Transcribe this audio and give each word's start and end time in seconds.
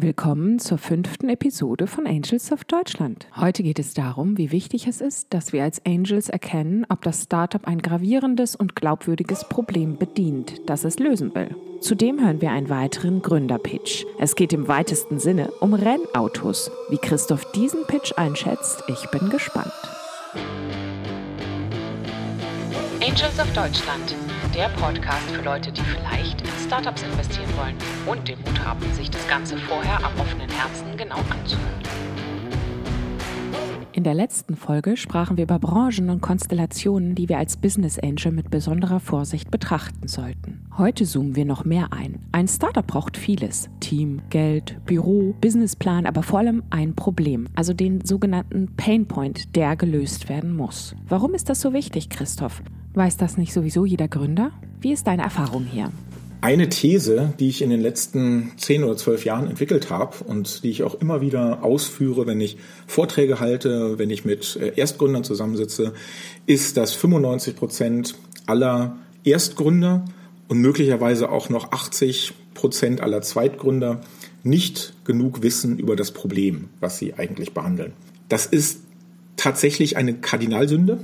Willkommen 0.00 0.60
zur 0.60 0.78
fünften 0.78 1.28
Episode 1.28 1.88
von 1.88 2.06
Angels 2.06 2.52
of 2.52 2.62
Deutschland. 2.62 3.26
Heute 3.34 3.64
geht 3.64 3.80
es 3.80 3.94
darum, 3.94 4.38
wie 4.38 4.52
wichtig 4.52 4.86
es 4.86 5.00
ist, 5.00 5.34
dass 5.34 5.52
wir 5.52 5.64
als 5.64 5.84
Angels 5.84 6.28
erkennen, 6.28 6.86
ob 6.88 7.02
das 7.02 7.24
Startup 7.24 7.66
ein 7.66 7.82
gravierendes 7.82 8.54
und 8.54 8.76
glaubwürdiges 8.76 9.48
Problem 9.48 9.96
bedient, 9.98 10.60
das 10.66 10.84
es 10.84 11.00
lösen 11.00 11.34
will. 11.34 11.52
Zudem 11.80 12.20
hören 12.20 12.40
wir 12.40 12.52
einen 12.52 12.68
weiteren 12.68 13.22
Gründerpitch. 13.22 14.06
Es 14.20 14.36
geht 14.36 14.52
im 14.52 14.68
weitesten 14.68 15.18
Sinne 15.18 15.50
um 15.60 15.74
Rennautos. 15.74 16.70
Wie 16.90 16.98
Christoph 16.98 17.50
diesen 17.50 17.84
Pitch 17.88 18.12
einschätzt, 18.16 18.84
ich 18.86 19.10
bin 19.10 19.30
gespannt. 19.30 19.72
Angels 23.08 23.40
of 23.40 23.50
Deutschland, 23.54 24.14
der 24.54 24.68
Podcast 24.68 25.30
für 25.30 25.40
Leute, 25.40 25.72
die 25.72 25.80
vielleicht 25.80 26.42
in 26.42 26.48
Startups 26.66 27.02
investieren 27.02 27.48
wollen 27.56 27.74
und 28.04 28.28
den 28.28 28.38
Mut 28.40 28.62
haben, 28.62 28.84
sich 28.92 29.10
das 29.10 29.26
Ganze 29.26 29.56
vorher 29.56 30.04
am 30.04 30.12
offenen 30.20 30.50
Herzen 30.50 30.94
genau 30.94 31.16
anzuhören. 31.16 31.88
In 33.92 34.04
der 34.04 34.12
letzten 34.12 34.56
Folge 34.56 34.98
sprachen 34.98 35.38
wir 35.38 35.44
über 35.44 35.58
Branchen 35.58 36.10
und 36.10 36.20
Konstellationen, 36.20 37.14
die 37.14 37.30
wir 37.30 37.38
als 37.38 37.56
Business 37.56 37.98
Angel 37.98 38.30
mit 38.30 38.50
besonderer 38.50 39.00
Vorsicht 39.00 39.50
betrachten 39.50 40.06
sollten. 40.06 40.66
Heute 40.76 41.04
zoomen 41.04 41.34
wir 41.34 41.46
noch 41.46 41.64
mehr 41.64 41.94
ein. 41.94 42.20
Ein 42.30 42.46
Startup 42.46 42.86
braucht 42.86 43.16
vieles. 43.16 43.70
Team, 43.80 44.20
Geld, 44.28 44.84
Büro, 44.84 45.34
Businessplan, 45.40 46.04
aber 46.04 46.22
vor 46.22 46.40
allem 46.40 46.62
ein 46.68 46.94
Problem, 46.94 47.48
also 47.56 47.72
den 47.72 48.04
sogenannten 48.04 48.76
Painpoint, 48.76 49.56
der 49.56 49.76
gelöst 49.76 50.28
werden 50.28 50.54
muss. 50.54 50.94
Warum 51.08 51.32
ist 51.32 51.48
das 51.48 51.62
so 51.62 51.72
wichtig, 51.72 52.10
Christoph? 52.10 52.62
Weiß 52.98 53.16
das 53.16 53.36
nicht 53.36 53.52
sowieso 53.52 53.86
jeder 53.86 54.08
Gründer? 54.08 54.50
Wie 54.80 54.92
ist 54.92 55.06
deine 55.06 55.22
Erfahrung 55.22 55.64
hier? 55.64 55.92
Eine 56.40 56.68
These, 56.68 57.32
die 57.38 57.48
ich 57.48 57.62
in 57.62 57.70
den 57.70 57.80
letzten 57.80 58.50
zehn 58.56 58.82
oder 58.82 58.96
zwölf 58.96 59.24
Jahren 59.24 59.46
entwickelt 59.46 59.88
habe 59.88 60.16
und 60.24 60.64
die 60.64 60.70
ich 60.70 60.82
auch 60.82 61.00
immer 61.00 61.20
wieder 61.20 61.62
ausführe, 61.62 62.26
wenn 62.26 62.40
ich 62.40 62.56
Vorträge 62.88 63.38
halte, 63.38 64.00
wenn 64.00 64.10
ich 64.10 64.24
mit 64.24 64.56
äh, 64.56 64.72
Erstgründern 64.74 65.22
zusammensitze, 65.22 65.92
ist, 66.46 66.76
dass 66.76 66.92
95 66.92 67.54
Prozent 67.54 68.16
aller 68.46 68.96
Erstgründer 69.22 70.04
und 70.48 70.58
möglicherweise 70.58 71.30
auch 71.30 71.50
noch 71.50 71.70
80 71.70 72.32
Prozent 72.54 73.00
aller 73.00 73.22
Zweitgründer 73.22 74.00
nicht 74.42 74.94
genug 75.04 75.44
wissen 75.44 75.78
über 75.78 75.94
das 75.94 76.10
Problem, 76.10 76.68
was 76.80 76.98
sie 76.98 77.14
eigentlich 77.14 77.54
behandeln. 77.54 77.92
Das 78.28 78.46
ist 78.46 78.80
tatsächlich 79.38 79.96
eine 79.96 80.14
Kardinalsünde, 80.14 80.98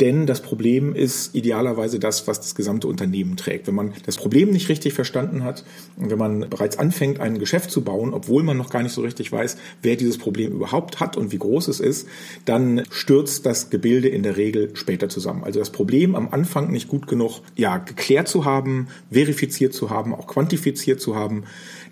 denn 0.00 0.26
das 0.26 0.40
Problem 0.40 0.94
ist 0.94 1.34
idealerweise 1.34 1.98
das, 1.98 2.26
was 2.26 2.40
das 2.40 2.54
gesamte 2.54 2.88
Unternehmen 2.88 3.36
trägt. 3.36 3.66
Wenn 3.66 3.74
man 3.74 3.92
das 4.06 4.16
Problem 4.16 4.50
nicht 4.50 4.68
richtig 4.68 4.94
verstanden 4.94 5.44
hat 5.44 5.64
und 5.96 6.10
wenn 6.10 6.18
man 6.18 6.48
bereits 6.48 6.78
anfängt, 6.78 7.20
ein 7.20 7.38
Geschäft 7.38 7.70
zu 7.70 7.82
bauen, 7.82 8.14
obwohl 8.14 8.42
man 8.42 8.56
noch 8.56 8.70
gar 8.70 8.82
nicht 8.82 8.92
so 8.92 9.02
richtig 9.02 9.30
weiß, 9.30 9.56
wer 9.82 9.96
dieses 9.96 10.18
Problem 10.18 10.52
überhaupt 10.52 11.00
hat 11.00 11.16
und 11.16 11.32
wie 11.32 11.38
groß 11.38 11.68
es 11.68 11.80
ist, 11.80 12.08
dann 12.44 12.82
stürzt 12.90 13.44
das 13.46 13.70
Gebilde 13.70 14.08
in 14.08 14.22
der 14.22 14.36
Regel 14.36 14.70
später 14.74 15.08
zusammen. 15.08 15.44
Also 15.44 15.58
das 15.58 15.70
Problem 15.70 16.14
am 16.14 16.28
Anfang 16.30 16.70
nicht 16.70 16.88
gut 16.88 17.06
genug 17.06 17.40
ja, 17.56 17.78
geklärt 17.78 18.28
zu 18.28 18.44
haben, 18.44 18.88
verifiziert 19.10 19.74
zu 19.74 19.90
haben, 19.90 20.14
auch 20.14 20.26
quantifiziert 20.26 21.00
zu 21.00 21.14
haben, 21.14 21.44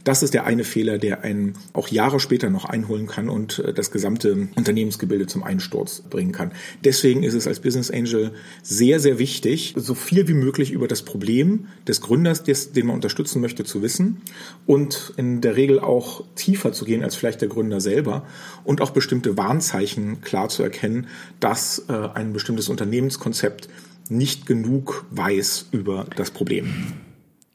das 0.08 0.22
ist 0.22 0.32
der 0.32 0.46
eine 0.46 0.64
Fehler, 0.64 0.96
der 0.96 1.22
einen 1.22 1.54
auch 1.74 1.88
Jahre 1.88 2.18
später 2.18 2.48
noch 2.48 2.64
einholen 2.64 3.06
kann 3.06 3.28
und 3.28 3.58
äh, 3.58 3.74
das 3.74 3.90
gesamte 3.90 4.48
Unternehmensgebilde 4.54 5.26
zum 5.26 5.42
Einsturz 5.42 6.00
bringen 6.00 6.32
kann. 6.32 6.52
Deswegen 6.82 7.22
ist 7.22 7.34
es 7.34 7.46
als 7.46 7.60
Business 7.60 7.90
Angel 7.98 8.32
sehr, 8.62 9.00
sehr 9.00 9.18
wichtig, 9.18 9.74
so 9.76 9.94
viel 9.94 10.28
wie 10.28 10.34
möglich 10.34 10.70
über 10.70 10.88
das 10.88 11.02
Problem 11.02 11.66
des 11.86 12.00
Gründers, 12.00 12.42
des, 12.42 12.72
den 12.72 12.86
man 12.86 12.96
unterstützen 12.96 13.40
möchte, 13.40 13.64
zu 13.64 13.82
wissen 13.82 14.22
und 14.66 15.12
in 15.16 15.40
der 15.40 15.56
Regel 15.56 15.80
auch 15.80 16.24
tiefer 16.34 16.72
zu 16.72 16.84
gehen 16.84 17.02
als 17.02 17.16
vielleicht 17.16 17.40
der 17.40 17.48
Gründer 17.48 17.80
selber 17.80 18.26
und 18.64 18.80
auch 18.80 18.90
bestimmte 18.90 19.36
Warnzeichen 19.36 20.20
klar 20.20 20.48
zu 20.48 20.62
erkennen, 20.62 21.06
dass 21.40 21.84
äh, 21.88 21.92
ein 21.92 22.32
bestimmtes 22.32 22.68
Unternehmenskonzept 22.68 23.68
nicht 24.08 24.46
genug 24.46 25.06
weiß 25.10 25.68
über 25.72 26.06
das 26.16 26.30
Problem. 26.30 26.92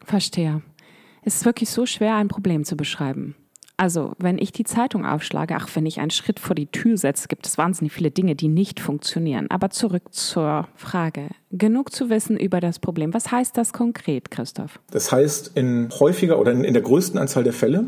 Verstehe. 0.06 0.62
Es 1.24 1.36
ist 1.38 1.46
wirklich 1.46 1.70
so 1.70 1.86
schwer, 1.86 2.16
ein 2.16 2.28
Problem 2.28 2.66
zu 2.66 2.76
beschreiben. 2.76 3.36
Also, 3.76 4.14
wenn 4.20 4.38
ich 4.38 4.52
die 4.52 4.66
Zeitung 4.66 5.06
aufschlage, 5.06 5.56
ach, 5.56 5.68
wenn 5.74 5.86
ich 5.86 6.00
einen 6.00 6.12
Schritt 6.12 6.40
vor 6.40 6.56
die 6.56 6.68
Tür 6.68 6.96
setze, 6.98 7.28
gibt 7.28 7.48
es 7.48 7.58
wahnsinnig 7.58 7.92
viele 7.92 8.12
Dinge, 8.12 8.36
die 8.36 8.48
nicht 8.48 8.80
funktionieren. 8.80 9.48
Aber 9.50 9.72
zurück 9.72 10.14
zur 10.14 10.68
Frage. 10.76 11.30
Genug 11.52 11.92
zu 11.92 12.10
wissen 12.10 12.38
über 12.38 12.60
das 12.60 12.80
Problem. 12.80 13.14
Was 13.14 13.32
heißt 13.32 13.58
das 13.58 13.74
konkret, 13.74 14.30
Christoph? 14.30 14.80
Das 14.92 15.12
heißt 15.12 15.52
in 15.56 15.90
häufiger 16.00 16.40
oder 16.40 16.52
in, 16.52 16.74
der 16.74 16.84
größten 16.84 17.20
Anzahl 17.20 17.44
der 17.44 17.54
Fälle, 17.54 17.86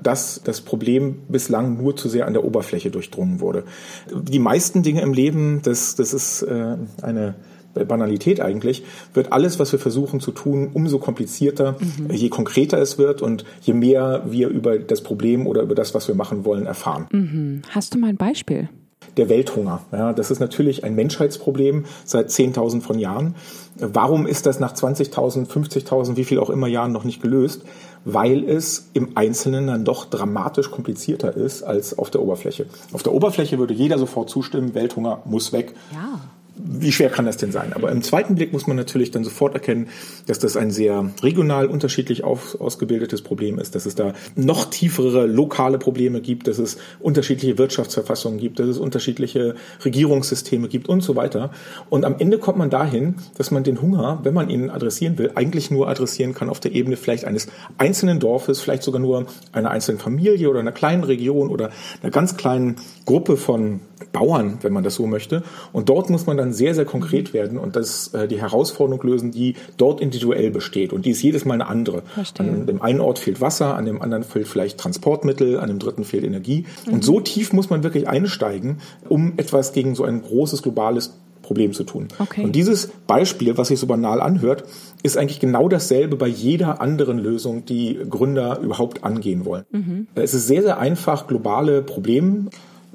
dass 0.00 0.42
das 0.44 0.60
Problem 0.60 1.22
bislang 1.28 1.78
nur 1.78 1.96
zu 1.96 2.08
sehr 2.08 2.26
an 2.26 2.32
der 2.32 2.44
Oberfläche 2.44 2.90
durchdrungen 2.90 3.40
wurde. 3.40 3.64
Die 4.12 4.38
meisten 4.38 4.82
Dinge 4.82 5.00
im 5.00 5.12
Leben, 5.12 5.62
das, 5.62 5.96
das 5.96 6.14
ist 6.14 6.42
äh, 6.42 6.76
eine 7.02 7.34
Banalität 7.74 8.40
eigentlich, 8.40 8.84
wird 9.12 9.32
alles, 9.32 9.58
was 9.58 9.72
wir 9.72 9.78
versuchen 9.78 10.20
zu 10.20 10.30
tun, 10.30 10.70
umso 10.72 10.98
komplizierter, 10.98 11.76
mhm. 11.80 12.14
je 12.14 12.28
konkreter 12.28 12.78
es 12.78 12.98
wird 12.98 13.22
und 13.22 13.44
je 13.62 13.74
mehr 13.74 14.22
wir 14.26 14.48
über 14.48 14.78
das 14.78 15.02
Problem 15.02 15.46
oder 15.46 15.62
über 15.62 15.74
das, 15.74 15.94
was 15.94 16.06
wir 16.08 16.14
machen 16.14 16.44
wollen, 16.44 16.66
erfahren. 16.66 17.06
Mhm. 17.10 17.62
Hast 17.70 17.94
du 17.94 17.98
mal 17.98 18.08
ein 18.08 18.16
Beispiel? 18.16 18.68
Der 19.16 19.28
Welthunger. 19.28 19.82
Ja, 19.92 20.12
das 20.12 20.30
ist 20.30 20.40
natürlich 20.40 20.82
ein 20.82 20.94
Menschheitsproblem 20.94 21.84
seit 22.04 22.30
10.000 22.30 22.80
von 22.80 22.98
Jahren. 22.98 23.34
Warum 23.76 24.26
ist 24.26 24.46
das 24.46 24.60
nach 24.60 24.74
20.000, 24.74 25.46
50.000, 25.46 26.16
wie 26.16 26.24
viel 26.24 26.38
auch 26.38 26.50
immer 26.50 26.68
Jahren 26.68 26.92
noch 26.92 27.04
nicht 27.04 27.20
gelöst? 27.20 27.62
Weil 28.04 28.48
es 28.48 28.90
im 28.92 29.16
Einzelnen 29.16 29.66
dann 29.66 29.84
doch 29.84 30.06
dramatisch 30.06 30.70
komplizierter 30.70 31.36
ist 31.36 31.62
als 31.62 31.98
auf 31.98 32.10
der 32.10 32.22
Oberfläche. 32.22 32.66
Auf 32.92 33.02
der 33.02 33.12
Oberfläche 33.12 33.58
würde 33.58 33.74
jeder 33.74 33.98
sofort 33.98 34.30
zustimmen, 34.30 34.74
Welthunger 34.74 35.22
muss 35.24 35.52
weg. 35.52 35.74
Ja 35.92 36.20
wie 36.56 36.92
schwer 36.92 37.10
kann 37.10 37.26
das 37.26 37.36
denn 37.36 37.50
sein? 37.50 37.72
Aber 37.72 37.90
im 37.90 38.02
zweiten 38.02 38.36
Blick 38.36 38.52
muss 38.52 38.66
man 38.66 38.76
natürlich 38.76 39.10
dann 39.10 39.24
sofort 39.24 39.54
erkennen, 39.54 39.88
dass 40.26 40.38
das 40.38 40.56
ein 40.56 40.70
sehr 40.70 41.10
regional 41.22 41.66
unterschiedlich 41.66 42.22
auf, 42.22 42.60
ausgebildetes 42.60 43.22
Problem 43.22 43.58
ist, 43.58 43.74
dass 43.74 43.86
es 43.86 43.94
da 43.96 44.14
noch 44.36 44.66
tiefere 44.66 45.26
lokale 45.26 45.78
Probleme 45.78 46.20
gibt, 46.20 46.46
dass 46.46 46.58
es 46.58 46.78
unterschiedliche 47.00 47.58
Wirtschaftsverfassungen 47.58 48.38
gibt, 48.38 48.60
dass 48.60 48.68
es 48.68 48.78
unterschiedliche 48.78 49.56
Regierungssysteme 49.84 50.68
gibt 50.68 50.88
und 50.88 51.02
so 51.02 51.16
weiter. 51.16 51.50
Und 51.90 52.04
am 52.04 52.16
Ende 52.18 52.38
kommt 52.38 52.58
man 52.58 52.70
dahin, 52.70 53.16
dass 53.36 53.50
man 53.50 53.64
den 53.64 53.82
Hunger, 53.82 54.20
wenn 54.22 54.34
man 54.34 54.48
ihn 54.48 54.70
adressieren 54.70 55.18
will, 55.18 55.32
eigentlich 55.34 55.72
nur 55.72 55.88
adressieren 55.88 56.34
kann 56.34 56.48
auf 56.48 56.60
der 56.60 56.72
Ebene 56.72 56.96
vielleicht 56.96 57.24
eines 57.24 57.48
einzelnen 57.78 58.20
Dorfes, 58.20 58.60
vielleicht 58.60 58.84
sogar 58.84 59.00
nur 59.00 59.26
einer 59.52 59.70
einzelnen 59.70 59.98
Familie 59.98 60.48
oder 60.48 60.60
einer 60.60 60.72
kleinen 60.72 61.02
Region 61.02 61.48
oder 61.48 61.70
einer 62.02 62.12
ganz 62.12 62.36
kleinen 62.36 62.76
Gruppe 63.06 63.36
von 63.36 63.80
Bauern, 64.12 64.58
wenn 64.62 64.72
man 64.72 64.84
das 64.84 64.94
so 64.94 65.06
möchte. 65.06 65.42
Und 65.72 65.88
dort 65.88 66.10
muss 66.10 66.26
man 66.26 66.36
dann 66.36 66.43
sehr, 66.52 66.74
sehr 66.74 66.84
konkret 66.84 67.32
werden 67.32 67.58
und 67.58 67.76
das 67.76 68.08
äh, 68.14 68.28
die 68.28 68.40
Herausforderung 68.40 69.02
lösen, 69.02 69.30
die 69.30 69.54
dort 69.76 70.00
individuell 70.00 70.50
besteht. 70.50 70.92
Und 70.92 71.06
die 71.06 71.10
ist 71.10 71.22
jedes 71.22 71.44
Mal 71.44 71.54
eine 71.54 71.66
andere. 71.66 72.02
Verstehe. 72.02 72.46
An 72.46 72.66
dem 72.66 72.82
einen 72.82 73.00
Ort 73.00 73.18
fehlt 73.18 73.40
Wasser, 73.40 73.76
an 73.76 73.84
dem 73.84 74.02
anderen 74.02 74.24
fehlt 74.24 74.48
vielleicht 74.48 74.78
Transportmittel, 74.78 75.58
an 75.58 75.68
dem 75.68 75.78
dritten 75.78 76.04
fehlt 76.04 76.24
Energie. 76.24 76.66
Mhm. 76.86 76.94
Und 76.94 77.04
so 77.04 77.20
tief 77.20 77.52
muss 77.52 77.70
man 77.70 77.82
wirklich 77.82 78.08
einsteigen, 78.08 78.78
um 79.08 79.34
etwas 79.36 79.72
gegen 79.72 79.94
so 79.94 80.04
ein 80.04 80.22
großes 80.22 80.62
globales 80.62 81.14
Problem 81.44 81.72
zu 81.72 81.84
tun. 81.84 82.08
Okay. 82.18 82.42
Und 82.42 82.56
dieses 82.56 82.88
Beispiel, 83.06 83.56
was 83.56 83.68
sich 83.68 83.78
so 83.78 83.86
banal 83.86 84.20
anhört, 84.20 84.64
ist 85.02 85.16
eigentlich 85.16 85.40
genau 85.40 85.68
dasselbe 85.68 86.16
bei 86.16 86.26
jeder 86.26 86.80
anderen 86.80 87.18
Lösung, 87.18 87.64
die 87.66 87.98
Gründer 88.08 88.58
überhaupt 88.60 89.04
angehen 89.04 89.44
wollen. 89.44 89.64
Mhm. 89.70 90.06
Es 90.14 90.34
ist 90.34 90.48
sehr, 90.48 90.62
sehr 90.62 90.78
einfach, 90.78 91.26
globale 91.26 91.82
Probleme 91.82 92.46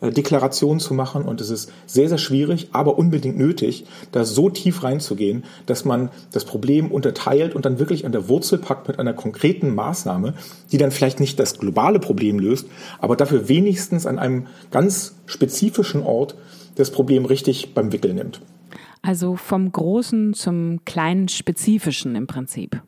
Deklaration 0.02 0.80
zu 0.80 0.94
machen 0.94 1.24
und 1.24 1.42
es 1.42 1.50
ist 1.50 1.72
sehr, 1.86 2.08
sehr 2.08 2.18
schwierig, 2.18 2.70
aber 2.72 2.98
unbedingt 2.98 3.38
nötig, 3.38 3.86
da 4.12 4.24
so 4.24 4.50
tief 4.50 4.84
reinzugehen, 4.84 5.44
dass 5.66 5.84
man 5.84 6.10
das 6.32 6.46
Problem 6.46 6.92
unterteilt 6.92 7.54
und 7.54 7.66
dann 7.66 7.80
wirklich 7.80 8.06
an 8.06 8.12
der 8.12 8.30
Wurzel 8.30 8.60
packt 8.60 8.88
mit 8.88 9.00
einer 9.00 9.14
konkreten 9.14 9.76
Maßnahme, 9.76 10.34
die 10.72 10.78
dann 10.78 10.92
vielleicht 10.92 11.20
nicht 11.20 11.40
das 11.40 11.60
globale 11.60 12.00
Problem 12.00 12.40
löst, 12.40 12.68
aber 13.00 13.16
dafür 13.16 13.50
wenigstens 13.50 14.06
an 14.06 14.20
einem 14.20 14.48
ganz 14.72 15.16
spezifischen 15.26 16.04
Ort 16.04 16.36
das 16.76 16.92
Problem 16.92 17.26
richtig 17.26 17.74
beim 17.74 17.92
Wickel 17.92 18.14
nimmt. 18.14 18.42
Also 19.02 19.36
vom 19.36 19.72
Großen 19.72 20.34
zum 20.34 20.82
kleinen 20.86 21.28
Spezifischen 21.28 22.16
im 22.16 22.28
Prinzip. 22.28 22.82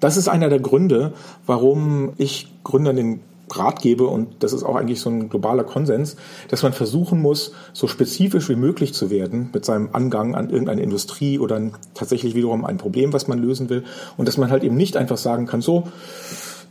Das 0.00 0.16
ist 0.16 0.28
einer 0.28 0.48
der 0.48 0.60
Gründe, 0.60 1.12
warum 1.46 2.12
ich 2.18 2.52
Gründern 2.62 2.96
den 2.96 3.20
Rat 3.56 3.80
gebe, 3.80 4.06
und 4.06 4.28
das 4.40 4.52
ist 4.52 4.62
auch 4.62 4.76
eigentlich 4.76 5.00
so 5.00 5.10
ein 5.10 5.28
globaler 5.28 5.64
Konsens, 5.64 6.16
dass 6.48 6.62
man 6.62 6.72
versuchen 6.72 7.20
muss, 7.20 7.52
so 7.72 7.86
spezifisch 7.86 8.48
wie 8.48 8.56
möglich 8.56 8.94
zu 8.94 9.10
werden 9.10 9.50
mit 9.52 9.64
seinem 9.64 9.90
Angang 9.92 10.34
an 10.34 10.50
irgendeine 10.50 10.82
Industrie 10.82 11.38
oder 11.38 11.60
tatsächlich 11.94 12.34
wiederum 12.34 12.64
ein 12.64 12.78
Problem, 12.78 13.12
was 13.12 13.28
man 13.28 13.38
lösen 13.38 13.68
will. 13.70 13.84
Und 14.16 14.28
dass 14.28 14.36
man 14.36 14.50
halt 14.50 14.64
eben 14.64 14.76
nicht 14.76 14.96
einfach 14.96 15.18
sagen 15.18 15.46
kann, 15.46 15.60
so, 15.60 15.84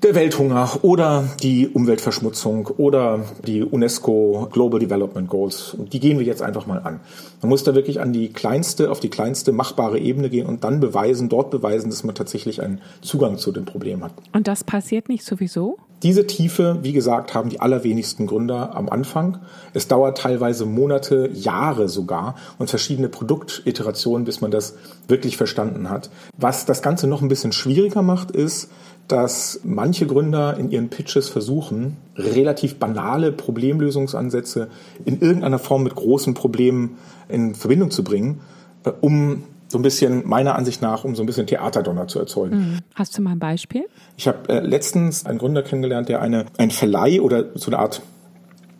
der 0.03 0.13
Welthunger 0.13 0.79
oder 0.83 1.27
die 1.41 1.67
Umweltverschmutzung 1.67 2.67
oder 2.77 3.21
die 3.45 3.63
UNESCO 3.63 4.47
Global 4.51 4.79
Development 4.79 5.27
Goals. 5.27 5.75
Die 5.91 5.99
gehen 5.99 6.19
wir 6.19 6.25
jetzt 6.25 6.41
einfach 6.41 6.67
mal 6.67 6.79
an. 6.79 6.99
Man 7.41 7.49
muss 7.49 7.63
da 7.63 7.73
wirklich 7.73 7.99
an 7.99 8.13
die 8.13 8.29
kleinste, 8.29 8.91
auf 8.91 8.99
die 8.99 9.09
kleinste 9.09 9.51
machbare 9.51 9.97
Ebene 9.97 10.29
gehen 10.29 10.45
und 10.45 10.63
dann 10.63 10.79
beweisen, 10.79 11.29
dort 11.29 11.49
beweisen, 11.49 11.89
dass 11.89 12.03
man 12.03 12.13
tatsächlich 12.13 12.61
einen 12.61 12.81
Zugang 13.01 13.37
zu 13.37 13.51
dem 13.51 13.65
Problem 13.65 14.03
hat. 14.03 14.11
Und 14.33 14.47
das 14.47 14.63
passiert 14.63 15.09
nicht 15.09 15.25
sowieso? 15.25 15.77
Diese 16.03 16.27
Tiefe, 16.27 16.77
wie 16.83 16.93
gesagt, 16.93 17.33
haben 17.33 17.49
die 17.49 17.59
allerwenigsten 17.59 18.27
Gründer 18.27 18.75
am 18.75 18.87
Anfang. 18.87 19.39
Es 19.73 19.87
dauert 19.87 20.19
teilweise 20.19 20.67
Monate, 20.67 21.31
Jahre 21.33 21.89
sogar 21.89 22.35
und 22.59 22.69
verschiedene 22.69 23.09
Produktiterationen, 23.09 24.23
bis 24.23 24.39
man 24.39 24.51
das 24.51 24.75
wirklich 25.07 25.37
verstanden 25.37 25.89
hat. 25.89 26.11
Was 26.37 26.65
das 26.65 26.83
Ganze 26.83 27.07
noch 27.07 27.23
ein 27.23 27.29
bisschen 27.29 27.51
schwieriger 27.51 28.03
macht, 28.03 28.29
ist, 28.29 28.69
dass 29.07 29.61
manche 29.63 30.05
Gründer 30.05 30.57
in 30.57 30.69
ihren 30.69 30.89
Pitches 30.89 31.29
versuchen, 31.29 31.97
relativ 32.15 32.75
banale 32.75 33.31
Problemlösungsansätze 33.31 34.67
in 35.05 35.21
irgendeiner 35.21 35.59
Form 35.59 35.83
mit 35.83 35.95
großen 35.95 36.33
Problemen 36.33 36.97
in 37.29 37.55
Verbindung 37.55 37.91
zu 37.91 38.03
bringen, 38.03 38.41
äh, 38.83 38.91
um 39.01 39.43
so 39.69 39.77
ein 39.77 39.81
bisschen, 39.81 40.25
meiner 40.27 40.55
Ansicht 40.55 40.81
nach, 40.81 41.03
um 41.03 41.15
so 41.15 41.23
ein 41.23 41.25
bisschen 41.25 41.45
Theaterdonner 41.45 42.07
zu 42.07 42.19
erzeugen. 42.19 42.57
Mhm. 42.57 42.79
Hast 42.95 43.17
du 43.17 43.21
mal 43.21 43.31
ein 43.31 43.39
Beispiel? 43.39 43.85
Ich 44.15 44.27
habe 44.27 44.47
äh, 44.49 44.59
letztens 44.59 45.25
einen 45.25 45.39
Gründer 45.39 45.61
kennengelernt, 45.61 46.07
der 46.09 46.21
eine, 46.21 46.45
ein 46.57 46.71
Verleih 46.71 47.21
oder 47.21 47.45
so 47.55 47.69
eine 47.71 47.79
Art 47.79 48.01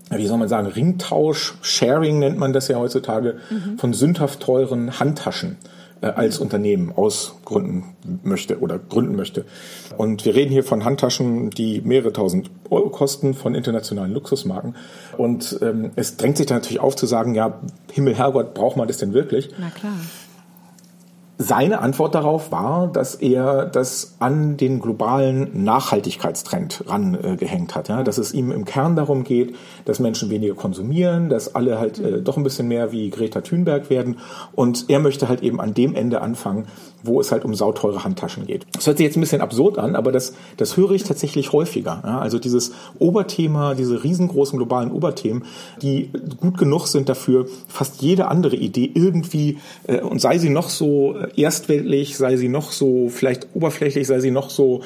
wie 0.09 0.25
soll 0.25 0.38
man 0.38 0.47
sagen, 0.47 0.68
Ringtausch, 0.68 1.56
Sharing 1.62 2.19
nennt 2.19 2.38
man 2.38 2.53
das 2.53 2.69
ja 2.69 2.77
heutzutage, 2.77 3.39
mhm. 3.50 3.77
von 3.77 3.91
sündhaft 3.91 4.39
teuren 4.39 5.01
Handtaschen 5.01 5.57
als 6.01 6.39
Unternehmen 6.39 6.91
ausgründen 6.95 7.83
möchte 8.23 8.59
oder 8.59 8.77
gründen 8.79 9.15
möchte. 9.15 9.45
Und 9.97 10.25
wir 10.25 10.35
reden 10.35 10.51
hier 10.51 10.63
von 10.63 10.85
Handtaschen, 10.85 11.49
die 11.49 11.81
mehrere 11.81 12.13
tausend 12.13 12.51
Euro 12.69 12.89
kosten, 12.89 13.33
von 13.33 13.55
internationalen 13.55 14.13
Luxusmarken. 14.13 14.75
Und 15.17 15.59
ähm, 15.61 15.91
es 15.95 16.17
drängt 16.17 16.38
sich 16.38 16.45
da 16.45 16.55
natürlich 16.55 16.79
auf 16.79 16.95
zu 16.95 17.05
sagen, 17.05 17.35
ja, 17.35 17.59
Himmel, 17.91 18.15
Herrgott, 18.15 18.53
braucht 18.53 18.77
man 18.77 18.88
das 18.88 18.97
denn 18.97 19.13
wirklich? 19.13 19.49
Na 19.57 19.69
klar. 19.69 19.94
Seine 21.39 21.81
Antwort 21.81 22.15
darauf 22.15 22.51
war, 22.51 22.88
dass 22.88 23.13
er 23.13 23.67
das 23.67 24.15
an 24.17 24.57
den 24.57 24.79
globalen 24.79 25.63
Nachhaltigkeitstrend 25.63 26.85
rangehängt 26.88 27.75
hat. 27.75 27.89
Ja? 27.89 28.01
Dass 28.01 28.17
es 28.17 28.33
ihm 28.33 28.51
im 28.51 28.65
Kern 28.65 28.95
darum 28.95 29.23
geht, 29.23 29.55
dass 29.88 30.00
Menschen 30.00 30.30
weniger 30.30 30.54
konsumieren, 30.54 31.30
dass 31.30 31.56
alle 31.56 31.80
halt 31.80 32.00
äh, 32.00 32.22
doch 32.22 32.36
ein 32.36 32.44
bisschen 32.44 32.68
mehr 32.68 32.92
wie 32.92 33.10
Greta 33.10 33.42
Thunberg 33.42 33.89
werden. 33.89 34.18
Und 34.54 34.86
er 34.89 35.00
möchte 35.00 35.30
halt 35.30 35.42
eben 35.42 35.62
an 35.62 35.74
dem 35.74 35.95
Ende 35.95 36.22
anfangen, 36.22 36.68
wo 37.04 37.22
es 37.22 37.31
halt 37.31 37.45
um 37.45 37.56
sauteure 37.56 38.04
Handtaschen 38.04 38.45
geht. 38.45 38.66
Das 38.74 38.86
hört 38.86 38.98
sich 38.98 39.06
jetzt 39.06 39.16
ein 39.16 39.22
bisschen 39.22 39.42
absurd 39.42 39.78
an, 39.78 39.95
aber 39.95 40.12
das, 40.12 40.34
das 40.57 40.75
höre 40.75 40.92
ich 40.92 41.04
tatsächlich 41.04 41.54
häufiger. 41.54 42.01
Ja? 42.04 42.19
Also 42.19 42.38
dieses 42.38 42.74
Oberthema, 43.00 43.75
diese 43.75 44.04
riesengroßen 44.04 44.57
globalen 44.57 44.92
Oberthemen, 44.92 45.45
die 45.81 46.10
gut 46.42 46.57
genug 46.57 46.88
sind 46.88 47.07
dafür, 47.07 47.48
fast 47.69 48.01
jede 48.01 48.28
andere 48.28 48.57
Idee 48.57 48.92
irgendwie, 48.94 49.57
äh, 49.88 50.01
und 50.01 50.19
sei 50.19 50.38
sie 50.38 50.50
noch 50.50 50.68
so 50.69 51.16
erstweltlich, 51.38 52.18
sei 52.18 52.36
sie 52.36 52.50
noch 52.50 52.72
so 52.72 53.07
vielleicht 53.07 53.48
oberflächlich, 53.54 54.06
sei 54.06 54.19
sie 54.19 54.31
noch 54.31 54.50
so 54.50 54.81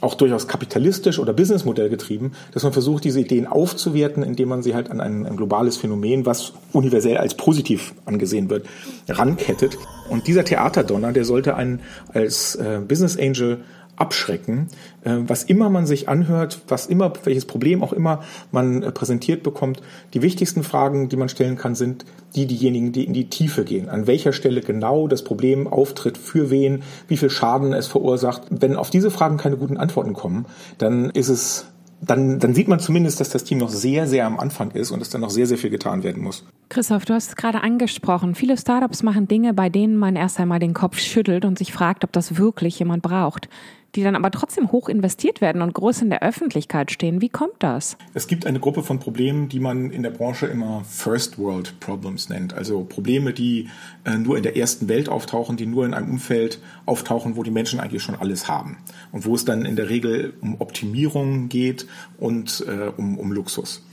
auch 0.00 0.14
durchaus 0.14 0.48
kapitalistisch 0.48 1.18
oder 1.18 1.32
Businessmodell 1.32 1.88
getrieben, 1.88 2.32
dass 2.52 2.62
man 2.62 2.72
versucht, 2.72 3.04
diese 3.04 3.20
Ideen 3.20 3.46
aufzuwerten, 3.46 4.22
indem 4.22 4.48
man 4.48 4.62
sie 4.62 4.74
halt 4.74 4.90
an 4.90 5.00
ein, 5.00 5.26
ein, 5.26 5.36
globales 5.36 5.76
Phänomen, 5.76 6.26
was 6.26 6.52
universell 6.72 7.18
als 7.18 7.34
positiv 7.34 7.94
angesehen 8.06 8.50
wird, 8.50 8.66
rankettet. 9.08 9.76
Und 10.08 10.26
dieser 10.26 10.44
Theaterdonner, 10.44 11.12
der 11.12 11.24
sollte 11.24 11.54
einen 11.54 11.80
als 12.12 12.54
äh, 12.56 12.80
Business 12.86 13.18
Angel 13.18 13.58
abschrecken. 14.00 14.68
Äh, 15.04 15.16
was 15.26 15.44
immer 15.44 15.68
man 15.68 15.86
sich 15.86 16.08
anhört, 16.08 16.62
was 16.68 16.86
immer, 16.86 17.12
welches 17.24 17.44
Problem 17.44 17.82
auch 17.82 17.92
immer 17.92 18.22
man 18.50 18.82
äh, 18.82 18.90
präsentiert 18.90 19.42
bekommt, 19.42 19.82
die 20.14 20.22
wichtigsten 20.22 20.62
Fragen, 20.62 21.08
die 21.08 21.16
man 21.16 21.28
stellen 21.28 21.56
kann, 21.56 21.74
sind 21.74 22.04
die 22.34 22.46
diejenigen, 22.46 22.92
die 22.92 23.04
in 23.04 23.12
die 23.12 23.28
Tiefe 23.28 23.64
gehen. 23.64 23.88
An 23.88 24.06
welcher 24.06 24.32
Stelle 24.32 24.62
genau 24.62 25.06
das 25.06 25.22
Problem 25.22 25.66
auftritt, 25.66 26.16
für 26.16 26.50
wen, 26.50 26.82
wie 27.08 27.16
viel 27.16 27.30
Schaden 27.30 27.72
es 27.72 27.86
verursacht. 27.86 28.42
Wenn 28.50 28.76
auf 28.76 28.90
diese 28.90 29.10
Fragen 29.10 29.36
keine 29.36 29.56
guten 29.56 29.76
Antworten 29.76 30.14
kommen, 30.14 30.46
dann 30.78 31.10
ist 31.10 31.28
es 31.28 31.66
dann, 32.02 32.38
dann 32.38 32.54
sieht 32.54 32.68
man 32.68 32.80
zumindest, 32.80 33.20
dass 33.20 33.28
das 33.28 33.44
Team 33.44 33.58
noch 33.58 33.68
sehr, 33.68 34.06
sehr 34.06 34.26
am 34.26 34.40
Anfang 34.40 34.70
ist 34.70 34.90
und 34.90 35.00
dass 35.00 35.10
da 35.10 35.18
noch 35.18 35.30
sehr, 35.30 35.46
sehr 35.46 35.58
viel 35.58 35.70
getan 35.70 36.02
werden 36.02 36.22
muss. 36.22 36.44
Christoph, 36.70 37.04
du 37.04 37.14
hast 37.14 37.28
es 37.28 37.36
gerade 37.36 37.62
angesprochen. 37.62 38.34
Viele 38.34 38.56
Startups 38.56 39.02
machen 39.02 39.28
Dinge, 39.28 39.52
bei 39.52 39.68
denen 39.68 39.96
man 39.96 40.16
erst 40.16 40.40
einmal 40.40 40.60
den 40.60 40.72
Kopf 40.72 40.98
schüttelt 40.98 41.44
und 41.44 41.58
sich 41.58 41.72
fragt, 41.72 42.04
ob 42.04 42.12
das 42.12 42.38
wirklich 42.38 42.78
jemand 42.78 43.02
braucht 43.02 43.48
die 43.94 44.02
dann 44.02 44.16
aber 44.16 44.30
trotzdem 44.30 44.70
hoch 44.72 44.88
investiert 44.88 45.40
werden 45.40 45.62
und 45.62 45.74
groß 45.74 46.02
in 46.02 46.10
der 46.10 46.22
Öffentlichkeit 46.22 46.90
stehen. 46.90 47.20
Wie 47.20 47.28
kommt 47.28 47.54
das? 47.58 47.96
Es 48.14 48.26
gibt 48.26 48.46
eine 48.46 48.60
Gruppe 48.60 48.82
von 48.82 49.00
Problemen, 49.00 49.48
die 49.48 49.60
man 49.60 49.90
in 49.90 50.02
der 50.02 50.10
Branche 50.10 50.46
immer 50.46 50.84
First 50.84 51.38
World 51.38 51.78
Problems 51.80 52.28
nennt. 52.28 52.54
Also 52.54 52.84
Probleme, 52.84 53.32
die 53.32 53.68
äh, 54.04 54.16
nur 54.16 54.36
in 54.36 54.42
der 54.42 54.56
ersten 54.56 54.88
Welt 54.88 55.08
auftauchen, 55.08 55.56
die 55.56 55.66
nur 55.66 55.84
in 55.84 55.94
einem 55.94 56.10
Umfeld 56.10 56.60
auftauchen, 56.86 57.36
wo 57.36 57.42
die 57.42 57.50
Menschen 57.50 57.80
eigentlich 57.80 58.02
schon 58.02 58.14
alles 58.14 58.48
haben. 58.48 58.78
Und 59.12 59.26
wo 59.26 59.34
es 59.34 59.44
dann 59.44 59.64
in 59.64 59.76
der 59.76 59.88
Regel 59.88 60.34
um 60.40 60.60
Optimierung 60.60 61.48
geht 61.48 61.86
und 62.18 62.64
äh, 62.68 62.90
um, 62.96 63.18
um 63.18 63.32
Luxus. 63.32 63.84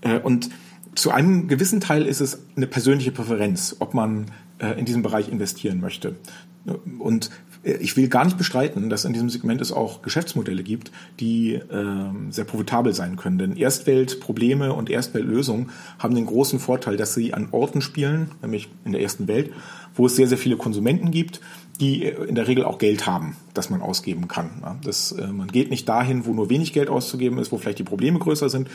Äh, 0.00 0.18
und 0.18 0.50
zu 0.94 1.10
einem 1.10 1.46
gewissen 1.46 1.80
Teil 1.80 2.06
ist 2.06 2.20
es 2.20 2.42
eine 2.56 2.66
persönliche 2.66 3.12
Präferenz, 3.12 3.76
ob 3.78 3.94
man 3.94 4.26
äh, 4.58 4.78
in 4.78 4.86
diesem 4.86 5.02
Bereich 5.02 5.28
investieren 5.28 5.80
möchte. 5.80 6.16
Und 6.98 7.30
ich 7.66 7.96
will 7.96 8.08
gar 8.08 8.24
nicht 8.24 8.38
bestreiten, 8.38 8.88
dass 8.90 9.04
in 9.04 9.12
diesem 9.12 9.28
Segment 9.28 9.60
es 9.60 9.72
auch 9.72 10.00
Geschäftsmodelle 10.02 10.62
gibt, 10.62 10.92
die 11.18 11.54
äh, 11.54 11.62
sehr 12.30 12.44
profitabel 12.44 12.94
sein 12.94 13.16
können. 13.16 13.38
Denn 13.38 13.56
Erstweltprobleme 13.56 14.72
und 14.72 14.88
Erstweltlösungen 14.88 15.70
haben 15.98 16.14
den 16.14 16.26
großen 16.26 16.60
Vorteil, 16.60 16.96
dass 16.96 17.14
sie 17.14 17.34
an 17.34 17.48
Orten 17.50 17.80
spielen, 17.80 18.30
nämlich 18.40 18.68
in 18.84 18.92
der 18.92 19.00
ersten 19.00 19.26
Welt, 19.26 19.52
wo 19.96 20.06
es 20.06 20.14
sehr, 20.14 20.28
sehr 20.28 20.38
viele 20.38 20.56
Konsumenten 20.56 21.10
gibt, 21.10 21.40
die 21.80 22.04
in 22.04 22.36
der 22.36 22.46
Regel 22.46 22.64
auch 22.64 22.78
Geld 22.78 23.06
haben, 23.06 23.36
das 23.52 23.68
man 23.68 23.82
ausgeben 23.82 24.28
kann. 24.28 24.78
Das, 24.84 25.10
äh, 25.12 25.26
man 25.26 25.48
geht 25.48 25.70
nicht 25.70 25.88
dahin, 25.88 26.24
wo 26.24 26.32
nur 26.32 26.48
wenig 26.48 26.72
Geld 26.72 26.88
auszugeben 26.88 27.38
ist, 27.38 27.50
wo 27.50 27.58
vielleicht 27.58 27.80
die 27.80 27.84
Probleme 27.84 28.20
größer 28.20 28.48
sind, 28.48 28.68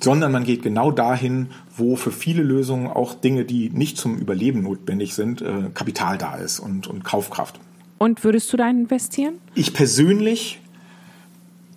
sondern 0.00 0.32
man 0.32 0.44
geht 0.44 0.62
genau 0.62 0.90
dahin, 0.90 1.48
wo 1.76 1.96
für 1.96 2.10
viele 2.10 2.42
Lösungen 2.42 2.86
auch 2.86 3.12
Dinge, 3.14 3.44
die 3.44 3.68
nicht 3.68 3.98
zum 3.98 4.16
Überleben 4.16 4.62
notwendig 4.62 5.14
sind, 5.14 5.42
äh, 5.42 5.70
Kapital 5.74 6.16
da 6.16 6.36
ist 6.36 6.58
und, 6.58 6.86
und 6.86 7.04
Kaufkraft. 7.04 7.60
Und 7.98 8.24
würdest 8.24 8.52
du 8.52 8.56
da 8.56 8.68
investieren? 8.68 9.34
Ich 9.54 9.72
persönlich 9.72 10.60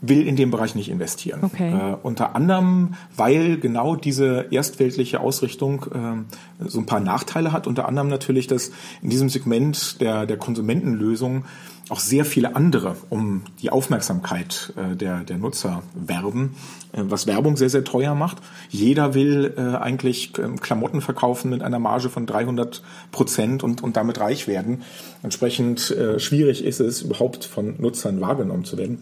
will 0.02 0.28
in 0.28 0.36
dem 0.36 0.52
Bereich 0.52 0.76
nicht 0.76 0.90
investieren. 0.90 1.40
Okay. 1.44 1.72
Äh, 1.72 1.96
unter 2.04 2.36
anderem, 2.36 2.94
weil 3.16 3.58
genau 3.58 3.96
diese 3.96 4.48
erstweltliche 4.52 5.20
Ausrichtung 5.20 5.86
äh, 5.94 6.68
so 6.68 6.80
ein 6.80 6.86
paar 6.86 7.00
Nachteile 7.00 7.52
hat. 7.52 7.68
Unter 7.68 7.88
anderem 7.88 8.08
natürlich, 8.08 8.48
dass 8.48 8.72
in 9.02 9.10
diesem 9.10 9.30
Segment 9.30 10.00
der, 10.02 10.26
der 10.26 10.38
Konsumentenlösung 10.38 11.46
auch 11.90 12.00
sehr 12.00 12.26
viele 12.26 12.56
andere 12.56 12.96
um 13.10 13.44
die 13.62 13.70
Aufmerksamkeit 13.70 14.74
äh, 14.76 14.96
der, 14.96 15.24
der 15.24 15.38
Nutzer 15.38 15.84
werben, 15.94 16.56
äh, 16.92 17.02
was 17.04 17.28
Werbung 17.28 17.58
sehr, 17.58 17.70
sehr 17.70 17.84
teuer 17.84 18.16
macht. 18.16 18.38
Jeder 18.70 19.14
will 19.14 19.54
äh, 19.58 19.78
eigentlich 19.78 20.34
ähm, 20.38 20.60
Klamotten 20.60 21.02
verkaufen 21.02 21.50
mit 21.50 21.62
einer 21.62 21.80
Marge 21.80 22.10
von 22.10 22.26
300 22.26 22.82
Prozent 23.12 23.64
und, 23.64 23.84
und 23.84 23.98
damit 23.98 24.20
reich 24.20 24.48
werden. 24.48 24.84
Entsprechend 25.24 25.92
äh, 25.92 26.20
schwierig 26.20 26.64
ist 26.64 26.80
es, 26.80 27.02
überhaupt 27.02 27.46
von 27.46 27.76
Nutzern 27.80 28.22
wahrgenommen 28.22 28.66
zu 28.66 28.78
werden. 28.78 29.00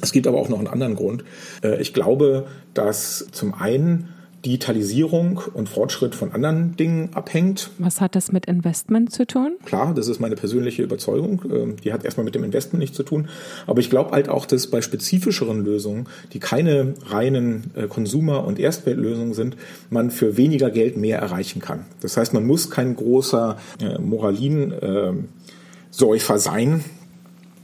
Es 0.00 0.12
gibt 0.12 0.26
aber 0.26 0.38
auch 0.38 0.48
noch 0.48 0.58
einen 0.58 0.68
anderen 0.68 0.94
Grund. 0.94 1.24
Äh, 1.62 1.80
ich 1.80 1.94
glaube, 1.94 2.46
dass 2.74 3.26
zum 3.32 3.54
einen 3.54 4.10
Digitalisierung 4.44 5.40
und 5.54 5.68
Fortschritt 5.68 6.14
von 6.14 6.32
anderen 6.32 6.76
Dingen 6.76 7.10
abhängt. 7.14 7.70
Was 7.78 8.00
hat 8.00 8.14
das 8.14 8.30
mit 8.32 8.46
Investment 8.46 9.12
zu 9.12 9.26
tun? 9.26 9.56
Klar, 9.64 9.94
das 9.94 10.08
ist 10.08 10.20
meine 10.20 10.36
persönliche 10.36 10.82
Überzeugung. 10.82 11.42
Ähm, 11.50 11.76
die 11.82 11.92
hat 11.92 12.04
erstmal 12.04 12.24
mit 12.24 12.34
dem 12.34 12.44
Investment 12.44 12.80
nichts 12.80 12.96
zu 12.96 13.02
tun. 13.02 13.28
Aber 13.66 13.80
ich 13.80 13.90
glaube 13.90 14.12
halt 14.12 14.28
auch, 14.28 14.46
dass 14.46 14.68
bei 14.68 14.82
spezifischeren 14.82 15.64
Lösungen, 15.64 16.06
die 16.32 16.38
keine 16.38 16.94
reinen 17.06 17.72
äh, 17.74 17.88
Konsumer- 17.88 18.44
und 18.44 18.58
Erstweltlösungen 18.58 19.34
sind, 19.34 19.56
man 19.90 20.10
für 20.10 20.36
weniger 20.36 20.70
Geld 20.70 20.96
mehr 20.96 21.18
erreichen 21.18 21.60
kann. 21.60 21.86
Das 22.00 22.16
heißt, 22.16 22.32
man 22.32 22.46
muss 22.46 22.70
kein 22.70 22.94
großer 22.94 23.58
äh, 23.80 23.98
Moralin-Säufer 23.98 26.38
sein, 26.38 26.84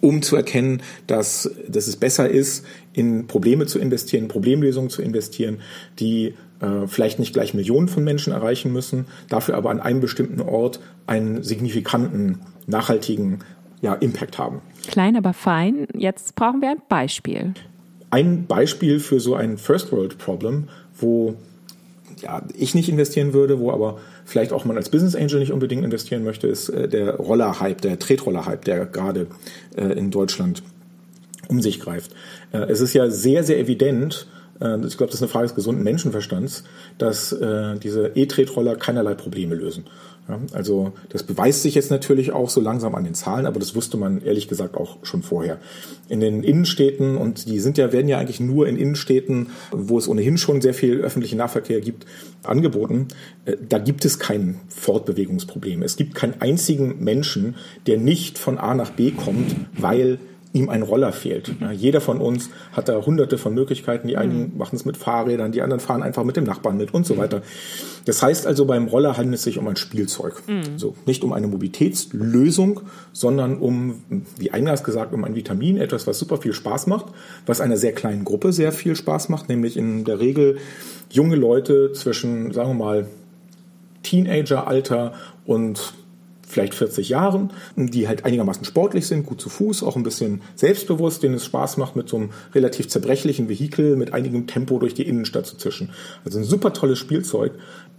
um 0.00 0.20
zu 0.20 0.36
erkennen, 0.36 0.82
dass, 1.06 1.48
dass 1.68 1.86
es 1.86 1.96
besser 1.96 2.28
ist, 2.28 2.66
in 2.92 3.28
Probleme 3.28 3.66
zu 3.66 3.78
investieren, 3.78 4.28
Problemlösungen 4.28 4.90
zu 4.90 5.00
investieren, 5.00 5.60
die 6.00 6.34
äh, 6.62 6.86
vielleicht 6.86 7.18
nicht 7.18 7.32
gleich 7.32 7.54
Millionen 7.54 7.88
von 7.88 8.04
Menschen 8.04 8.32
erreichen 8.32 8.72
müssen, 8.72 9.06
dafür 9.28 9.56
aber 9.56 9.70
an 9.70 9.80
einem 9.80 10.00
bestimmten 10.00 10.40
Ort 10.40 10.80
einen 11.06 11.42
signifikanten, 11.42 12.40
nachhaltigen 12.66 13.40
ja, 13.80 13.94
Impact 13.94 14.38
haben. 14.38 14.62
Klein, 14.88 15.16
aber 15.16 15.32
fein. 15.32 15.86
Jetzt 15.94 16.36
brauchen 16.36 16.62
wir 16.62 16.70
ein 16.70 16.82
Beispiel. 16.88 17.54
Ein 18.10 18.46
Beispiel 18.46 19.00
für 19.00 19.20
so 19.20 19.34
ein 19.34 19.58
First 19.58 19.90
World 19.90 20.18
Problem, 20.18 20.68
wo 20.96 21.34
ja, 22.20 22.42
ich 22.56 22.74
nicht 22.74 22.88
investieren 22.88 23.32
würde, 23.32 23.58
wo 23.58 23.72
aber 23.72 23.98
vielleicht 24.24 24.52
auch 24.52 24.64
man 24.64 24.76
als 24.76 24.90
Business 24.90 25.16
Angel 25.16 25.40
nicht 25.40 25.52
unbedingt 25.52 25.84
investieren 25.84 26.22
möchte, 26.22 26.46
ist 26.46 26.68
äh, 26.68 26.88
der 26.88 27.16
Roller-Hype, 27.16 27.80
der 27.80 27.98
Tretroller-Hype, 27.98 28.64
der 28.64 28.86
gerade 28.86 29.26
äh, 29.76 29.98
in 29.98 30.10
Deutschland 30.10 30.62
um 31.48 31.60
sich 31.60 31.80
greift. 31.80 32.12
Äh, 32.52 32.58
es 32.68 32.80
ist 32.80 32.94
ja 32.94 33.10
sehr, 33.10 33.42
sehr 33.42 33.58
evident, 33.58 34.26
äh, 34.62 34.78
ich 34.86 34.96
glaube, 34.96 35.10
das 35.10 35.16
ist 35.16 35.22
eine 35.22 35.28
Frage 35.28 35.46
des 35.46 35.54
gesunden 35.54 35.82
Menschenverstands, 35.84 36.64
dass 36.98 37.32
äh, 37.32 37.76
diese 37.78 38.12
E-Tretroller 38.14 38.76
keinerlei 38.76 39.14
Probleme 39.14 39.54
lösen. 39.54 39.84
Ja, 40.28 40.38
also 40.52 40.92
das 41.08 41.24
beweist 41.24 41.62
sich 41.62 41.74
jetzt 41.74 41.90
natürlich 41.90 42.30
auch 42.30 42.48
so 42.48 42.60
langsam 42.60 42.94
an 42.94 43.02
den 43.02 43.14
Zahlen, 43.14 43.44
aber 43.44 43.58
das 43.58 43.74
wusste 43.74 43.96
man 43.96 44.22
ehrlich 44.22 44.46
gesagt 44.46 44.76
auch 44.76 44.98
schon 45.02 45.24
vorher. 45.24 45.58
In 46.08 46.20
den 46.20 46.44
Innenstädten, 46.44 47.16
und 47.16 47.48
die 47.48 47.58
sind 47.58 47.76
ja, 47.76 47.92
werden 47.92 48.06
ja 48.06 48.18
eigentlich 48.18 48.38
nur 48.38 48.68
in 48.68 48.76
Innenstädten, 48.76 49.48
wo 49.72 49.98
es 49.98 50.06
ohnehin 50.06 50.38
schon 50.38 50.60
sehr 50.60 50.74
viel 50.74 51.00
öffentlichen 51.00 51.38
Nahverkehr 51.38 51.80
gibt, 51.80 52.06
angeboten, 52.44 53.08
äh, 53.46 53.56
da 53.68 53.78
gibt 53.78 54.04
es 54.04 54.20
kein 54.20 54.60
Fortbewegungsproblem. 54.68 55.82
Es 55.82 55.96
gibt 55.96 56.14
keinen 56.14 56.40
einzigen 56.40 57.02
Menschen, 57.02 57.56
der 57.88 57.98
nicht 57.98 58.38
von 58.38 58.58
A 58.58 58.74
nach 58.74 58.90
B 58.90 59.10
kommt, 59.10 59.56
weil 59.76 60.20
ihm 60.52 60.68
ein 60.68 60.82
Roller 60.82 61.12
fehlt. 61.12 61.54
Ja, 61.60 61.72
jeder 61.72 62.00
von 62.00 62.18
uns 62.18 62.50
hat 62.72 62.88
da 62.88 63.04
hunderte 63.04 63.38
von 63.38 63.54
Möglichkeiten. 63.54 64.08
Die 64.08 64.16
einen 64.16 64.52
mhm. 64.52 64.58
machen 64.58 64.76
es 64.76 64.84
mit 64.84 64.96
Fahrrädern, 64.96 65.52
die 65.52 65.62
anderen 65.62 65.80
fahren 65.80 66.02
einfach 66.02 66.24
mit 66.24 66.36
dem 66.36 66.44
Nachbarn 66.44 66.76
mit 66.76 66.92
und 66.92 67.06
so 67.06 67.16
weiter. 67.16 67.42
Das 68.04 68.22
heißt 68.22 68.46
also, 68.46 68.66
beim 68.66 68.86
Roller 68.86 69.16
handelt 69.16 69.36
es 69.36 69.44
sich 69.44 69.58
um 69.58 69.66
ein 69.66 69.76
Spielzeug. 69.76 70.42
Mhm. 70.46 70.78
So, 70.78 70.94
nicht 71.06 71.24
um 71.24 71.32
eine 71.32 71.46
Mobilitätslösung, 71.46 72.80
sondern 73.12 73.58
um, 73.58 74.02
wie 74.38 74.50
eingangs 74.50 74.84
gesagt, 74.84 75.14
um 75.14 75.24
ein 75.24 75.34
Vitamin, 75.34 75.78
etwas, 75.78 76.06
was 76.06 76.18
super 76.18 76.36
viel 76.36 76.52
Spaß 76.52 76.86
macht, 76.86 77.06
was 77.46 77.60
einer 77.60 77.78
sehr 77.78 77.92
kleinen 77.92 78.24
Gruppe 78.24 78.52
sehr 78.52 78.72
viel 78.72 78.94
Spaß 78.94 79.30
macht, 79.30 79.48
nämlich 79.48 79.76
in 79.76 80.04
der 80.04 80.20
Regel 80.20 80.58
junge 81.08 81.36
Leute 81.36 81.92
zwischen, 81.92 82.52
sagen 82.52 82.70
wir 82.70 82.84
mal, 82.84 83.06
Teenageralter 84.02 85.14
und 85.46 85.94
vielleicht 86.52 86.74
40 86.74 87.08
Jahren, 87.08 87.52
die 87.76 88.06
halt 88.08 88.24
einigermaßen 88.24 88.64
sportlich 88.64 89.06
sind, 89.06 89.26
gut 89.26 89.40
zu 89.40 89.48
Fuß, 89.48 89.82
auch 89.82 89.96
ein 89.96 90.02
bisschen 90.02 90.42
selbstbewusst, 90.54 91.22
denen 91.22 91.34
es 91.34 91.44
Spaß 91.44 91.76
macht, 91.78 91.96
mit 91.96 92.08
so 92.08 92.16
einem 92.16 92.30
relativ 92.54 92.88
zerbrechlichen 92.88 93.48
Vehikel 93.48 93.96
mit 93.96 94.12
einigem 94.12 94.46
Tempo 94.46 94.78
durch 94.78 94.94
die 94.94 95.08
Innenstadt 95.08 95.46
zu 95.46 95.56
zischen. 95.56 95.90
Also 96.24 96.38
ein 96.38 96.44
super 96.44 96.72
tolles 96.72 96.98
Spielzeug 96.98 97.52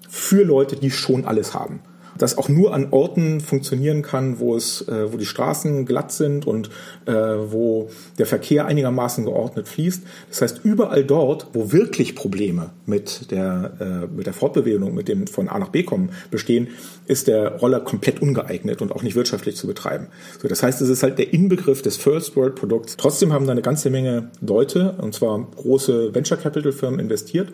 für 0.08 0.44
Leute, 0.44 0.76
die 0.76 0.92
schon 0.92 1.26
alles 1.26 1.54
haben 1.54 1.82
das 2.18 2.38
auch 2.38 2.50
nur 2.50 2.74
an 2.74 2.88
Orten 2.92 3.42
funktionieren 3.42 4.02
kann, 4.02 4.40
wo 4.40 4.56
es, 4.56 4.88
äh, 4.88 5.12
wo 5.12 5.18
die 5.18 5.26
Straßen 5.26 5.86
glatt 5.86 6.12
sind 6.12 6.46
und 6.46 6.70
äh, 7.06 7.14
wo 7.14 7.90
der 8.18 8.26
Verkehr 8.26 8.66
einigermaßen 8.66 9.26
geordnet 9.26 9.68
fließt. 9.68 10.04
Das 10.30 10.42
heißt, 10.42 10.62
überall 10.64 11.04
dort, 11.04 11.48
wo 11.54 11.72
wirklich 11.72 12.16
Probleme 12.16 12.72
mit 12.86 13.32
der, 13.32 13.74
äh, 13.80 14.16
mit 14.16 14.26
der 14.26 14.34
Fortbewegung, 14.34 14.94
mit 14.94 15.08
dem 15.08 15.28
von 15.28 15.50
A 15.50 15.60
nach 15.60 15.70
B 15.70 15.84
kommen 15.84 16.12
bestehen, 16.32 16.70
ist 17.06 17.28
der 17.28 17.58
Roller 17.58 17.80
komplett 17.80 18.22
ungeeignet 18.22 18.82
und 18.82 18.92
auch 18.92 19.04
nicht 19.04 19.16
wirtschaftlich 19.16 19.56
zu 19.56 19.68
betreiben. 19.68 20.08
So, 20.42 20.48
das 20.48 20.64
heißt, 20.64 20.82
es 20.82 20.90
ist 20.90 21.04
halt 21.04 21.18
der 21.18 21.34
Inbegriff 21.34 21.82
des 21.82 21.98
First 21.98 22.36
World 22.36 22.56
Produkts. 22.56 22.98
Trotzdem 22.98 23.34
haben 23.34 23.46
da 23.46 23.52
eine 23.52 23.62
ganze 23.62 23.90
Menge 23.90 24.30
Leute, 24.42 24.96
und 25.00 25.14
zwar 25.14 25.46
große 25.56 26.14
Venture 26.14 26.38
Capital 26.38 26.72
Firmen 26.72 27.00
investiert. 27.00 27.52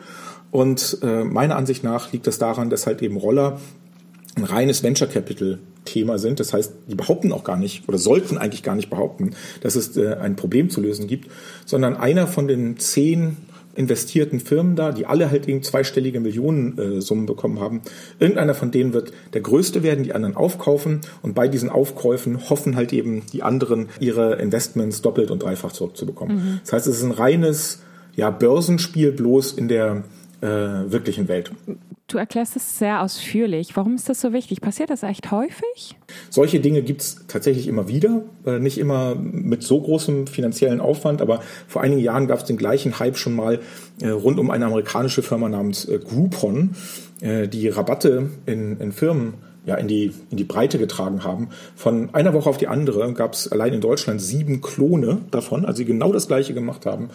Und 0.52 0.98
äh, 1.04 1.24
meiner 1.24 1.56
Ansicht 1.56 1.84
nach 1.84 2.12
liegt 2.12 2.26
das 2.28 2.40
daran, 2.40 2.70
dass 2.70 2.88
halt 2.88 3.02
eben 3.02 3.18
Roller 3.18 3.60
ein 4.40 4.46
reines 4.46 4.84
Venture 4.84 5.08
Capital 5.08 5.60
Thema 5.86 6.20
sind. 6.20 6.40
Das 6.40 6.54
heißt, 6.54 6.74
die 6.88 6.96
behaupten 6.96 7.32
auch 7.32 7.44
gar 7.44 7.58
nicht 7.58 7.88
oder 7.88 7.98
sollten 7.98 8.38
eigentlich 8.38 8.64
gar 8.64 8.76
nicht 8.76 8.90
behaupten, 8.90 9.32
dass 9.62 9.76
es 9.76 9.96
äh, 9.98 10.16
ein 10.16 10.36
Problem 10.36 10.70
zu 10.70 10.82
lösen 10.82 11.08
gibt, 11.08 11.30
sondern 11.66 11.96
einer 11.96 12.28
von 12.28 12.48
den 12.48 12.78
zehn 12.78 13.38
investierten 13.76 14.40
Firmen 14.40 14.76
da, 14.76 14.92
die 14.92 15.06
alle 15.06 15.32
halt 15.32 15.48
eben 15.48 15.64
zweistellige 15.64 16.20
Millionensummen 16.20 17.24
äh, 17.24 17.28
bekommen 17.28 17.60
haben. 17.60 17.82
Irgendeiner 18.20 18.54
von 18.54 18.72
denen 18.72 18.94
wird 18.94 19.14
der 19.34 19.42
größte 19.42 19.84
werden, 19.84 20.04
die 20.04 20.14
anderen 20.14 20.36
aufkaufen 20.36 21.02
und 21.22 21.34
bei 21.34 21.48
diesen 21.48 21.70
Aufkäufen 21.70 22.50
hoffen 22.50 22.76
halt 22.76 22.92
eben 22.92 23.24
die 23.32 23.42
anderen 23.42 23.88
ihre 24.00 24.36
Investments 24.36 25.02
doppelt 25.02 25.32
und 25.32 25.44
dreifach 25.44 25.72
zurückzubekommen. 25.72 26.36
Mhm. 26.36 26.60
Das 26.64 26.74
heißt, 26.74 26.88
es 26.88 26.98
ist 26.98 27.04
ein 27.04 27.12
reines 27.12 27.82
ja, 28.16 28.32
Börsenspiel 28.32 29.12
bloß 29.14 29.54
in 29.54 29.70
der 29.70 30.04
äh, 30.42 30.48
wirklichen 30.48 31.28
Welt. 31.28 31.52
Du 32.10 32.18
erklärst 32.18 32.56
es 32.56 32.80
sehr 32.80 33.04
ausführlich. 33.04 33.78
Warum 33.78 33.94
ist 33.94 34.10
das 34.10 34.20
so 34.20 34.34
wichtig? 34.34 34.62
Passiert 34.62 34.90
das 34.90 35.04
echt 35.04 35.30
häufig? 35.30 35.96
Solche 36.32 36.60
Dinge 36.60 36.82
gibt 36.82 37.02
es 37.02 37.28
tatsächlich 37.28 37.68
immer 37.68 37.88
wieder. 37.88 38.24
Äh, 38.48 38.58
nicht 38.58 38.80
immer 38.80 39.14
mit 39.14 39.62
so 39.62 39.80
großem 39.80 40.26
finanziellen 40.26 40.82
Aufwand, 40.82 41.22
aber 41.22 41.42
vor 41.68 41.84
einigen 41.84 42.02
Jahren 42.02 42.28
gab 42.28 42.40
es 42.40 42.46
den 42.46 42.58
gleichen 42.58 42.98
Hype 42.98 43.16
schon 43.16 43.36
mal 43.36 43.60
äh, 44.02 44.10
rund 44.10 44.40
um 44.40 44.50
eine 44.50 44.66
amerikanische 44.66 45.22
Firma 45.22 45.50
namens 45.50 45.86
äh, 45.86 46.00
Groupon, 46.00 46.76
die 47.22 47.68
Rabatte 47.68 48.30
in, 48.46 48.80
in 48.80 48.94
Firmen 48.94 49.34
ja, 49.66 49.76
in, 49.76 49.90
die, 49.90 50.14
in 50.32 50.38
die 50.38 50.46
Breite 50.46 50.78
getragen 50.78 51.26
haben. 51.26 51.50
Von 51.76 52.14
einer 52.16 52.34
Woche 52.34 52.50
auf 52.50 52.56
die 52.56 52.70
andere 52.70 53.12
gab 53.14 53.34
es 53.34 53.52
allein 53.52 53.74
in 53.74 53.82
Deutschland 53.82 54.22
sieben 54.22 54.62
Klone 54.62 55.18
davon, 55.32 55.66
also 55.66 55.80
die 55.80 55.86
genau 55.86 56.14
das 56.14 56.28
gleiche 56.28 56.54
gemacht 56.54 56.86
haben. 56.86 57.10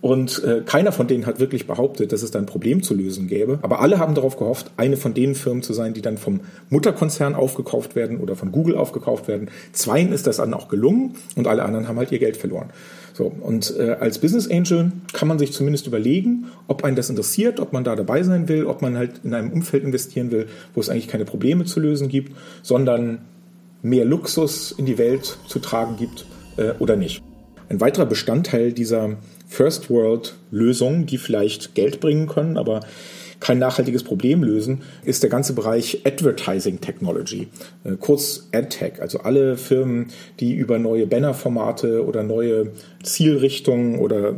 Und 0.00 0.44
äh, 0.44 0.62
keiner 0.64 0.92
von 0.92 1.06
denen 1.06 1.26
hat 1.26 1.40
wirklich 1.40 1.66
behauptet, 1.66 2.12
dass 2.12 2.22
es 2.22 2.30
da 2.30 2.38
ein 2.38 2.46
Problem 2.46 2.82
zu 2.82 2.94
lösen 2.94 3.28
gäbe. 3.28 3.58
Aber 3.62 3.80
alle 3.80 3.98
haben 3.98 4.14
darauf 4.14 4.36
gehofft, 4.36 4.70
eine 4.76 4.96
von 4.96 5.14
den 5.14 5.34
Firmen 5.34 5.62
zu 5.62 5.72
sein, 5.72 5.94
die 5.94 6.02
dann 6.02 6.18
vom 6.18 6.40
Mutterkonzern 6.70 7.34
aufgekauft 7.34 7.96
werden 7.96 8.18
oder 8.18 8.36
von 8.36 8.52
Google 8.52 8.76
aufgekauft 8.76 9.26
werden. 9.26 9.50
Zweien 9.72 10.12
ist 10.12 10.26
das 10.26 10.36
dann 10.36 10.54
auch 10.54 10.68
gelungen 10.68 11.14
und 11.34 11.46
alle 11.46 11.64
anderen 11.64 11.88
haben 11.88 11.96
halt 11.96 12.12
ihr 12.12 12.18
Geld 12.18 12.36
verloren. 12.36 12.70
So, 13.14 13.32
und 13.40 13.74
äh, 13.78 13.96
als 13.98 14.18
Business 14.18 14.50
Angel 14.50 14.92
kann 15.14 15.26
man 15.26 15.38
sich 15.38 15.52
zumindest 15.52 15.86
überlegen, 15.86 16.48
ob 16.68 16.84
einen 16.84 16.96
das 16.96 17.08
interessiert, 17.08 17.60
ob 17.60 17.72
man 17.72 17.82
da 17.82 17.96
dabei 17.96 18.22
sein 18.22 18.46
will, 18.48 18.66
ob 18.66 18.82
man 18.82 18.98
halt 18.98 19.22
in 19.24 19.32
einem 19.32 19.50
Umfeld 19.52 19.84
investieren 19.84 20.30
will, 20.30 20.48
wo 20.74 20.80
es 20.80 20.90
eigentlich 20.90 21.08
keine 21.08 21.24
Probleme 21.24 21.64
zu 21.64 21.80
lösen 21.80 22.08
gibt, 22.08 22.36
sondern 22.62 23.20
mehr 23.82 24.04
Luxus 24.04 24.70
in 24.72 24.84
die 24.84 24.98
Welt 24.98 25.38
zu 25.48 25.60
tragen 25.60 25.96
gibt 25.96 26.26
äh, 26.58 26.72
oder 26.78 26.96
nicht. 26.96 27.22
Ein 27.68 27.80
weiterer 27.80 28.06
Bestandteil 28.06 28.72
dieser 28.72 29.16
First 29.46 29.90
World 29.90 30.36
Lösungen, 30.50 31.06
die 31.06 31.18
vielleicht 31.18 31.74
Geld 31.74 32.00
bringen 32.00 32.26
können, 32.26 32.56
aber 32.56 32.80
kein 33.40 33.58
nachhaltiges 33.58 34.02
Problem 34.02 34.42
lösen, 34.42 34.82
ist 35.04 35.22
der 35.22 35.30
ganze 35.30 35.52
Bereich 35.52 36.02
Advertising 36.04 36.80
Technology, 36.80 37.48
äh, 37.84 37.92
kurz 37.98 38.48
AdTech. 38.52 39.00
Also 39.00 39.20
alle 39.20 39.56
Firmen, 39.56 40.08
die 40.40 40.54
über 40.54 40.78
neue 40.78 41.06
Bannerformate 41.06 42.04
oder 42.04 42.22
neue 42.22 42.72
Zielrichtungen 43.02 43.98
oder 43.98 44.34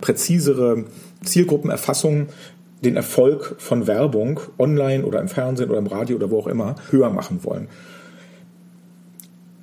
präzisere 0.00 0.84
Zielgruppenerfassung 1.24 2.28
den 2.84 2.96
Erfolg 2.96 3.54
von 3.58 3.86
Werbung 3.86 4.40
online 4.58 5.04
oder 5.04 5.20
im 5.20 5.28
Fernsehen 5.28 5.70
oder 5.70 5.78
im 5.78 5.86
Radio 5.86 6.16
oder 6.16 6.30
wo 6.30 6.40
auch 6.40 6.48
immer 6.48 6.74
höher 6.90 7.10
machen 7.10 7.44
wollen 7.44 7.68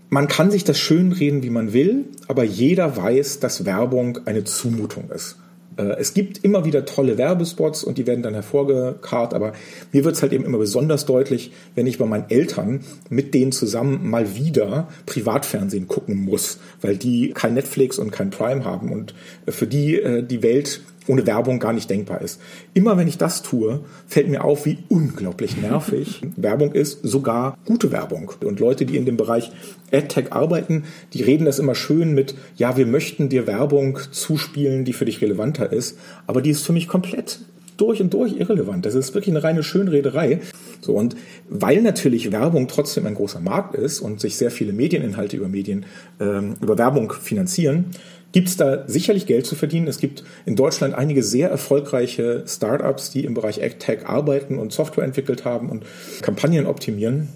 man 0.09 0.27
kann 0.27 0.51
sich 0.51 0.63
das 0.63 0.79
schönreden, 0.79 1.43
wie 1.43 1.49
man 1.49 1.73
will, 1.73 2.05
aber 2.27 2.43
jeder 2.43 2.97
weiß, 2.97 3.39
dass 3.39 3.65
Werbung 3.65 4.19
eine 4.25 4.43
Zumutung 4.43 5.09
ist. 5.11 5.37
Äh, 5.77 5.95
es 5.99 6.13
gibt 6.13 6.43
immer 6.43 6.65
wieder 6.65 6.85
tolle 6.85 7.17
Werbespots 7.17 7.83
und 7.83 7.97
die 7.97 8.07
werden 8.07 8.23
dann 8.23 8.33
hervorgekarrt, 8.33 9.33
aber 9.33 9.53
mir 9.91 10.03
wird 10.03 10.15
es 10.15 10.21
halt 10.21 10.33
eben 10.33 10.45
immer 10.45 10.57
besonders 10.57 11.05
deutlich, 11.05 11.51
wenn 11.75 11.87
ich 11.87 11.97
bei 11.97 12.05
meinen 12.05 12.29
Eltern 12.29 12.81
mit 13.09 13.33
denen 13.33 13.51
zusammen 13.51 14.09
mal 14.09 14.35
wieder 14.35 14.89
Privatfernsehen 15.05 15.87
gucken 15.87 16.17
muss, 16.17 16.59
weil 16.81 16.97
die 16.97 17.31
kein 17.31 17.53
Netflix 17.53 17.97
und 17.97 18.11
kein 18.11 18.29
Prime 18.29 18.65
haben 18.65 18.91
und 18.91 19.13
für 19.47 19.67
die 19.67 19.99
äh, 19.99 20.23
die 20.23 20.43
Welt 20.43 20.81
ohne 21.09 21.25
Werbung 21.25 21.59
gar 21.59 21.73
nicht 21.73 21.89
denkbar 21.89 22.21
ist. 22.21 22.39
Immer 22.75 22.95
wenn 22.95 23.07
ich 23.07 23.17
das 23.17 23.41
tue, 23.41 23.81
fällt 24.07 24.29
mir 24.29 24.43
auf, 24.43 24.65
wie 24.65 24.77
unglaublich 24.89 25.57
nervig 25.57 26.21
Werbung 26.37 26.71
ist, 26.73 26.99
sogar 27.01 27.57
gute 27.65 27.91
Werbung. 27.91 28.31
Und 28.45 28.59
Leute, 28.59 28.85
die 28.85 28.95
in 28.95 29.05
dem 29.05 29.17
Bereich 29.17 29.51
AdTech 29.91 30.31
arbeiten, 30.31 30.83
die 31.13 31.23
reden 31.23 31.45
das 31.45 31.57
immer 31.57 31.73
schön 31.73 32.13
mit, 32.13 32.35
ja, 32.55 32.77
wir 32.77 32.85
möchten 32.85 33.27
dir 33.27 33.47
Werbung 33.47 33.97
zuspielen, 34.11 34.85
die 34.85 34.93
für 34.93 35.05
dich 35.05 35.19
relevanter 35.19 35.73
ist, 35.73 35.97
aber 36.27 36.43
die 36.43 36.51
ist 36.51 36.65
für 36.65 36.73
mich 36.73 36.87
komplett 36.87 37.39
durch 37.79 38.01
und 38.01 38.13
durch 38.13 38.33
irrelevant. 38.33 38.85
Das 38.85 38.93
ist 38.93 39.13
wirklich 39.15 39.33
eine 39.33 39.43
reine 39.43 39.63
Schönrederei. 39.63 40.41
So, 40.81 40.93
und 40.93 41.15
weil 41.49 41.81
natürlich 41.81 42.31
Werbung 42.31 42.67
trotzdem 42.67 43.05
ein 43.05 43.15
großer 43.15 43.39
Markt 43.39 43.75
ist 43.75 43.99
und 43.99 44.19
sich 44.19 44.37
sehr 44.37 44.51
viele 44.51 44.73
Medieninhalte 44.73 45.37
über 45.37 45.47
Medien, 45.47 45.85
ähm, 46.19 46.55
über 46.61 46.77
Werbung 46.77 47.11
finanzieren, 47.11 47.85
gibt 48.31 48.47
es 48.47 48.57
da 48.57 48.87
sicherlich 48.87 49.25
Geld 49.25 49.45
zu 49.45 49.55
verdienen. 49.55 49.87
Es 49.87 49.99
gibt 49.99 50.23
in 50.45 50.55
Deutschland 50.55 50.93
einige 50.93 51.23
sehr 51.23 51.49
erfolgreiche 51.49 52.43
Startups, 52.47 53.09
die 53.09 53.25
im 53.25 53.33
Bereich 53.33 53.63
AgTech 53.63 54.05
arbeiten 54.05 54.59
und 54.59 54.71
Software 54.71 55.03
entwickelt 55.03 55.45
haben 55.45 55.69
und 55.69 55.83
Kampagnen 56.21 56.65
optimieren. 56.65 57.29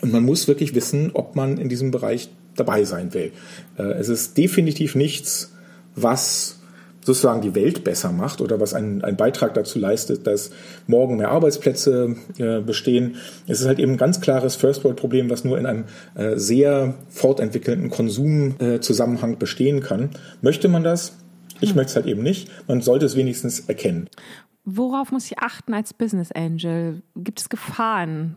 Und 0.00 0.12
man 0.12 0.24
muss 0.24 0.48
wirklich 0.48 0.74
wissen, 0.74 1.10
ob 1.14 1.36
man 1.36 1.58
in 1.58 1.68
diesem 1.68 1.90
Bereich 1.90 2.28
dabei 2.56 2.84
sein 2.84 3.14
will. 3.14 3.32
Äh, 3.78 3.82
es 3.82 4.08
ist 4.08 4.36
definitiv 4.36 4.94
nichts, 4.94 5.52
was 5.94 6.60
sozusagen 7.04 7.42
die 7.42 7.54
Welt 7.54 7.84
besser 7.84 8.10
macht 8.10 8.40
oder 8.40 8.60
was 8.60 8.74
einen, 8.74 9.04
einen 9.04 9.16
Beitrag 9.16 9.54
dazu 9.54 9.78
leistet, 9.78 10.26
dass 10.26 10.50
morgen 10.86 11.16
mehr 11.18 11.30
Arbeitsplätze 11.30 12.16
äh, 12.38 12.60
bestehen. 12.60 13.16
Es 13.46 13.60
ist 13.60 13.66
halt 13.66 13.78
eben 13.78 13.92
ein 13.92 13.98
ganz 13.98 14.20
klares 14.20 14.56
First-World-Problem, 14.56 15.30
was 15.30 15.44
nur 15.44 15.58
in 15.58 15.66
einem 15.66 15.84
äh, 16.14 16.36
sehr 16.36 16.94
fortentwickelten 17.10 17.90
Konsumzusammenhang 17.90 19.34
äh, 19.34 19.36
bestehen 19.36 19.80
kann. 19.80 20.10
Möchte 20.40 20.68
man 20.68 20.82
das? 20.82 21.16
Ich 21.60 21.70
hm. 21.70 21.76
möchte 21.76 21.90
es 21.90 21.96
halt 21.96 22.06
eben 22.06 22.22
nicht. 22.22 22.50
Man 22.66 22.80
sollte 22.80 23.06
es 23.06 23.16
wenigstens 23.16 23.60
erkennen. 23.60 24.08
Worauf 24.64 25.12
muss 25.12 25.26
ich 25.26 25.38
achten 25.38 25.74
als 25.74 25.92
Business 25.92 26.32
Angel? 26.32 27.02
Gibt 27.14 27.40
es 27.40 27.50
Gefahren? 27.50 28.36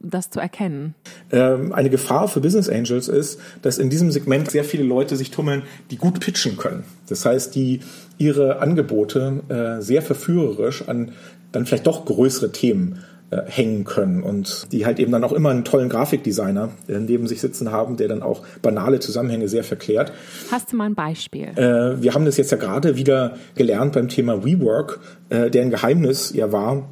Das 0.00 0.30
zu 0.30 0.40
erkennen? 0.40 0.94
Ähm, 1.32 1.72
eine 1.72 1.90
Gefahr 1.90 2.28
für 2.28 2.40
Business 2.40 2.68
Angels 2.68 3.08
ist, 3.08 3.40
dass 3.62 3.78
in 3.78 3.90
diesem 3.90 4.10
Segment 4.10 4.50
sehr 4.50 4.64
viele 4.64 4.84
Leute 4.84 5.16
sich 5.16 5.30
tummeln, 5.30 5.62
die 5.90 5.96
gut 5.96 6.20
pitchen 6.20 6.56
können. 6.56 6.84
Das 7.08 7.24
heißt, 7.24 7.54
die 7.54 7.80
ihre 8.16 8.60
Angebote 8.60 9.42
äh, 9.48 9.82
sehr 9.82 10.02
verführerisch 10.02 10.88
an 10.88 11.12
dann 11.52 11.66
vielleicht 11.66 11.86
doch 11.86 12.04
größere 12.04 12.52
Themen 12.52 13.02
äh, 13.30 13.42
hängen 13.44 13.84
können 13.84 14.22
und 14.22 14.72
die 14.72 14.86
halt 14.86 14.98
eben 14.98 15.12
dann 15.12 15.22
auch 15.22 15.32
immer 15.32 15.50
einen 15.50 15.62
tollen 15.64 15.90
Grafikdesigner 15.90 16.70
äh, 16.88 16.98
neben 16.98 17.26
sich 17.26 17.42
sitzen 17.42 17.70
haben, 17.70 17.98
der 17.98 18.08
dann 18.08 18.22
auch 18.22 18.42
banale 18.62 19.00
Zusammenhänge 19.00 19.48
sehr 19.48 19.64
verklärt. 19.64 20.12
Hast 20.50 20.72
du 20.72 20.76
mal 20.76 20.86
ein 20.86 20.94
Beispiel? 20.94 21.48
Äh, 21.56 22.00
wir 22.02 22.14
haben 22.14 22.24
das 22.24 22.38
jetzt 22.38 22.52
ja 22.52 22.56
gerade 22.56 22.96
wieder 22.96 23.36
gelernt 23.54 23.92
beim 23.92 24.08
Thema 24.08 24.44
WeWork, 24.44 25.00
deren 25.30 25.68
Geheimnis 25.68 26.32
ja 26.32 26.52
war, 26.52 26.88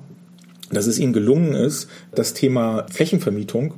dass 0.70 0.86
es 0.86 0.98
ihnen 0.98 1.12
gelungen 1.12 1.54
ist, 1.54 1.88
das 2.14 2.34
Thema 2.34 2.86
Flächenvermietung 2.90 3.74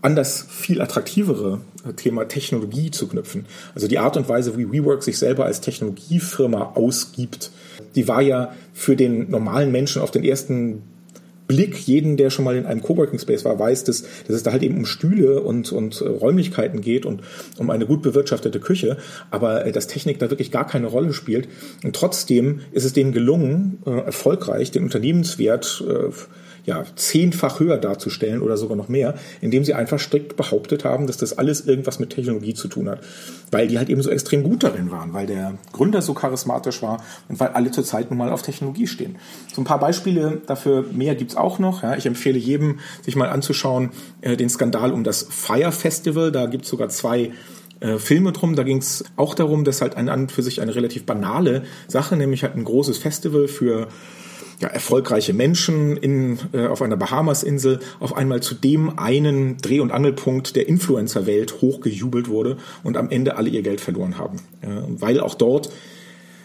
an 0.00 0.16
das 0.16 0.44
viel 0.50 0.80
attraktivere 0.80 1.60
Thema 1.96 2.26
Technologie 2.26 2.90
zu 2.90 3.06
knüpfen. 3.06 3.46
Also 3.74 3.86
die 3.86 4.00
Art 4.00 4.16
und 4.16 4.28
Weise, 4.28 4.58
wie 4.58 4.70
WeWork 4.70 5.02
sich 5.04 5.16
selber 5.16 5.44
als 5.44 5.60
Technologiefirma 5.60 6.72
ausgibt, 6.74 7.52
die 7.94 8.08
war 8.08 8.20
ja 8.20 8.52
für 8.72 8.96
den 8.96 9.30
normalen 9.30 9.70
Menschen 9.70 10.02
auf 10.02 10.10
den 10.10 10.24
ersten 10.24 10.82
Blick, 11.52 11.76
jeden, 11.86 12.16
der 12.16 12.30
schon 12.30 12.46
mal 12.46 12.56
in 12.56 12.64
einem 12.64 12.80
Coworking 12.80 13.18
Space 13.18 13.44
war, 13.44 13.58
weiß, 13.58 13.84
dass, 13.84 14.04
dass 14.26 14.36
es 14.36 14.42
da 14.42 14.52
halt 14.52 14.62
eben 14.62 14.78
um 14.78 14.86
Stühle 14.86 15.42
und, 15.42 15.70
und 15.70 16.00
äh, 16.00 16.08
Räumlichkeiten 16.08 16.80
geht 16.80 17.04
und 17.04 17.20
um 17.58 17.68
eine 17.68 17.84
gut 17.84 18.00
bewirtschaftete 18.00 18.58
Küche, 18.58 18.96
aber 19.30 19.66
äh, 19.66 19.72
dass 19.72 19.86
Technik 19.86 20.18
da 20.18 20.30
wirklich 20.30 20.50
gar 20.50 20.66
keine 20.66 20.86
Rolle 20.86 21.12
spielt. 21.12 21.48
Und 21.84 21.94
trotzdem 21.94 22.60
ist 22.72 22.86
es 22.86 22.94
denen 22.94 23.12
gelungen, 23.12 23.82
äh, 23.84 23.90
erfolgreich 23.90 24.70
den 24.70 24.84
Unternehmenswert 24.84 25.84
äh, 25.86 26.10
ja, 26.64 26.84
zehnfach 26.94 27.58
höher 27.60 27.78
darzustellen 27.78 28.40
oder 28.40 28.56
sogar 28.56 28.76
noch 28.76 28.88
mehr, 28.88 29.14
indem 29.40 29.64
sie 29.64 29.74
einfach 29.74 29.98
strikt 29.98 30.36
behauptet 30.36 30.84
haben, 30.84 31.06
dass 31.06 31.16
das 31.16 31.36
alles 31.36 31.66
irgendwas 31.66 31.98
mit 31.98 32.10
Technologie 32.10 32.54
zu 32.54 32.68
tun 32.68 32.88
hat. 32.88 33.00
Weil 33.50 33.68
die 33.68 33.78
halt 33.78 33.88
eben 33.88 34.00
so 34.02 34.10
extrem 34.10 34.42
gut 34.44 34.62
darin 34.62 34.90
waren, 34.90 35.12
weil 35.12 35.26
der 35.26 35.54
Gründer 35.72 36.02
so 36.02 36.14
charismatisch 36.14 36.82
war 36.82 37.02
und 37.28 37.40
weil 37.40 37.48
alle 37.48 37.70
zurzeit 37.70 38.10
nun 38.10 38.18
mal 38.18 38.30
auf 38.30 38.42
Technologie 38.42 38.86
stehen. 38.86 39.16
So 39.52 39.60
ein 39.60 39.64
paar 39.64 39.80
Beispiele 39.80 40.40
dafür, 40.46 40.84
mehr 40.92 41.14
gibt's 41.14 41.36
auch 41.36 41.58
noch. 41.58 41.82
Ja, 41.82 41.96
ich 41.96 42.06
empfehle 42.06 42.38
jedem, 42.38 42.78
sich 43.02 43.16
mal 43.16 43.28
anzuschauen, 43.28 43.90
äh, 44.20 44.36
den 44.36 44.48
Skandal 44.48 44.92
um 44.92 45.02
das 45.04 45.26
Fire 45.28 45.72
Festival. 45.72 46.30
Da 46.30 46.46
gibt's 46.46 46.68
sogar 46.68 46.88
zwei 46.88 47.32
äh, 47.80 47.98
Filme 47.98 48.32
drum. 48.32 48.54
Da 48.54 48.62
ging 48.62 48.78
es 48.78 49.04
auch 49.16 49.34
darum, 49.34 49.64
dass 49.64 49.82
halt 49.82 49.96
an 49.96 50.08
und 50.08 50.30
für 50.30 50.42
sich 50.42 50.60
eine 50.60 50.74
relativ 50.74 51.04
banale 51.04 51.64
Sache, 51.88 52.16
nämlich 52.16 52.44
halt 52.44 52.54
ein 52.54 52.64
großes 52.64 52.98
Festival 52.98 53.48
für 53.48 53.88
ja, 54.62 54.68
erfolgreiche 54.68 55.32
Menschen 55.32 55.96
in, 55.96 56.38
äh, 56.52 56.66
auf 56.66 56.82
einer 56.82 56.96
Bahamasinsel 56.96 57.80
auf 57.98 58.16
einmal 58.16 58.42
zu 58.42 58.54
dem 58.54 58.98
einen 58.98 59.58
Dreh- 59.58 59.80
und 59.80 59.90
Angelpunkt 59.90 60.54
der 60.54 60.68
Influencer-Welt 60.68 61.60
hochgejubelt 61.60 62.28
wurde 62.28 62.56
und 62.84 62.96
am 62.96 63.10
Ende 63.10 63.36
alle 63.36 63.50
ihr 63.50 63.62
Geld 63.62 63.80
verloren 63.80 64.18
haben. 64.18 64.38
Äh, 64.60 64.68
weil 64.88 65.20
auch 65.20 65.34
dort 65.34 65.70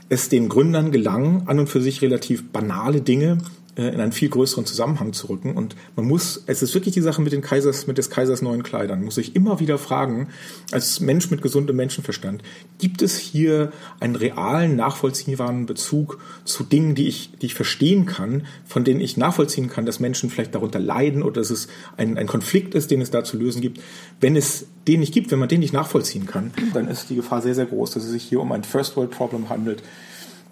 es 0.10 0.30
den 0.30 0.50
Gründern 0.50 0.92
gelang, 0.92 1.44
an 1.48 1.60
und 1.60 1.68
für 1.68 1.82
sich 1.82 2.02
relativ 2.02 2.52
banale 2.52 3.02
Dinge 3.02 3.38
äh, 3.78 3.90
in 3.90 4.02
einen 4.02 4.12
viel 4.12 4.30
größeren 4.30 4.66
Zusammenhang 4.66 5.14
zu 5.14 5.28
rücken. 5.28 5.56
Und 5.56 5.76
man 5.96 6.06
muss, 6.06 6.44
es 6.48 6.62
ist 6.62 6.74
wirklich 6.74 6.94
die 6.94 7.02
Sache 7.02 7.22
mit 7.22 7.32
den 7.32 7.42
Kaisers, 7.42 7.88
mit 7.88 7.98
des 7.98 8.10
Kaisers 8.10 8.42
neuen 8.42 8.64
Kleidern, 8.64 9.04
muss 9.04 9.18
ich 9.18 9.36
immer 9.36 9.60
wieder 9.60 9.78
fragen, 9.78 10.30
als 10.72 11.00
Mensch 11.00 11.30
mit 11.30 11.42
gesundem 11.42 11.76
Menschenverstand, 11.76 12.44
gibt 12.80 13.02
es 13.02 13.18
hier 13.18 13.72
einen 14.00 14.16
realen, 14.16 14.76
nachvollziehbaren 14.76 15.66
Bezug 15.66 16.20
zu 16.44 16.64
Dingen, 16.64 16.96
die 16.96 17.08
ich, 17.08 17.32
die 17.42 17.48
ich 17.48 17.54
verstehen 17.54 18.06
kann, 18.06 18.46
von 18.66 18.84
denen 18.84 19.00
ich 19.00 19.18
nachvollziehen 19.18 19.70
kann, 19.70 19.86
dass 19.86 20.00
Menschen 20.00 20.30
vielleicht 20.30 20.56
darunter 20.56 20.80
leiden 20.80 21.24
oder 21.24 21.42
dass 21.42 21.52
es 21.52 21.68
ein, 21.98 22.18
ein 22.18 22.28
Konflikt 22.28 22.74
ist, 22.74 22.92
den 22.92 23.02
es 23.02 23.12
da 23.12 23.24
zu 23.24 23.38
lösen 23.38 23.62
gibt. 23.62 23.82
Wenn 24.20 24.36
es 24.36 24.66
den 24.88 25.02
nicht 25.02 25.14
gibt, 25.14 25.32
wenn 25.32 25.40
man 25.40 25.50
den 25.50 25.60
nicht 25.60 25.74
nachvollziehen 25.74 26.26
kann, 26.26 26.52
dann 26.74 26.88
ist 26.88 27.10
die 27.10 27.16
Gefahr 27.16 27.42
sehr, 27.42 27.56
sehr 27.56 27.66
groß, 27.66 27.92
dass 27.92 28.04
es 28.04 28.12
sich 28.12 28.24
hier 28.24 28.40
um 28.40 28.52
ein 28.52 28.64
First 28.64 28.96
World 28.96 29.12
Problem 29.12 29.50
handelt, 29.50 29.84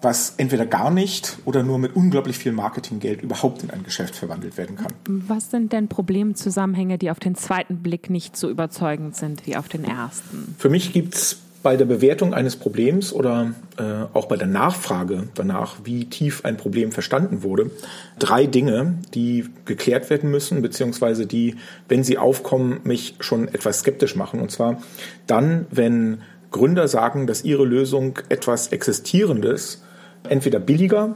was 0.02 0.34
entweder 0.36 0.66
gar 0.66 0.90
nicht 0.90 1.38
oder 1.44 1.62
nur 1.62 1.78
mit 1.78 1.96
unglaublich 1.96 2.38
viel 2.38 2.52
Marketinggeld 2.52 3.22
überhaupt 3.22 3.62
in 3.62 3.70
ein 3.70 3.82
Geschäft 3.82 4.14
verwandelt 4.14 4.56
werden 4.56 4.76
kann. 4.76 4.92
Was 5.06 5.50
sind 5.50 5.72
denn 5.72 5.88
Problemzusammenhänge, 5.88 6.98
die 6.98 7.10
auf 7.10 7.18
den 7.18 7.34
zweiten 7.34 7.78
Blick 7.78 8.10
nicht 8.10 8.36
so 8.36 8.50
überzeugend 8.50 9.16
sind 9.16 9.46
wie 9.46 9.56
auf 9.56 9.68
den 9.68 9.84
ersten? 9.84 10.54
Für 10.58 10.68
mich 10.68 10.92
gibt 10.92 11.14
es 11.14 11.38
bei 11.66 11.76
der 11.76 11.84
Bewertung 11.84 12.32
eines 12.32 12.54
Problems 12.54 13.12
oder 13.12 13.52
äh, 13.76 13.82
auch 14.12 14.26
bei 14.26 14.36
der 14.36 14.46
Nachfrage 14.46 15.24
danach, 15.34 15.78
wie 15.82 16.04
tief 16.04 16.44
ein 16.44 16.56
Problem 16.56 16.92
verstanden 16.92 17.42
wurde, 17.42 17.72
drei 18.20 18.46
Dinge, 18.46 18.98
die 19.14 19.46
geklärt 19.64 20.08
werden 20.08 20.30
müssen, 20.30 20.62
beziehungsweise 20.62 21.26
die, 21.26 21.56
wenn 21.88 22.04
sie 22.04 22.18
aufkommen, 22.18 22.82
mich 22.84 23.16
schon 23.18 23.48
etwas 23.48 23.80
skeptisch 23.80 24.14
machen. 24.14 24.38
Und 24.38 24.52
zwar 24.52 24.80
dann, 25.26 25.66
wenn 25.72 26.18
Gründer 26.56 26.88
sagen, 26.88 27.26
dass 27.26 27.44
ihre 27.44 27.64
Lösung 27.64 28.18
etwas 28.30 28.68
Existierendes 28.68 29.82
entweder 30.28 30.58
billiger, 30.58 31.14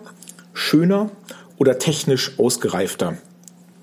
schöner 0.53 1.11
oder 1.57 1.79
technisch 1.79 2.39
ausgereifter 2.39 3.17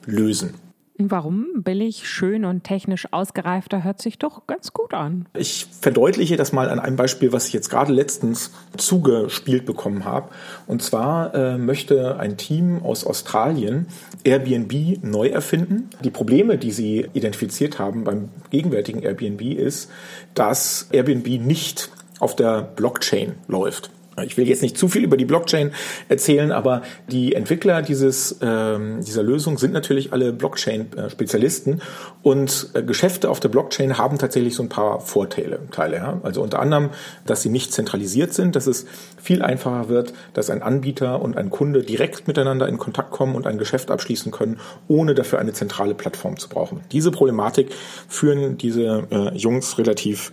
lösen. 0.05 0.53
Warum? 0.99 1.47
Billig, 1.57 2.07
schön 2.07 2.43
und 2.43 2.63
technisch 2.63 3.07
ausgereifter 3.11 3.83
hört 3.83 4.01
sich 4.01 4.17
doch 4.17 4.47
ganz 4.47 4.73
gut 4.73 4.95
an. 4.95 5.27
Ich 5.35 5.67
verdeutliche 5.79 6.37
das 6.37 6.53
mal 6.53 6.69
an 6.69 6.79
einem 6.79 6.95
Beispiel, 6.95 7.31
was 7.31 7.47
ich 7.47 7.53
jetzt 7.53 7.69
gerade 7.69 7.93
letztens 7.93 8.51
zugespielt 8.77 9.65
bekommen 9.65 10.05
habe. 10.05 10.29
Und 10.65 10.81
zwar 10.81 11.35
äh, 11.35 11.57
möchte 11.59 12.19
ein 12.19 12.37
Team 12.37 12.81
aus 12.83 13.05
Australien 13.05 13.87
Airbnb 14.23 15.03
neu 15.03 15.27
erfinden. 15.27 15.89
Die 16.03 16.09
Probleme, 16.09 16.57
die 16.57 16.71
sie 16.71 17.07
identifiziert 17.13 17.77
haben 17.77 18.03
beim 18.03 18.29
gegenwärtigen 18.49 19.03
Airbnb, 19.03 19.41
ist, 19.41 19.91
dass 20.33 20.87
Airbnb 20.91 21.27
nicht 21.39 21.91
auf 22.19 22.35
der 22.35 22.63
Blockchain 22.63 23.35
läuft. 23.47 23.91
Ich 24.23 24.37
will 24.37 24.47
jetzt 24.47 24.61
nicht 24.61 24.77
zu 24.77 24.87
viel 24.87 25.03
über 25.03 25.17
die 25.17 25.25
Blockchain 25.25 25.71
erzählen, 26.09 26.51
aber 26.51 26.81
die 27.09 27.35
Entwickler 27.35 27.81
dieses, 27.81 28.37
ähm, 28.41 29.03
dieser 29.05 29.21
Lösung 29.21 29.57
sind 29.57 29.73
natürlich 29.73 30.11
alle 30.11 30.33
Blockchain-Spezialisten 30.33 31.81
und 32.23 32.69
äh, 32.73 32.81
Geschäfte 32.81 33.29
auf 33.29 33.39
der 33.39 33.49
Blockchain 33.49 33.97
haben 33.97 34.17
tatsächlich 34.17 34.55
so 34.55 34.63
ein 34.63 34.69
paar 34.69 34.99
Vorteile. 35.01 35.59
Teile, 35.71 35.97
ja? 35.97 36.19
Also 36.23 36.41
unter 36.41 36.59
anderem, 36.59 36.89
dass 37.25 37.43
sie 37.43 37.49
nicht 37.49 37.71
zentralisiert 37.71 38.33
sind, 38.33 38.55
dass 38.55 38.65
es 38.65 38.85
viel 39.21 39.41
einfacher 39.41 39.89
wird, 39.89 40.13
dass 40.33 40.49
ein 40.49 40.63
Anbieter 40.63 41.21
und 41.21 41.37
ein 41.37 41.49
Kunde 41.49 41.83
direkt 41.83 42.27
miteinander 42.27 42.67
in 42.67 42.77
Kontakt 42.77 43.11
kommen 43.11 43.35
und 43.35 43.45
ein 43.45 43.57
Geschäft 43.57 43.91
abschließen 43.91 44.31
können, 44.31 44.59
ohne 44.87 45.13
dafür 45.13 45.39
eine 45.39 45.53
zentrale 45.53 45.93
Plattform 45.93 46.37
zu 46.37 46.49
brauchen. 46.49 46.81
Diese 46.91 47.11
Problematik 47.11 47.69
führen 48.07 48.57
diese 48.57 49.07
äh, 49.11 49.37
Jungs 49.37 49.77
relativ 49.77 50.31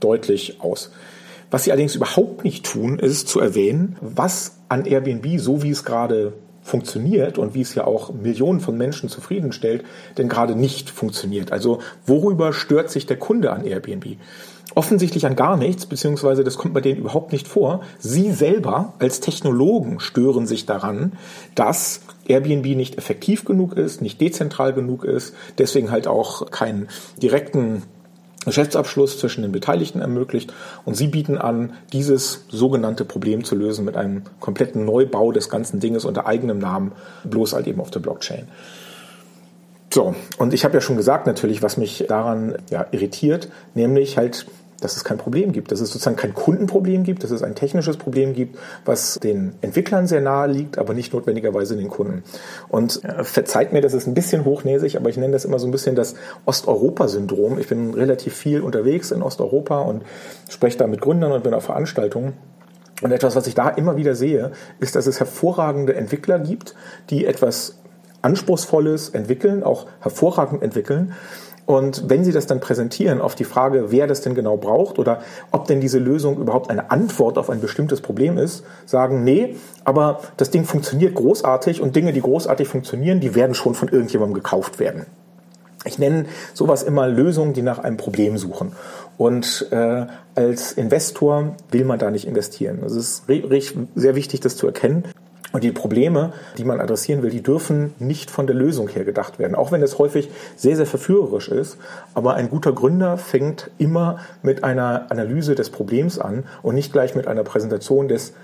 deutlich 0.00 0.60
aus. 0.60 0.90
Was 1.50 1.64
sie 1.64 1.72
allerdings 1.72 1.94
überhaupt 1.94 2.44
nicht 2.44 2.64
tun, 2.64 2.98
ist 2.98 3.28
zu 3.28 3.40
erwähnen, 3.40 3.96
was 4.00 4.56
an 4.68 4.84
Airbnb, 4.84 5.38
so 5.38 5.62
wie 5.62 5.70
es 5.70 5.84
gerade 5.84 6.32
funktioniert 6.66 7.38
und 7.38 7.54
wie 7.54 7.60
es 7.60 7.74
ja 7.74 7.84
auch 7.84 8.12
Millionen 8.12 8.60
von 8.60 8.76
Menschen 8.76 9.08
zufriedenstellt, 9.08 9.84
denn 10.18 10.28
gerade 10.28 10.56
nicht 10.56 10.90
funktioniert. 10.90 11.52
Also 11.52 11.78
worüber 12.06 12.52
stört 12.52 12.90
sich 12.90 13.06
der 13.06 13.18
Kunde 13.18 13.52
an 13.52 13.64
Airbnb? 13.64 14.16
Offensichtlich 14.74 15.24
an 15.24 15.36
gar 15.36 15.56
nichts, 15.56 15.86
beziehungsweise 15.86 16.42
das 16.42 16.58
kommt 16.58 16.74
bei 16.74 16.80
denen 16.80 16.98
überhaupt 16.98 17.32
nicht 17.32 17.46
vor. 17.46 17.82
Sie 17.98 18.32
selber 18.32 18.94
als 18.98 19.20
Technologen 19.20 20.00
stören 20.00 20.46
sich 20.46 20.66
daran, 20.66 21.12
dass 21.54 22.00
Airbnb 22.26 22.66
nicht 22.76 22.98
effektiv 22.98 23.44
genug 23.44 23.74
ist, 23.74 24.02
nicht 24.02 24.20
dezentral 24.20 24.72
genug 24.72 25.04
ist, 25.04 25.34
deswegen 25.56 25.92
halt 25.92 26.08
auch 26.08 26.50
keinen 26.50 26.88
direkten 27.22 27.84
Geschäftsabschluss 28.46 29.18
zwischen 29.18 29.42
den 29.42 29.52
Beteiligten 29.52 30.00
ermöglicht 30.00 30.52
und 30.84 30.96
sie 30.96 31.08
bieten 31.08 31.36
an, 31.36 31.74
dieses 31.92 32.46
sogenannte 32.48 33.04
Problem 33.04 33.44
zu 33.44 33.54
lösen 33.54 33.84
mit 33.84 33.96
einem 33.96 34.22
kompletten 34.40 34.84
Neubau 34.84 35.32
des 35.32 35.50
ganzen 35.50 35.80
Dinges 35.80 36.04
unter 36.04 36.26
eigenem 36.26 36.58
Namen, 36.58 36.92
bloß 37.24 37.52
halt 37.52 37.66
eben 37.66 37.80
auf 37.80 37.90
der 37.90 38.00
Blockchain. 38.00 38.48
So, 39.92 40.14
und 40.38 40.54
ich 40.54 40.64
habe 40.64 40.74
ja 40.74 40.80
schon 40.80 40.96
gesagt 40.96 41.26
natürlich, 41.26 41.62
was 41.62 41.76
mich 41.76 42.04
daran 42.08 42.56
ja, 42.70 42.86
irritiert, 42.90 43.48
nämlich 43.74 44.16
halt 44.16 44.46
dass 44.80 44.96
es 44.96 45.04
kein 45.04 45.18
Problem 45.18 45.52
gibt, 45.52 45.72
dass 45.72 45.80
es 45.80 45.90
sozusagen 45.90 46.16
kein 46.16 46.34
Kundenproblem 46.34 47.02
gibt, 47.02 47.22
dass 47.24 47.30
es 47.30 47.42
ein 47.42 47.54
technisches 47.54 47.96
Problem 47.96 48.34
gibt, 48.34 48.58
was 48.84 49.18
den 49.22 49.54
Entwicklern 49.60 50.06
sehr 50.06 50.20
nahe 50.20 50.48
liegt, 50.48 50.78
aber 50.78 50.94
nicht 50.94 51.12
notwendigerweise 51.12 51.76
den 51.76 51.88
Kunden. 51.88 52.22
Und 52.68 53.04
äh, 53.04 53.24
verzeiht 53.24 53.72
mir, 53.72 53.80
das 53.80 53.94
ist 53.94 54.06
ein 54.06 54.14
bisschen 54.14 54.44
hochnäsig, 54.44 54.96
aber 54.96 55.08
ich 55.08 55.16
nenne 55.16 55.32
das 55.32 55.44
immer 55.44 55.58
so 55.58 55.66
ein 55.66 55.70
bisschen 55.70 55.96
das 55.96 56.14
Osteuropa-Syndrom. 56.44 57.58
Ich 57.58 57.68
bin 57.68 57.94
relativ 57.94 58.34
viel 58.34 58.60
unterwegs 58.60 59.10
in 59.10 59.22
Osteuropa 59.22 59.80
und 59.80 60.02
spreche 60.48 60.78
da 60.78 60.86
mit 60.86 61.00
Gründern 61.00 61.32
und 61.32 61.42
bin 61.42 61.54
auf 61.54 61.64
Veranstaltungen. 61.64 62.34
Und 63.02 63.12
etwas, 63.12 63.36
was 63.36 63.46
ich 63.46 63.54
da 63.54 63.68
immer 63.68 63.96
wieder 63.96 64.14
sehe, 64.14 64.52
ist, 64.80 64.96
dass 64.96 65.06
es 65.06 65.20
hervorragende 65.20 65.94
Entwickler 65.94 66.38
gibt, 66.38 66.74
die 67.10 67.26
etwas 67.26 67.78
Anspruchsvolles 68.22 69.10
entwickeln, 69.10 69.62
auch 69.62 69.86
hervorragend 70.00 70.62
entwickeln 70.62 71.12
und 71.66 72.08
wenn 72.08 72.24
Sie 72.24 72.30
das 72.30 72.46
dann 72.46 72.60
präsentieren 72.60 73.20
auf 73.20 73.34
die 73.34 73.44
Frage, 73.44 73.90
wer 73.90 74.06
das 74.06 74.20
denn 74.20 74.36
genau 74.36 74.56
braucht 74.56 75.00
oder 75.00 75.20
ob 75.50 75.66
denn 75.66 75.80
diese 75.80 75.98
Lösung 75.98 76.38
überhaupt 76.38 76.70
eine 76.70 76.92
Antwort 76.92 77.38
auf 77.38 77.50
ein 77.50 77.60
bestimmtes 77.60 78.00
Problem 78.00 78.38
ist, 78.38 78.64
sagen, 78.86 79.24
nee, 79.24 79.56
aber 79.84 80.20
das 80.36 80.50
Ding 80.50 80.64
funktioniert 80.64 81.14
großartig 81.16 81.80
und 81.82 81.96
Dinge, 81.96 82.12
die 82.12 82.22
großartig 82.22 82.68
funktionieren, 82.68 83.18
die 83.18 83.34
werden 83.34 83.56
schon 83.56 83.74
von 83.74 83.88
irgendjemandem 83.88 84.34
gekauft 84.34 84.78
werden. 84.78 85.06
Ich 85.84 85.98
nenne 85.98 86.26
sowas 86.54 86.82
immer 86.84 87.08
Lösungen, 87.08 87.52
die 87.52 87.62
nach 87.62 87.78
einem 87.78 87.96
Problem 87.96 88.38
suchen. 88.38 88.72
Und 89.18 89.68
äh, 89.70 90.06
als 90.34 90.72
Investor 90.72 91.56
will 91.70 91.84
man 91.84 91.98
da 91.98 92.10
nicht 92.10 92.26
investieren. 92.26 92.82
Es 92.84 92.94
ist 92.94 93.24
sehr 93.26 94.14
wichtig, 94.14 94.40
das 94.40 94.56
zu 94.56 94.66
erkennen. 94.66 95.04
Und 95.56 95.64
die 95.64 95.72
Probleme, 95.72 96.34
die 96.58 96.64
man 96.64 96.82
adressieren 96.82 97.22
will, 97.22 97.30
die 97.30 97.42
dürfen 97.42 97.94
nicht 97.98 98.30
von 98.30 98.46
der 98.46 98.54
Lösung 98.54 98.88
her 98.88 99.04
gedacht 99.04 99.38
werden. 99.38 99.54
Auch 99.54 99.72
wenn 99.72 99.82
es 99.82 99.96
häufig 99.96 100.28
sehr, 100.54 100.76
sehr 100.76 100.84
verführerisch 100.84 101.48
ist. 101.48 101.78
Aber 102.12 102.34
ein 102.34 102.50
guter 102.50 102.74
Gründer 102.74 103.16
fängt 103.16 103.70
immer 103.78 104.18
mit 104.42 104.64
einer 104.64 105.06
Analyse 105.08 105.54
des 105.54 105.70
Problems 105.70 106.18
an 106.18 106.44
und 106.62 106.74
nicht 106.74 106.92
gleich 106.92 107.14
mit 107.14 107.26
einer 107.26 107.42
Präsentation 107.42 108.06
des 108.06 108.34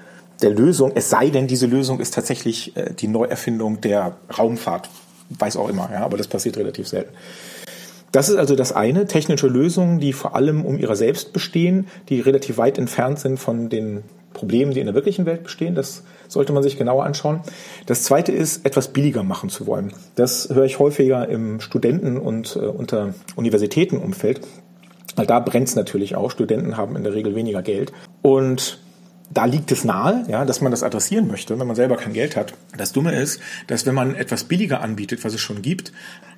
der 0.41 0.53
Lösung, 0.53 0.93
es 0.95 1.11
sei 1.11 1.29
denn, 1.29 1.47
diese 1.49 1.67
Lösung 1.67 2.01
ist 2.01 2.15
tatsächlich 2.15 2.75
äh, 2.79 2.95
die 2.95 3.09
Neuerfindung 3.09 3.83
der 3.83 4.17
Raumfahrt, 4.39 4.89
weiß 5.39 5.59
auch 5.59 5.69
immer, 5.69 5.91
ja, 5.93 6.05
aber 6.07 6.17
das 6.17 6.29
passiert 6.29 6.57
relativ 6.57 6.89
selten. 6.89 7.13
Das 8.11 8.31
ist 8.31 8.37
also 8.37 8.57
das 8.57 8.73
eine, 8.73 9.07
technische 9.07 9.49
Lösungen, 9.49 10.01
die 10.01 10.15
vor 10.15 10.35
allem 10.35 10.65
um 10.65 10.79
ihrer 10.79 10.97
selbst 10.97 11.35
bestehen, 11.35 11.89
die 12.09 12.21
relativ 12.21 12.57
weit 12.57 12.79
entfernt 12.79 13.19
sind 13.19 13.39
von 13.39 13.69
den 13.69 14.03
Problemen, 14.33 14.73
die 14.73 14.81
in 14.81 14.87
der 14.87 14.95
wirklichen 14.95 15.27
Welt 15.27 15.43
bestehen. 15.43 15.75
Das 15.75 16.03
sollte 16.29 16.53
man 16.53 16.63
sich 16.63 16.77
genauer 16.77 17.05
anschauen. 17.05 17.41
Das 17.87 18.03
zweite 18.03 18.33
ist, 18.33 18.65
etwas 18.65 18.89
billiger 18.89 19.23
machen 19.23 19.49
zu 19.49 19.67
wollen. 19.67 19.93
Das 20.15 20.49
höre 20.51 20.65
ich 20.65 20.79
häufiger 20.79 21.29
im 21.29 21.61
Studenten- 21.61 22.19
und 22.19 22.57
äh, 22.57 22.61
unter 22.61 23.15
Universitätenumfeld. 23.37 24.41
Weil 25.17 25.27
da 25.27 25.41
brennt 25.41 25.69
es 25.69 25.77
natürlich 25.77 26.17
auch. 26.17 26.31
Studenten 26.31 26.77
haben 26.77 26.97
in 26.97 27.05
der 27.05 27.13
Regel 27.13 27.35
weniger 27.35 27.63
Geld. 27.63 27.93
Und 28.23 28.81
da 29.33 29.45
liegt 29.47 29.73
es 29.73 29.85
nahe, 29.85 30.25
ja, 30.29 30.45
dass 30.45 30.61
man 30.61 30.71
das 30.71 30.83
adressieren 30.83 31.27
möchte, 31.27 31.59
wenn 31.59 31.67
man 31.67 31.77
selber 31.77 31.97
kein 31.97 32.13
Geld 32.13 32.37
hat. 32.37 32.55
Das 32.77 32.93
Dumme 32.93 33.15
ist, 33.15 33.41
dass 33.67 33.87
wenn 33.87 33.95
man 33.95 34.15
etwas 34.15 34.45
billiger 34.45 34.81
anbietet, 34.83 35.25
was 35.25 35.35
es 35.35 35.41
schon 35.41 35.63
gibt, 35.63 35.93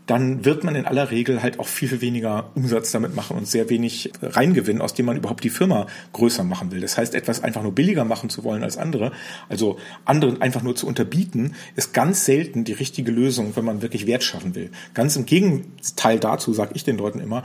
dann 0.07 0.45
wird 0.45 0.65
man 0.65 0.75
in 0.75 0.85
aller 0.85 1.11
Regel 1.11 1.43
halt 1.43 1.59
auch 1.59 1.67
viel, 1.67 1.89
viel 1.89 2.01
weniger 2.01 2.51
Umsatz 2.55 2.93
damit 2.93 3.15
machen 3.15 3.37
und 3.37 3.47
sehr 3.47 3.71
wenig 3.71 4.13
reingewinnen, 4.21 4.83
aus 4.83 4.95
dem 4.95 5.07
man 5.07 5.17
überhaupt 5.17 5.45
die 5.45 5.51
Firma 5.51 5.87
größer 6.13 6.45
machen 6.45 6.73
will. 6.73 6.81
Das 6.81 6.99
heißt, 6.99 7.15
etwas 7.15 7.43
einfach 7.43 7.63
nur 7.63 7.73
billiger 7.73 8.05
machen 8.05 8.29
zu 8.29 8.45
wollen 8.45 8.63
als 8.63 8.77
andere, 8.77 9.13
also 9.49 9.79
anderen 10.05 10.43
einfach 10.43 10.63
nur 10.63 10.77
zu 10.77 10.87
unterbieten, 10.87 11.55
ist 11.75 11.95
ganz 11.95 12.25
selten 12.25 12.65
die 12.65 12.73
richtige 12.73 13.11
Lösung, 13.11 13.57
wenn 13.57 13.65
man 13.65 13.81
wirklich 13.81 14.07
Wert 14.07 14.23
schaffen 14.23 14.55
will. 14.55 14.71
Ganz 14.93 15.17
im 15.17 15.25
Gegenteil 15.25 16.19
dazu 16.19 16.53
sage 16.53 16.73
ich 16.75 16.85
den 16.85 16.99
Leuten 16.99 17.21
immer, 17.21 17.43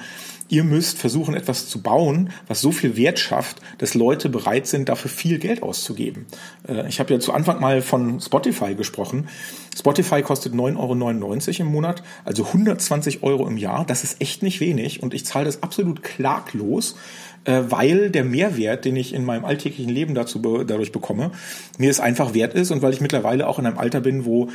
ihr 0.49 0.63
müsst 0.63 0.97
versuchen, 0.97 1.35
etwas 1.35 1.69
zu 1.69 1.81
bauen, 1.81 2.31
was 2.47 2.59
so 2.59 2.71
viel 2.71 2.97
Wert 2.97 3.19
schafft, 3.19 3.61
dass 3.77 3.93
Leute 3.93 4.29
bereit 4.29 4.67
sind, 4.67 4.89
dafür 4.89 5.11
viel 5.11 5.37
Geld 5.37 5.63
auszugeben. 5.63 6.25
Äh, 6.67 6.89
ich 6.89 6.99
habe 6.99 7.13
ja 7.13 7.19
zu 7.19 7.31
Anfang 7.31 7.61
mal 7.61 7.81
von 7.81 8.19
Spotify 8.19 8.75
gesprochen. 8.75 9.29
Spotify 9.77 10.21
kostet 10.21 10.53
9,99 10.53 11.59
Euro 11.59 11.67
im 11.67 11.71
Monat, 11.71 12.03
also 12.25 12.48
120 12.49 13.23
Euro 13.23 13.47
im 13.47 13.57
Jahr. 13.57 13.85
Das 13.85 14.03
ist 14.03 14.21
echt 14.21 14.43
nicht 14.43 14.59
wenig 14.59 15.01
und 15.01 15.13
ich 15.13 15.25
zahle 15.25 15.45
das 15.45 15.63
absolut 15.63 16.03
klaglos, 16.03 16.95
äh, 17.45 17.61
weil 17.69 18.09
der 18.09 18.23
Mehrwert, 18.23 18.85
den 18.85 18.95
ich 18.95 19.13
in 19.13 19.25
meinem 19.25 19.45
alltäglichen 19.45 19.91
Leben 19.91 20.15
dazu 20.15 20.39
dadurch 20.39 20.91
bekomme, 20.91 21.31
mir 21.77 21.89
es 21.89 21.99
einfach 21.99 22.33
wert 22.33 22.53
ist 22.53 22.71
und 22.71 22.81
weil 22.81 22.93
ich 22.93 23.01
mittlerweile 23.01 23.47
auch 23.47 23.59
in 23.59 23.65
einem 23.65 23.77
Alter 23.77 24.01
bin, 24.01 24.25
wo 24.25 24.49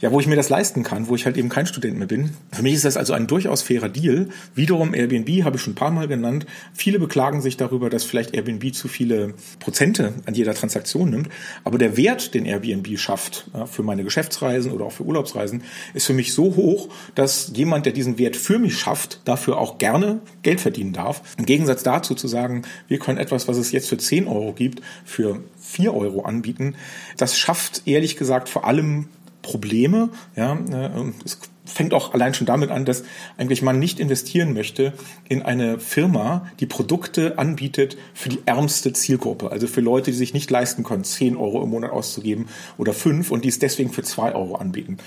ja, 0.00 0.12
wo 0.12 0.20
ich 0.20 0.26
mir 0.26 0.36
das 0.36 0.48
leisten 0.48 0.82
kann, 0.82 1.08
wo 1.08 1.14
ich 1.14 1.24
halt 1.24 1.36
eben 1.36 1.48
kein 1.48 1.66
Student 1.66 1.96
mehr 1.96 2.06
bin. 2.06 2.30
Für 2.52 2.62
mich 2.62 2.74
ist 2.74 2.84
das 2.84 2.96
also 2.96 3.12
ein 3.12 3.26
durchaus 3.26 3.62
fairer 3.62 3.88
Deal. 3.88 4.28
Wiederum 4.54 4.94
Airbnb 4.94 5.44
habe 5.44 5.56
ich 5.56 5.62
schon 5.62 5.72
ein 5.72 5.76
paar 5.76 5.90
Mal 5.90 6.08
genannt. 6.08 6.46
Viele 6.74 6.98
beklagen 6.98 7.40
sich 7.40 7.56
darüber, 7.56 7.88
dass 7.90 8.04
vielleicht 8.04 8.34
Airbnb 8.34 8.74
zu 8.74 8.88
viele 8.88 9.34
Prozente 9.60 10.12
an 10.26 10.34
jeder 10.34 10.54
Transaktion 10.54 11.10
nimmt. 11.10 11.28
Aber 11.64 11.78
der 11.78 11.96
Wert, 11.96 12.34
den 12.34 12.44
Airbnb 12.44 12.98
schafft 12.98 13.48
ja, 13.54 13.66
für 13.66 13.82
meine 13.82 14.04
Geschäftsreisen 14.04 14.72
oder 14.72 14.84
auch 14.84 14.92
für 14.92 15.04
Urlaubsreisen, 15.04 15.62
ist 15.94 16.06
für 16.06 16.12
mich 16.12 16.34
so 16.34 16.56
hoch, 16.56 16.88
dass 17.14 17.52
jemand, 17.54 17.86
der 17.86 17.92
diesen 17.92 18.18
Wert 18.18 18.36
für 18.36 18.58
mich 18.58 18.76
schafft, 18.76 19.20
dafür 19.24 19.58
auch 19.58 19.78
gerne 19.78 20.20
Geld 20.42 20.60
verdienen 20.60 20.92
darf. 20.92 21.22
Im 21.38 21.46
Gegensatz 21.46 21.82
dazu 21.82 22.14
zu 22.24 22.28
sagen, 22.28 22.62
wir 22.88 22.98
können 22.98 23.18
etwas, 23.18 23.48
was 23.48 23.58
es 23.58 23.70
jetzt 23.70 23.88
für 23.88 23.98
10 23.98 24.26
Euro 24.28 24.54
gibt, 24.54 24.80
für 25.04 25.40
4 25.60 25.92
Euro 25.92 26.22
anbieten. 26.22 26.74
Das 27.18 27.38
schafft 27.38 27.82
ehrlich 27.84 28.16
gesagt 28.16 28.48
vor 28.48 28.66
allem 28.66 29.08
Probleme. 29.42 30.08
Ja, 30.36 30.54
äh, 30.54 31.12
es 31.22 31.38
fängt 31.66 31.92
auch 31.92 32.14
allein 32.14 32.34
schon 32.34 32.46
damit 32.46 32.70
an, 32.70 32.84
dass 32.84 33.04
eigentlich 33.36 33.62
man 33.62 33.78
nicht 33.78 33.98
investieren 33.98 34.52
möchte 34.52 34.92
in 35.28 35.42
eine 35.42 35.78
Firma, 35.80 36.46
die 36.60 36.66
Produkte 36.66 37.38
anbietet 37.38 37.96
für 38.14 38.28
die 38.28 38.40
ärmste 38.46 38.92
Zielgruppe, 38.92 39.50
also 39.50 39.66
für 39.66 39.80
Leute, 39.80 40.10
die 40.10 40.16
sich 40.16 40.34
nicht 40.34 40.50
leisten 40.50 40.82
können, 40.82 41.04
10 41.04 41.36
Euro 41.36 41.62
im 41.62 41.70
Monat 41.70 41.90
auszugeben 41.90 42.46
oder 42.78 42.92
5 42.92 43.30
und 43.30 43.44
die 43.44 43.48
es 43.48 43.58
deswegen 43.58 43.92
für 43.92 44.02
2 44.02 44.34
Euro 44.34 44.56
anbieten. 44.56 44.98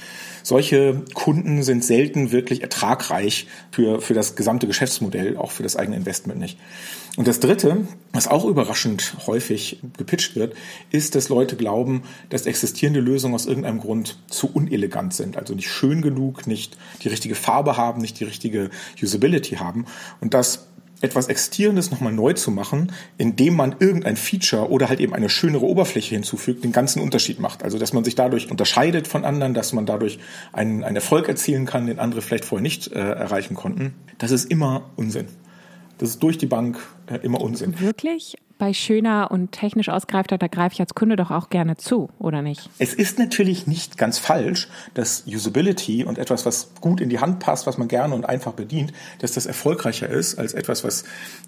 Solche 0.44 1.02
Kunden 1.14 1.62
sind 1.62 1.84
selten 1.84 2.32
wirklich 2.32 2.62
ertragreich 2.62 3.48
für, 3.72 4.02
für 4.02 4.14
das 4.14 4.36
gesamte 4.36 4.66
Geschäftsmodell, 4.66 5.38
auch 5.38 5.52
für 5.52 5.64
das 5.64 5.76
eigene 5.76 5.98
Investment 5.98 6.40
nicht. 6.40 6.58
Und 7.18 7.28
das 7.28 7.40
Dritte, 7.40 7.78
was 8.14 8.28
auch 8.28 8.46
überraschend 8.46 9.16
häufig 9.26 9.80
gepitcht 9.98 10.36
wird, 10.36 10.56
ist, 10.92 11.16
dass 11.16 11.30
Leute 11.30 11.56
glauben, 11.56 12.04
dass 12.30 12.46
existierende 12.46 13.00
Lösungen 13.00 13.34
aus 13.34 13.48
irgendeinem 13.48 13.80
Grund 13.80 14.20
zu 14.30 14.52
unelegant 14.54 15.16
sind, 15.16 15.36
also 15.36 15.56
nicht 15.56 15.68
schön 15.68 16.04
genug, 16.04 16.46
nicht 16.46 16.78
die 17.02 17.08
richtige 17.08 17.34
Farbe 17.34 17.76
haben, 17.76 18.02
nicht 18.02 18.20
die 18.20 18.24
richtige 18.24 18.70
Usability 19.02 19.56
haben 19.56 19.86
und 20.22 20.36
dass 20.36 20.68
etwas 21.02 21.28
Existierendes 21.28 21.90
nochmal 21.90 22.14
neu 22.14 22.34
zu 22.34 22.52
machen, 22.52 22.92
indem 23.18 23.56
man 23.56 23.76
irgendein 23.80 24.16
Feature 24.16 24.70
oder 24.70 24.88
halt 24.88 25.00
eben 25.00 25.16
eine 25.16 25.30
schönere 25.30 25.66
Oberfläche 25.66 26.14
hinzufügt, 26.14 26.64
den 26.64 26.72
ganzen 26.72 27.02
Unterschied 27.02 27.40
macht. 27.40 27.64
Also 27.64 27.80
dass 27.80 27.94
man 27.94 28.04
sich 28.04 28.14
dadurch 28.14 28.52
unterscheidet 28.52 29.08
von 29.08 29.26
anderen, 29.26 29.56
dass 29.56 29.74
man 29.74 29.88
dadurch 29.88 30.20
einen, 30.54 30.84
einen 30.84 30.96
Erfolg 30.96 31.28
erzielen 31.28 31.66
kann, 31.66 31.88
den 31.88 31.98
andere 31.98 32.22
vielleicht 32.22 32.46
vorher 32.46 32.62
nicht 32.62 32.92
äh, 32.92 33.00
erreichen 33.00 33.56
konnten. 33.56 33.96
Das 34.20 34.30
ist 34.30 34.46
immer 34.52 34.92
Unsinn. 34.96 35.28
Das 35.98 36.10
ist 36.10 36.22
durch 36.22 36.38
die 36.38 36.46
Bank 36.46 36.80
äh, 37.08 37.18
immer 37.18 37.42
Unsinn. 37.42 37.80
Wirklich? 37.80 38.38
bei 38.58 38.74
schöner 38.74 39.30
und 39.32 39.52
technisch 39.52 39.90
ausgereifter, 39.90 40.38
da 40.38 40.48
greife 40.48 40.74
ich 40.74 40.80
als 40.80 40.96
Kunde 40.96 41.16
doch 41.16 41.32
auch 41.32 41.50
gerne 41.50 41.78
zu, 41.78 42.10
oder 42.20 42.42
nicht? 42.42 42.70
Es 42.80 42.94
ist 42.94 43.20
natürlich 43.20 43.68
nicht 43.68 43.98
ganz 43.98 44.18
falsch, 44.18 44.68
dass 44.94 45.26
Usability 45.28 46.04
und 46.04 46.18
etwas, 46.18 46.46
was 46.46 46.72
gut 46.82 47.02
in 47.02 47.10
die 47.10 47.20
Hand 47.20 47.40
passt, 47.40 47.68
was 47.68 47.78
man 47.78 47.88
gerne 47.88 48.16
und 48.16 48.26
einfach 48.26 48.54
bedient, 48.54 48.94
dass 49.20 49.34
das 49.34 49.46
erfolgreicher 49.46 50.10
ist 50.10 50.40
als 50.40 50.54
etwas, 50.54 50.84
was 50.84 51.04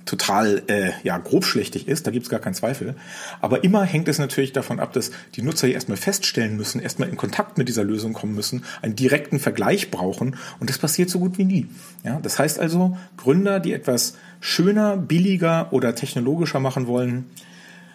total 0.05 0.63
äh, 0.67 0.91
ja, 1.03 1.17
grobschlächtig 1.17 1.87
ist. 1.87 2.05
Da 2.05 2.11
gibt 2.11 2.23
es 2.25 2.29
gar 2.29 2.39
keinen 2.39 2.53
Zweifel. 2.53 2.95
Aber 3.41 3.63
immer 3.63 3.83
hängt 3.83 4.07
es 4.07 4.19
natürlich 4.19 4.53
davon 4.53 4.79
ab, 4.79 4.93
dass 4.93 5.11
die 5.35 5.41
Nutzer 5.41 5.67
hier 5.67 5.75
erstmal 5.75 5.97
feststellen 5.97 6.57
müssen, 6.57 6.79
erstmal 6.79 7.09
in 7.09 7.17
Kontakt 7.17 7.57
mit 7.57 7.67
dieser 7.67 7.83
Lösung 7.83 8.13
kommen 8.13 8.35
müssen, 8.35 8.63
einen 8.81 8.95
direkten 8.95 9.39
Vergleich 9.39 9.91
brauchen. 9.91 10.35
Und 10.59 10.69
das 10.69 10.77
passiert 10.77 11.09
so 11.09 11.19
gut 11.19 11.37
wie 11.37 11.45
nie. 11.45 11.67
Ja, 12.03 12.19
das 12.21 12.39
heißt 12.39 12.59
also, 12.59 12.97
Gründer, 13.17 13.59
die 13.59 13.73
etwas 13.73 14.15
schöner, 14.39 14.97
billiger 14.97 15.71
oder 15.71 15.95
technologischer 15.95 16.59
machen 16.59 16.87
wollen, 16.87 17.25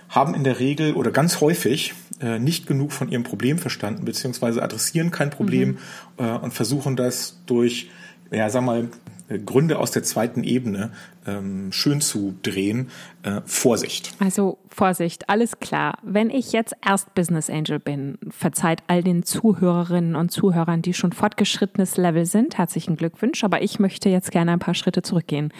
haben 0.08 0.34
in 0.34 0.44
der 0.44 0.60
Regel 0.60 0.94
oder 0.94 1.10
ganz 1.10 1.40
häufig 1.40 1.94
äh, 2.20 2.38
nicht 2.38 2.66
genug 2.66 2.92
von 2.92 3.08
ihrem 3.08 3.24
Problem 3.24 3.58
verstanden, 3.58 4.04
beziehungsweise 4.04 4.62
adressieren 4.62 5.10
kein 5.10 5.30
Problem 5.30 5.78
mhm. 6.18 6.24
äh, 6.24 6.30
und 6.32 6.52
versuchen 6.52 6.96
das 6.96 7.40
durch, 7.46 7.90
ja, 8.30 8.48
sag 8.50 8.62
mal, 8.62 8.88
Gründe 9.28 9.78
aus 9.78 9.90
der 9.90 10.02
zweiten 10.02 10.44
Ebene 10.44 10.90
ähm, 11.26 11.72
schön 11.72 12.02
zu 12.02 12.34
drehen. 12.42 12.90
Äh, 13.22 13.40
Vorsicht. 13.46 14.12
Also 14.18 14.58
Vorsicht, 14.68 15.30
alles 15.30 15.58
klar. 15.60 15.98
Wenn 16.02 16.28
ich 16.28 16.52
jetzt 16.52 16.74
erst 16.86 17.14
Business 17.14 17.48
Angel 17.48 17.78
bin, 17.78 18.18
verzeiht 18.28 18.82
all 18.86 19.02
den 19.02 19.22
Zuhörerinnen 19.22 20.14
und 20.14 20.30
Zuhörern, 20.30 20.82
die 20.82 20.92
schon 20.92 21.12
fortgeschrittenes 21.12 21.96
Level 21.96 22.26
sind, 22.26 22.58
herzlichen 22.58 22.96
Glückwunsch, 22.96 23.42
aber 23.44 23.62
ich 23.62 23.78
möchte 23.78 24.10
jetzt 24.10 24.30
gerne 24.30 24.52
ein 24.52 24.58
paar 24.58 24.74
Schritte 24.74 25.00
zurückgehen. 25.00 25.52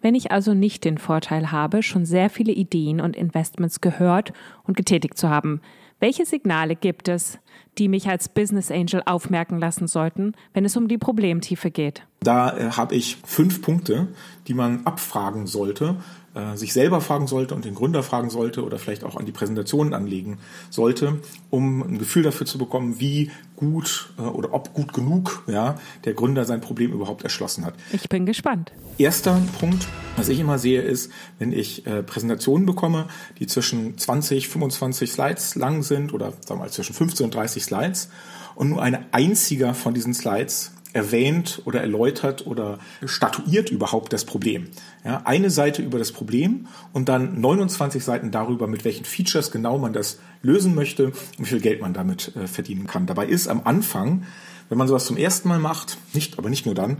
Wenn 0.00 0.14
ich 0.14 0.30
also 0.30 0.54
nicht 0.54 0.84
den 0.84 0.98
Vorteil 0.98 1.50
habe, 1.52 1.82
schon 1.82 2.04
sehr 2.04 2.30
viele 2.30 2.52
Ideen 2.52 3.00
und 3.00 3.16
Investments 3.16 3.80
gehört 3.80 4.32
und 4.64 4.76
getätigt 4.76 5.18
zu 5.18 5.28
haben, 5.28 5.60
welche 5.98 6.26
Signale 6.26 6.76
gibt 6.76 7.08
es, 7.08 7.38
die 7.78 7.88
mich 7.88 8.08
als 8.08 8.28
Business 8.28 8.70
Angel 8.70 9.02
aufmerken 9.06 9.58
lassen 9.58 9.86
sollten, 9.86 10.34
wenn 10.52 10.66
es 10.66 10.76
um 10.76 10.88
die 10.88 10.98
Problemtiefe 10.98 11.70
geht? 11.70 12.02
Da 12.20 12.56
äh, 12.56 12.70
habe 12.72 12.94
ich 12.94 13.16
fünf 13.24 13.62
Punkte, 13.62 14.08
die 14.46 14.54
man 14.54 14.84
abfragen 14.84 15.46
sollte, 15.46 15.96
äh, 16.36 16.56
sich 16.56 16.72
selber 16.72 17.00
fragen 17.00 17.26
sollte 17.26 17.54
und 17.54 17.64
den 17.64 17.74
Gründer 17.74 18.02
fragen 18.02 18.28
sollte 18.30 18.62
oder 18.62 18.78
vielleicht 18.78 19.04
auch 19.04 19.16
an 19.16 19.24
die 19.24 19.32
Präsentationen 19.32 19.94
anlegen 19.94 20.38
sollte, 20.70 21.20
um 21.50 21.82
ein 21.82 21.98
Gefühl 21.98 22.22
dafür 22.22 22.46
zu 22.46 22.58
bekommen, 22.58 23.00
wie 23.00 23.30
gut 23.56 24.10
äh, 24.18 24.22
oder 24.22 24.52
ob 24.52 24.74
gut 24.74 24.92
genug 24.92 25.42
ja, 25.46 25.76
der 26.04 26.12
Gründer 26.12 26.44
sein 26.44 26.60
Problem 26.60 26.92
überhaupt 26.92 27.24
erschlossen 27.24 27.64
hat. 27.64 27.74
Ich 27.92 28.08
bin 28.08 28.26
gespannt. 28.26 28.72
Erster 28.98 29.40
Punkt, 29.58 29.86
was 30.16 30.28
ich 30.28 30.38
immer 30.38 30.58
sehe, 30.58 30.82
ist, 30.82 31.10
wenn 31.38 31.52
ich 31.52 31.86
äh, 31.86 32.02
Präsentationen 32.02 32.66
bekomme, 32.66 33.06
die 33.38 33.46
zwischen 33.46 33.96
20, 33.96 34.48
25 34.48 35.10
Slides 35.10 35.54
lang 35.54 35.82
sind 35.82 36.12
oder 36.12 36.32
sagen 36.32 36.60
wir 36.60 36.64
mal 36.64 36.70
zwischen 36.70 36.94
15 36.94 37.24
und 37.24 37.34
30 37.34 37.64
Slides 37.64 38.10
und 38.54 38.70
nur 38.70 38.82
eine 38.82 39.06
einziger 39.12 39.74
von 39.74 39.94
diesen 39.94 40.12
Slides 40.12 40.72
erwähnt 40.96 41.62
oder 41.66 41.80
erläutert 41.82 42.46
oder 42.46 42.78
statuiert 43.04 43.70
überhaupt 43.70 44.12
das 44.12 44.24
Problem. 44.24 44.68
Ja, 45.04 45.22
eine 45.24 45.50
Seite 45.50 45.82
über 45.82 45.98
das 45.98 46.10
Problem 46.10 46.66
und 46.92 47.08
dann 47.08 47.40
29 47.40 48.02
Seiten 48.02 48.30
darüber, 48.30 48.66
mit 48.66 48.84
welchen 48.84 49.04
Features 49.04 49.50
genau 49.50 49.78
man 49.78 49.92
das 49.92 50.18
lösen 50.42 50.74
möchte 50.74 51.06
und 51.06 51.14
wie 51.38 51.44
viel 51.44 51.60
Geld 51.60 51.82
man 51.82 51.92
damit 51.92 52.34
äh, 52.34 52.46
verdienen 52.46 52.86
kann. 52.86 53.06
Dabei 53.06 53.26
ist 53.26 53.46
am 53.46 53.60
Anfang, 53.64 54.24
wenn 54.70 54.78
man 54.78 54.88
sowas 54.88 55.04
zum 55.04 55.18
ersten 55.18 55.48
Mal 55.48 55.58
macht, 55.58 55.98
nicht, 56.14 56.38
aber 56.38 56.48
nicht 56.48 56.64
nur 56.64 56.74
dann, 56.74 56.96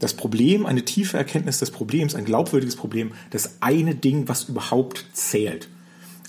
das 0.00 0.14
Problem, 0.14 0.66
eine 0.66 0.84
tiefe 0.84 1.16
Erkenntnis 1.16 1.58
des 1.58 1.70
Problems, 1.70 2.14
ein 2.14 2.24
glaubwürdiges 2.24 2.76
Problem, 2.76 3.12
das 3.30 3.58
eine 3.60 3.94
Ding, 3.94 4.28
was 4.28 4.48
überhaupt 4.48 5.06
zählt. 5.12 5.68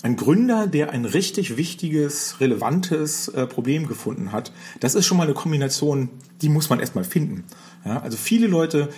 Ein 0.02 0.16
Gründer, 0.16 0.66
der 0.66 0.90
ein 0.90 1.04
richtig 1.04 1.56
wichtiges, 1.56 2.40
relevantes 2.40 3.28
äh, 3.28 3.46
Problem 3.46 3.86
gefunden 3.86 4.32
hat, 4.32 4.52
das 4.80 4.94
ist 4.94 5.06
schon 5.06 5.18
mal 5.18 5.24
eine 5.24 5.34
Kombination, 5.34 6.08
die 6.42 6.48
muss 6.48 6.70
man 6.70 6.80
erstmal 6.80 7.04
finden. 7.04 7.44
Ja, 7.84 8.00
also 8.00 8.16
viele 8.16 8.46
Leute 8.46 8.88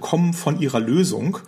kommen 0.00 0.32
von 0.34 0.60
ihrer 0.60 0.80
Lösung 0.80 1.38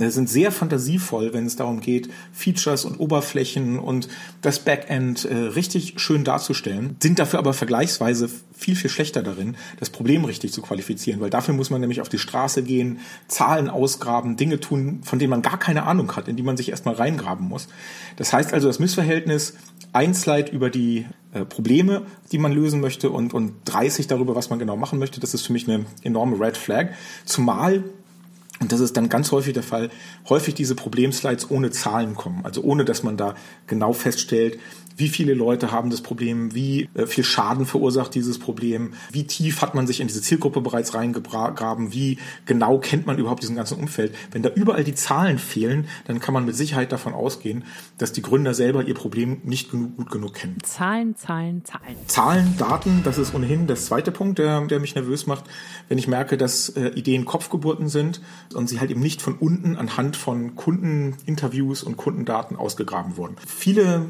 äh, 0.00 0.08
sind 0.08 0.30
sehr 0.30 0.50
fantasievoll, 0.50 1.34
wenn 1.34 1.46
es 1.46 1.56
darum 1.56 1.80
geht, 1.80 2.08
Features 2.32 2.84
und 2.86 2.98
Oberflächen 2.98 3.78
und 3.78 4.08
das 4.40 4.60
Backend 4.60 5.26
äh, 5.26 5.34
richtig 5.34 6.00
schön 6.00 6.24
darzustellen, 6.24 6.96
sind 7.02 7.18
dafür 7.18 7.38
aber 7.38 7.52
vergleichsweise 7.52 8.30
viel, 8.56 8.76
viel 8.76 8.90
schlechter 8.90 9.22
darin, 9.22 9.56
das 9.78 9.90
Problem 9.90 10.24
richtig 10.24 10.52
zu 10.52 10.62
qualifizieren, 10.62 11.20
weil 11.20 11.30
dafür 11.30 11.54
muss 11.54 11.70
man 11.70 11.80
nämlich 11.80 12.00
auf 12.00 12.08
die 12.08 12.18
Straße 12.18 12.62
gehen, 12.62 13.00
Zahlen 13.28 13.68
ausgraben, 13.68 14.36
Dinge 14.36 14.58
tun, 14.58 15.00
von 15.02 15.18
denen 15.18 15.30
man 15.30 15.42
gar 15.42 15.58
keine 15.58 15.82
Ahnung 15.82 16.16
hat, 16.16 16.28
in 16.28 16.36
die 16.36 16.42
man 16.42 16.56
sich 16.56 16.70
erstmal 16.70 16.94
reingraben 16.94 17.46
muss. 17.46 17.68
Das 18.16 18.32
heißt 18.32 18.54
also, 18.54 18.68
das 18.68 18.78
Missverhältnis 18.78 19.54
ein 19.92 20.14
Slide 20.14 20.50
über 20.52 20.70
die 20.70 21.06
äh, 21.32 21.44
Probleme, 21.44 22.02
die 22.32 22.38
man 22.38 22.52
lösen 22.52 22.80
möchte 22.80 23.10
und, 23.10 23.34
und 23.34 23.54
30 23.64 24.06
darüber, 24.06 24.34
was 24.34 24.50
man 24.50 24.58
genau 24.58 24.76
machen 24.76 24.98
möchte, 24.98 25.20
das 25.20 25.34
ist 25.34 25.46
für 25.46 25.52
mich 25.52 25.68
eine 25.68 25.86
enorme 26.02 26.38
Red 26.40 26.56
Flag. 26.56 26.90
Zumal 27.24 27.84
und 28.60 28.72
das 28.72 28.80
ist 28.80 28.96
dann 28.96 29.08
ganz 29.08 29.32
häufig 29.32 29.54
der 29.54 29.62
Fall, 29.62 29.88
häufig 30.28 30.54
diese 30.54 30.74
Problemslides 30.74 31.50
ohne 31.50 31.70
Zahlen 31.70 32.14
kommen, 32.14 32.44
also 32.44 32.62
ohne 32.62 32.84
dass 32.84 33.02
man 33.02 33.16
da 33.16 33.34
genau 33.66 33.94
feststellt, 33.94 34.58
wie 35.00 35.08
viele 35.08 35.32
Leute 35.32 35.72
haben 35.72 35.88
das 35.88 36.02
Problem, 36.02 36.54
wie 36.54 36.88
äh, 36.94 37.06
viel 37.06 37.24
Schaden 37.24 37.64
verursacht 37.64 38.14
dieses 38.14 38.38
Problem, 38.38 38.92
wie 39.10 39.26
tief 39.26 39.62
hat 39.62 39.74
man 39.74 39.86
sich 39.86 40.00
in 40.00 40.08
diese 40.08 40.20
Zielgruppe 40.20 40.60
bereits 40.60 40.94
reingegraben, 40.94 41.94
wie 41.94 42.18
genau 42.44 42.78
kennt 42.78 43.06
man 43.06 43.16
überhaupt 43.16 43.42
diesen 43.42 43.56
ganzen 43.56 43.78
Umfeld. 43.78 44.14
Wenn 44.30 44.42
da 44.42 44.50
überall 44.50 44.84
die 44.84 44.94
Zahlen 44.94 45.38
fehlen, 45.38 45.88
dann 46.06 46.20
kann 46.20 46.34
man 46.34 46.44
mit 46.44 46.54
Sicherheit 46.54 46.92
davon 46.92 47.14
ausgehen, 47.14 47.64
dass 47.96 48.12
die 48.12 48.20
Gründer 48.20 48.52
selber 48.52 48.84
ihr 48.84 48.94
Problem 48.94 49.38
nicht 49.42 49.70
genug, 49.70 49.96
gut 49.96 50.10
genug 50.10 50.34
kennen. 50.34 50.58
Zahlen, 50.62 51.16
Zahlen, 51.16 51.64
Zahlen. 51.64 51.96
Zahlen, 52.06 52.54
Daten, 52.58 53.00
das 53.02 53.16
ist 53.16 53.34
ohnehin 53.34 53.66
das 53.66 53.86
zweite 53.86 54.12
Punkt, 54.12 54.38
der, 54.38 54.60
der 54.66 54.80
mich 54.80 54.94
nervös 54.94 55.26
macht, 55.26 55.44
wenn 55.88 55.96
ich 55.96 56.08
merke, 56.08 56.36
dass 56.36 56.68
äh, 56.68 56.88
Ideen 56.88 57.24
Kopfgeburten 57.24 57.88
sind 57.88 58.20
und 58.54 58.68
sie 58.68 58.80
halt 58.80 58.90
eben 58.90 59.00
nicht 59.00 59.22
von 59.22 59.34
unten 59.34 59.76
anhand 59.76 60.16
von 60.16 60.56
Kundeninterviews 60.56 61.82
und 61.82 61.96
Kundendaten 61.96 62.56
ausgegraben 62.56 63.16
wurden. 63.16 63.36
Viele 63.46 64.06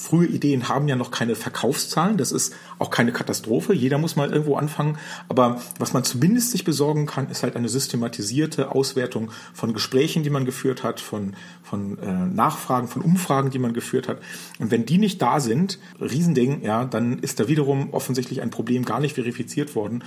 frühe 0.00 0.26
Ideen 0.26 0.68
haben 0.68 0.88
ja 0.88 0.96
noch 0.96 1.10
keine 1.10 1.34
Verkaufszahlen. 1.36 2.16
Das 2.16 2.32
ist 2.32 2.54
auch 2.78 2.90
keine 2.90 3.12
Katastrophe. 3.12 3.74
Jeder 3.74 3.98
muss 3.98 4.16
mal 4.16 4.30
irgendwo 4.30 4.56
anfangen. 4.56 4.96
Aber 5.28 5.60
was 5.78 5.92
man 5.92 6.04
zumindest 6.04 6.50
sich 6.50 6.64
besorgen 6.64 7.06
kann, 7.06 7.28
ist 7.28 7.42
halt 7.42 7.54
eine 7.54 7.68
systematisierte 7.68 8.72
Auswertung 8.72 9.30
von 9.52 9.74
Gesprächen, 9.74 10.22
die 10.22 10.30
man 10.30 10.44
geführt 10.44 10.82
hat, 10.82 11.00
von, 11.00 11.36
von 11.62 11.98
äh, 11.98 12.12
Nachfragen, 12.12 12.88
von 12.88 13.02
Umfragen, 13.02 13.50
die 13.50 13.58
man 13.58 13.74
geführt 13.74 14.08
hat. 14.08 14.18
Und 14.58 14.70
wenn 14.70 14.86
die 14.86 14.98
nicht 14.98 15.20
da 15.20 15.38
sind, 15.38 15.78
Riesending, 16.00 16.62
ja, 16.62 16.84
dann 16.84 17.18
ist 17.18 17.38
da 17.38 17.48
wiederum 17.48 17.92
offensichtlich 17.92 18.40
ein 18.40 18.50
Problem 18.50 18.84
gar 18.84 19.00
nicht 19.00 19.14
verifiziert 19.14 19.74
worden 19.74 20.02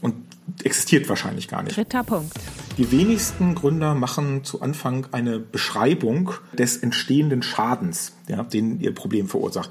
und 0.00 0.14
existiert 0.64 1.08
wahrscheinlich 1.08 1.48
gar 1.48 1.62
nicht. 1.62 1.76
Dritter 1.76 2.04
Punkt. 2.04 2.32
Die 2.78 2.90
wenigsten 2.90 3.54
Gründer 3.54 3.94
machen 3.94 4.44
zu 4.44 4.62
Anfang 4.62 5.06
eine 5.12 5.38
Beschreibung 5.38 6.32
des 6.52 6.78
entstehenden 6.78 7.42
Schadens, 7.42 8.12
ja, 8.28 8.42
den 8.42 8.80
ihr 8.80 8.94
Problem 8.94 9.28
verursacht. 9.28 9.70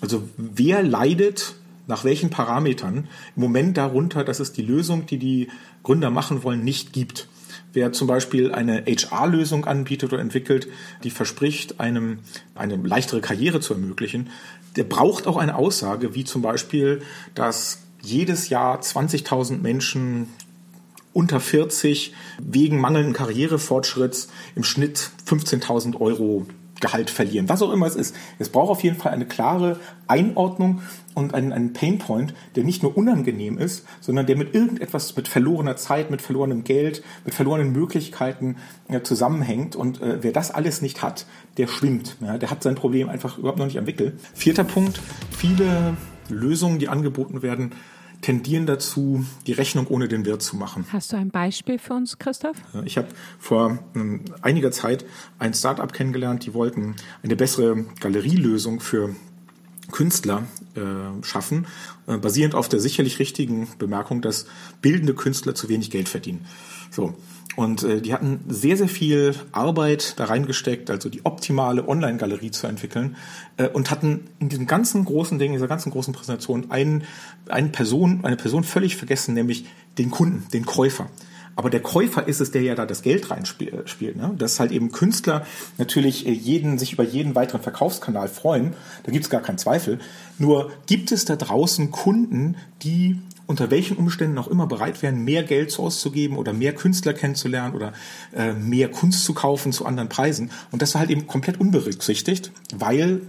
Also 0.00 0.28
wer 0.36 0.82
leidet 0.82 1.54
nach 1.86 2.04
welchen 2.04 2.30
Parametern 2.30 3.08
im 3.34 3.42
Moment 3.42 3.76
darunter, 3.76 4.22
dass 4.22 4.40
es 4.40 4.52
die 4.52 4.62
Lösung, 4.62 5.06
die 5.06 5.18
die 5.18 5.48
Gründer 5.82 6.10
machen 6.10 6.42
wollen, 6.44 6.62
nicht 6.62 6.92
gibt. 6.92 7.28
Wer 7.72 7.92
zum 7.92 8.06
Beispiel 8.06 8.52
eine 8.52 8.84
HR-Lösung 8.86 9.64
anbietet 9.64 10.12
oder 10.12 10.22
entwickelt, 10.22 10.68
die 11.02 11.10
verspricht, 11.10 11.80
einem 11.80 12.20
eine 12.54 12.76
leichtere 12.76 13.20
Karriere 13.20 13.60
zu 13.60 13.74
ermöglichen, 13.74 14.30
der 14.76 14.84
braucht 14.84 15.26
auch 15.26 15.36
eine 15.36 15.56
Aussage, 15.56 16.14
wie 16.14 16.24
zum 16.24 16.42
Beispiel, 16.42 17.02
dass 17.34 17.82
jedes 18.02 18.48
Jahr 18.48 18.80
20.000 18.80 19.58
Menschen 19.58 20.28
unter 21.12 21.40
40 21.40 22.14
wegen 22.40 22.80
mangelnden 22.80 23.12
Karrierefortschritts 23.12 24.28
im 24.54 24.64
Schnitt 24.64 25.10
15.000 25.26 26.00
Euro 26.00 26.46
Gehalt 26.80 27.10
verlieren, 27.10 27.48
was 27.48 27.60
auch 27.62 27.72
immer 27.72 27.86
es 27.86 27.96
ist. 27.96 28.14
Es 28.38 28.50
braucht 28.50 28.70
auf 28.70 28.84
jeden 28.84 28.96
Fall 28.96 29.12
eine 29.12 29.26
klare 29.26 29.80
Einordnung 30.06 30.80
und 31.14 31.34
einen, 31.34 31.52
einen 31.52 31.72
Painpoint, 31.72 32.34
der 32.54 32.62
nicht 32.62 32.84
nur 32.84 32.96
unangenehm 32.96 33.58
ist, 33.58 33.84
sondern 34.00 34.26
der 34.26 34.36
mit 34.36 34.54
irgendetwas, 34.54 35.16
mit 35.16 35.26
verlorener 35.26 35.76
Zeit, 35.76 36.10
mit 36.10 36.22
verlorenem 36.22 36.62
Geld, 36.62 37.02
mit 37.24 37.34
verlorenen 37.34 37.72
Möglichkeiten 37.72 38.56
ja, 38.88 39.02
zusammenhängt. 39.02 39.74
Und 39.74 40.00
äh, 40.00 40.22
wer 40.22 40.32
das 40.32 40.52
alles 40.52 40.80
nicht 40.80 41.02
hat, 41.02 41.26
der 41.56 41.66
schwimmt. 41.66 42.16
Ja, 42.20 42.38
der 42.38 42.50
hat 42.50 42.62
sein 42.62 42.76
Problem 42.76 43.08
einfach 43.08 43.38
überhaupt 43.38 43.58
noch 43.58 43.66
nicht 43.66 43.78
am 43.78 43.86
Wickel. 43.86 44.16
Vierter 44.34 44.64
Punkt, 44.64 45.00
viele 45.36 45.96
Lösungen, 46.28 46.78
die 46.78 46.88
angeboten 46.88 47.42
werden, 47.42 47.72
tendieren 48.20 48.66
dazu, 48.66 49.24
die 49.46 49.52
Rechnung 49.52 49.86
ohne 49.86 50.08
den 50.08 50.24
Wirt 50.24 50.42
zu 50.42 50.56
machen. 50.56 50.84
Hast 50.92 51.12
du 51.12 51.16
ein 51.16 51.30
Beispiel 51.30 51.78
für 51.78 51.94
uns, 51.94 52.18
Christoph? 52.18 52.56
Ich 52.84 52.98
habe 52.98 53.08
vor 53.38 53.78
ähm, 53.94 54.22
einiger 54.42 54.72
Zeit 54.72 55.04
ein 55.38 55.54
Startup 55.54 55.92
kennengelernt, 55.92 56.44
die 56.44 56.54
wollten 56.54 56.96
eine 57.22 57.36
bessere 57.36 57.84
Galerielösung 58.00 58.80
für 58.80 59.14
Künstler 59.92 60.46
äh, 60.74 60.80
schaffen, 61.24 61.66
äh, 62.06 62.18
basierend 62.18 62.54
auf 62.54 62.68
der 62.68 62.80
sicherlich 62.80 63.18
richtigen 63.18 63.68
Bemerkung, 63.78 64.20
dass 64.20 64.46
bildende 64.82 65.14
Künstler 65.14 65.54
zu 65.54 65.68
wenig 65.68 65.90
Geld 65.90 66.08
verdienen. 66.08 66.44
So. 66.90 67.14
Und 67.56 67.82
äh, 67.82 68.00
die 68.00 68.12
hatten 68.12 68.40
sehr, 68.48 68.76
sehr 68.76 68.88
viel 68.88 69.34
Arbeit 69.52 70.14
da 70.18 70.26
reingesteckt, 70.26 70.90
also 70.90 71.08
die 71.08 71.24
optimale 71.24 71.88
Online-Galerie 71.88 72.52
zu 72.52 72.66
entwickeln 72.66 73.16
äh, 73.56 73.68
und 73.68 73.90
hatten 73.90 74.28
in 74.38 74.48
diesem 74.48 74.66
ganzen 74.66 75.04
großen 75.04 75.38
Ding, 75.38 75.52
dieser 75.52 75.66
ganzen 75.66 75.90
großen 75.90 76.14
Präsentation 76.14 76.70
einen, 76.70 77.04
eine 77.48 77.68
Person, 77.70 78.24
eine 78.24 78.36
Person 78.36 78.62
völlig 78.62 78.96
vergessen, 78.96 79.34
nämlich 79.34 79.66
den 79.98 80.10
Kunden, 80.10 80.46
den 80.52 80.66
Käufer. 80.66 81.08
Aber 81.58 81.70
der 81.70 81.80
Käufer 81.80 82.28
ist 82.28 82.40
es, 82.40 82.52
der 82.52 82.62
ja 82.62 82.76
da 82.76 82.86
das 82.86 83.02
Geld 83.02 83.32
reinspielt. 83.32 84.14
Ne? 84.14 84.32
Dass 84.38 84.60
halt 84.60 84.70
eben 84.70 84.92
Künstler 84.92 85.44
natürlich 85.76 86.24
äh, 86.28 86.30
jeden, 86.30 86.78
sich 86.78 86.92
über 86.92 87.02
jeden 87.02 87.34
weiteren 87.34 87.60
Verkaufskanal 87.60 88.28
freuen. 88.28 88.74
Da 89.02 89.10
gibt 89.10 89.24
es 89.24 89.30
gar 89.30 89.42
keinen 89.42 89.58
Zweifel. 89.58 89.98
Nur 90.38 90.70
gibt 90.86 91.10
es 91.10 91.24
da 91.24 91.34
draußen 91.34 91.90
Kunden, 91.90 92.54
die 92.82 93.20
unter 93.48 93.70
welchen 93.70 93.96
Umständen 93.96 94.38
auch 94.38 94.46
immer 94.46 94.66
bereit 94.66 95.02
wären, 95.02 95.24
mehr 95.24 95.42
Geld 95.42 95.76
auszugeben 95.76 96.36
oder 96.36 96.52
mehr 96.52 96.74
Künstler 96.74 97.14
kennenzulernen 97.14 97.74
oder 97.74 97.94
äh, 98.36 98.52
mehr 98.52 98.90
Kunst 98.90 99.24
zu 99.24 99.34
kaufen 99.34 99.72
zu 99.72 99.86
anderen 99.86 100.08
Preisen. 100.08 100.50
Und 100.70 100.82
das 100.82 100.94
war 100.94 101.00
halt 101.00 101.10
eben 101.10 101.26
komplett 101.26 101.58
unberücksichtigt, 101.58 102.52
weil 102.76 103.22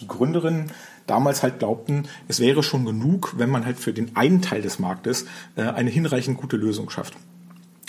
die 0.00 0.06
Gründerinnen 0.06 0.70
damals 1.06 1.42
halt 1.42 1.58
glaubten, 1.58 2.08
es 2.28 2.40
wäre 2.40 2.62
schon 2.62 2.84
genug, 2.84 3.34
wenn 3.36 3.50
man 3.50 3.66
halt 3.66 3.78
für 3.78 3.92
den 3.92 4.16
einen 4.16 4.40
Teil 4.40 4.62
des 4.62 4.78
Marktes 4.78 5.26
äh, 5.56 5.62
eine 5.62 5.90
hinreichend 5.90 6.38
gute 6.38 6.56
Lösung 6.56 6.88
schafft. 6.88 7.14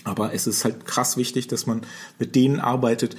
Aber 0.03 0.33
es 0.33 0.47
ist 0.47 0.65
halt 0.65 0.85
krass 0.85 1.17
wichtig, 1.17 1.47
dass 1.47 1.65
man 1.65 1.81
mit 2.19 2.35
denen 2.35 2.59
arbeitet, 2.59 3.15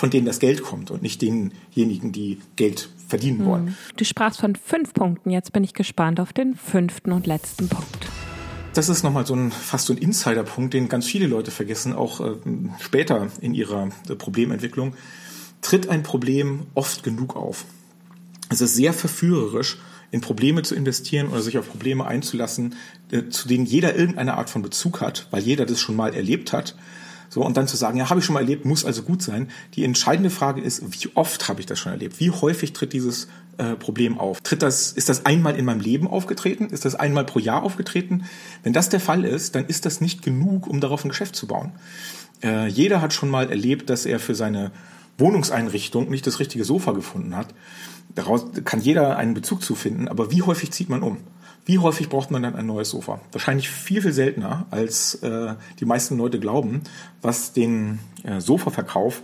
von 0.00 0.08
denen 0.08 0.24
das 0.24 0.38
Geld 0.38 0.62
kommt 0.62 0.90
und 0.90 1.02
nicht 1.02 1.20
denjenigen, 1.20 2.10
die 2.10 2.38
Geld 2.56 2.88
verdienen 3.06 3.44
wollen. 3.44 3.66
Hm. 3.66 3.74
Du 3.96 4.06
sprachst 4.06 4.40
von 4.40 4.56
fünf 4.56 4.94
Punkten. 4.94 5.28
Jetzt 5.28 5.52
bin 5.52 5.62
ich 5.62 5.74
gespannt 5.74 6.20
auf 6.20 6.32
den 6.32 6.54
fünften 6.54 7.12
und 7.12 7.26
letzten 7.26 7.68
Punkt. 7.68 8.08
Das 8.72 8.88
ist 8.88 9.02
nochmal 9.02 9.26
so 9.26 9.34
ein 9.34 9.52
fast 9.52 9.86
so 9.86 9.92
ein 9.92 9.98
Insider-Punkt, 9.98 10.72
den 10.72 10.88
ganz 10.88 11.04
viele 11.04 11.26
Leute 11.26 11.50
vergessen, 11.50 11.92
auch 11.92 12.20
äh, 12.20 12.32
später 12.78 13.28
in 13.42 13.52
ihrer 13.52 13.90
äh, 14.08 14.14
Problementwicklung. 14.14 14.94
Tritt 15.60 15.90
ein 15.90 16.02
Problem 16.02 16.62
oft 16.72 17.02
genug 17.02 17.36
auf. 17.36 17.66
Es 18.48 18.62
ist 18.62 18.74
sehr 18.74 18.94
verführerisch, 18.94 19.76
in 20.12 20.22
Probleme 20.22 20.62
zu 20.62 20.74
investieren 20.74 21.28
oder 21.28 21.42
sich 21.42 21.58
auf 21.58 21.68
Probleme 21.68 22.06
einzulassen, 22.06 22.74
äh, 23.12 23.28
zu 23.28 23.48
denen 23.48 23.66
jeder 23.66 23.94
irgendeine 23.96 24.38
Art 24.38 24.48
von 24.48 24.62
Bezug 24.62 25.02
hat, 25.02 25.26
weil 25.30 25.42
jeder 25.42 25.66
das 25.66 25.78
schon 25.78 25.94
mal 25.94 26.14
erlebt 26.14 26.54
hat 26.54 26.74
so, 27.32 27.44
und 27.44 27.56
dann 27.56 27.68
zu 27.68 27.76
sagen, 27.76 27.96
ja, 27.96 28.10
habe 28.10 28.18
ich 28.18 28.26
schon 28.26 28.34
mal 28.34 28.40
erlebt, 28.40 28.64
muss 28.64 28.84
also 28.84 29.02
gut 29.02 29.22
sein. 29.22 29.50
Die 29.74 29.84
entscheidende 29.84 30.30
Frage 30.30 30.60
ist, 30.60 30.82
wie 30.90 31.08
oft 31.14 31.48
habe 31.48 31.60
ich 31.60 31.66
das 31.66 31.78
schon 31.78 31.92
erlebt? 31.92 32.18
Wie 32.18 32.32
häufig 32.32 32.72
tritt 32.72 32.92
dieses 32.92 33.28
äh, 33.56 33.76
Problem 33.76 34.18
auf? 34.18 34.40
Tritt 34.40 34.62
das, 34.62 34.90
ist 34.90 35.08
das 35.08 35.24
einmal 35.26 35.56
in 35.56 35.64
meinem 35.64 35.78
Leben 35.78 36.08
aufgetreten? 36.08 36.70
Ist 36.70 36.84
das 36.84 36.96
einmal 36.96 37.24
pro 37.24 37.38
Jahr 37.38 37.62
aufgetreten? 37.62 38.24
Wenn 38.64 38.72
das 38.72 38.88
der 38.88 38.98
Fall 38.98 39.24
ist, 39.24 39.54
dann 39.54 39.64
ist 39.66 39.86
das 39.86 40.00
nicht 40.00 40.22
genug, 40.22 40.66
um 40.66 40.80
darauf 40.80 41.04
ein 41.04 41.08
Geschäft 41.08 41.36
zu 41.36 41.46
bauen. 41.46 41.70
Äh, 42.42 42.66
jeder 42.66 43.00
hat 43.00 43.12
schon 43.12 43.30
mal 43.30 43.48
erlebt, 43.48 43.90
dass 43.90 44.06
er 44.06 44.18
für 44.18 44.34
seine 44.34 44.72
Wohnungseinrichtung 45.16 46.10
nicht 46.10 46.26
das 46.26 46.40
richtige 46.40 46.64
Sofa 46.64 46.90
gefunden 46.90 47.36
hat. 47.36 47.54
Daraus 48.16 48.46
kann 48.64 48.80
jeder 48.80 49.16
einen 49.16 49.34
Bezug 49.34 49.62
zu 49.62 49.76
finden, 49.76 50.08
aber 50.08 50.32
wie 50.32 50.42
häufig 50.42 50.72
zieht 50.72 50.88
man 50.88 51.04
um? 51.04 51.18
Wie 51.66 51.78
häufig 51.78 52.08
braucht 52.08 52.30
man 52.30 52.42
dann 52.42 52.56
ein 52.56 52.66
neues 52.66 52.90
Sofa? 52.90 53.20
Wahrscheinlich 53.32 53.68
viel, 53.68 54.02
viel 54.02 54.12
seltener, 54.12 54.66
als 54.70 55.16
äh, 55.16 55.54
die 55.78 55.84
meisten 55.84 56.16
Leute 56.16 56.40
glauben, 56.40 56.82
was 57.22 57.52
den 57.52 58.00
äh, 58.24 58.40
Sofaverkauf 58.40 59.22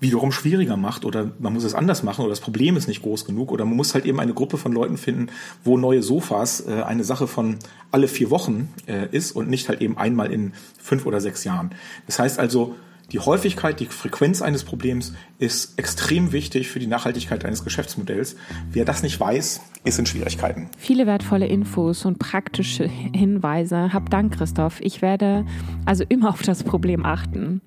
wiederum 0.00 0.32
schwieriger 0.32 0.76
macht 0.76 1.04
oder 1.04 1.30
man 1.38 1.52
muss 1.52 1.64
es 1.64 1.74
anders 1.74 2.02
machen 2.02 2.22
oder 2.22 2.30
das 2.30 2.40
Problem 2.40 2.76
ist 2.76 2.88
nicht 2.88 3.02
groß 3.02 3.26
genug 3.26 3.52
oder 3.52 3.66
man 3.66 3.76
muss 3.76 3.94
halt 3.94 4.06
eben 4.06 4.18
eine 4.18 4.32
Gruppe 4.32 4.56
von 4.56 4.72
Leuten 4.72 4.96
finden, 4.96 5.28
wo 5.62 5.76
neue 5.76 6.02
Sofas 6.02 6.66
äh, 6.66 6.82
eine 6.82 7.04
Sache 7.04 7.26
von 7.26 7.58
alle 7.90 8.08
vier 8.08 8.30
Wochen 8.30 8.72
äh, 8.86 9.08
ist 9.12 9.32
und 9.32 9.50
nicht 9.50 9.68
halt 9.68 9.82
eben 9.82 9.98
einmal 9.98 10.32
in 10.32 10.54
fünf 10.82 11.04
oder 11.04 11.20
sechs 11.20 11.44
Jahren. 11.44 11.70
Das 12.06 12.18
heißt 12.18 12.38
also, 12.38 12.74
die 13.12 13.18
Häufigkeit, 13.18 13.80
die 13.80 13.86
Frequenz 13.86 14.42
eines 14.42 14.64
Problems 14.64 15.14
ist 15.38 15.78
extrem 15.78 16.32
wichtig 16.32 16.68
für 16.68 16.78
die 16.78 16.86
Nachhaltigkeit 16.86 17.44
eines 17.44 17.64
Geschäftsmodells. 17.64 18.36
Wer 18.70 18.84
das 18.84 19.02
nicht 19.02 19.18
weiß, 19.18 19.60
ist 19.84 19.98
in 19.98 20.06
Schwierigkeiten. 20.06 20.68
Viele 20.78 21.06
wertvolle 21.06 21.46
Infos 21.46 22.04
und 22.04 22.18
praktische 22.18 22.86
Hinweise. 22.86 23.92
Hab 23.92 24.10
Dank, 24.10 24.34
Christoph. 24.34 24.80
Ich 24.80 25.02
werde 25.02 25.44
also 25.86 26.04
immer 26.08 26.30
auf 26.30 26.42
das 26.42 26.62
Problem 26.62 27.04
achten. 27.04 27.62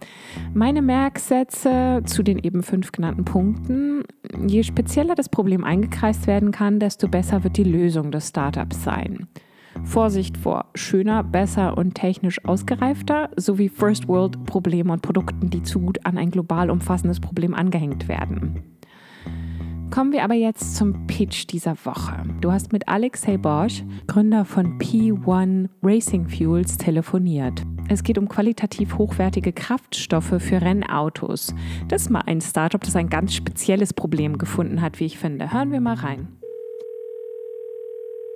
Meine 0.54 0.82
Merksätze 0.82 2.02
zu 2.06 2.24
den 2.24 2.40
eben 2.40 2.64
fünf 2.64 2.92
genannten 2.92 3.26
Punkten. 3.26 4.04
Je 4.48 4.64
spezieller 4.64 5.16
das 5.16 5.30
Problem 5.30 5.64
eingekreist 5.64 6.28
werden 6.28 6.52
kann, 6.52 6.80
desto 6.80 7.08
besser 7.08 7.44
wird 7.44 7.58
die 7.58 7.64
Lösung 7.64 8.12
des 8.12 8.30
Startups 8.30 8.84
sein. 8.84 9.28
Vorsicht 9.84 10.38
vor 10.38 10.66
schöner, 10.76 11.24
besser 11.24 11.78
und 11.78 11.96
technisch 11.96 12.44
ausgereifter 12.46 13.30
sowie 13.36 13.70
First 13.70 14.08
World 14.08 14.46
Problemen 14.46 14.90
und 14.90 15.02
Produkten, 15.02 15.50
die 15.50 15.64
zu 15.64 15.80
gut 15.80 16.06
an 16.06 16.18
ein 16.18 16.32
global 16.32 16.70
umfassendes 16.70 17.20
Problem 17.20 17.54
angehängt 17.54 18.08
werden. 18.08 18.64
Kommen 19.94 20.12
wir 20.12 20.24
aber 20.24 20.34
jetzt 20.34 20.76
zum 20.76 21.06
Pitch 21.06 21.46
dieser 21.52 21.76
Woche. 21.86 22.24
Du 22.42 22.52
hast 22.52 22.74
mit 22.74 22.88
Alexei 22.88 23.38
Bosch, 23.38 23.84
Gründer 24.08 24.44
von 24.44 24.80
P1 24.80 25.70
Racing 25.84 26.28
Fuels, 26.28 26.78
telefoniert. 26.78 27.62
Es 27.90 28.02
geht 28.02 28.18
um 28.18 28.28
qualitativ 28.28 28.98
hochwertige 28.98 29.54
Kraftstoffe 29.54 30.34
für 30.40 30.62
Rennautos. 30.62 31.54
Das 31.90 32.04
ist 32.04 32.10
mal 32.10 32.24
ein 32.26 32.42
Startup, 32.42 32.82
das 32.82 32.96
ein 32.96 33.10
ganz 33.10 33.36
spezielles 33.36 33.94
Problem 33.94 34.40
gefunden 34.40 34.82
hat, 34.82 35.00
wie 35.00 35.06
ich 35.06 35.20
finde. 35.20 35.54
Hören 35.54 35.72
wir 35.72 35.80
mal 35.80 35.96
rein. 35.96 36.28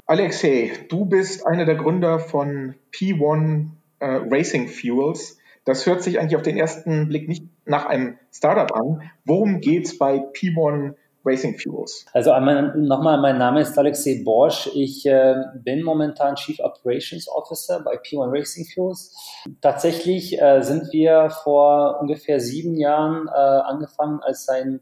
Alexei, 0.10 0.72
du 0.88 1.04
bist 1.04 1.46
einer 1.46 1.66
der 1.66 1.76
Gründer 1.76 2.20
von 2.20 2.76
P1 2.94 3.68
äh, 4.00 4.06
Racing 4.06 4.70
Fuels. 4.70 5.38
Das 5.66 5.86
hört 5.86 6.02
sich 6.02 6.18
eigentlich 6.18 6.38
auf 6.38 6.44
den 6.44 6.56
ersten 6.56 7.10
Blick 7.10 7.28
nicht 7.28 7.44
nach 7.66 7.86
einem 7.88 8.18
Startup 8.32 8.74
an. 8.74 9.02
Worum 9.26 9.60
geht's 9.60 9.98
bei 9.98 10.20
P1 10.20 10.94
Racing 11.26 11.60
Fuels? 11.60 12.06
Also 12.14 12.32
nochmal, 12.40 13.20
mein 13.20 13.38
Name 13.38 13.60
ist 13.60 13.78
Alexei 13.78 14.22
Borsch. 14.24 14.70
Ich 14.76 15.06
äh, 15.06 15.36
bin 15.62 15.84
momentan 15.84 16.36
Chief 16.36 16.58
Operations 16.62 17.28
Officer 17.28 17.82
bei 17.84 17.98
P1 17.98 18.32
Racing 18.32 18.66
Fuels. 18.74 19.14
Tatsächlich 19.60 20.42
äh, 20.42 20.62
sind 20.62 20.94
wir 20.94 21.32
vor 21.44 22.00
ungefähr 22.00 22.40
sieben 22.40 22.78
Jahren 22.78 23.28
äh, 23.28 23.32
angefangen 23.32 24.22
als 24.22 24.48
ein 24.48 24.80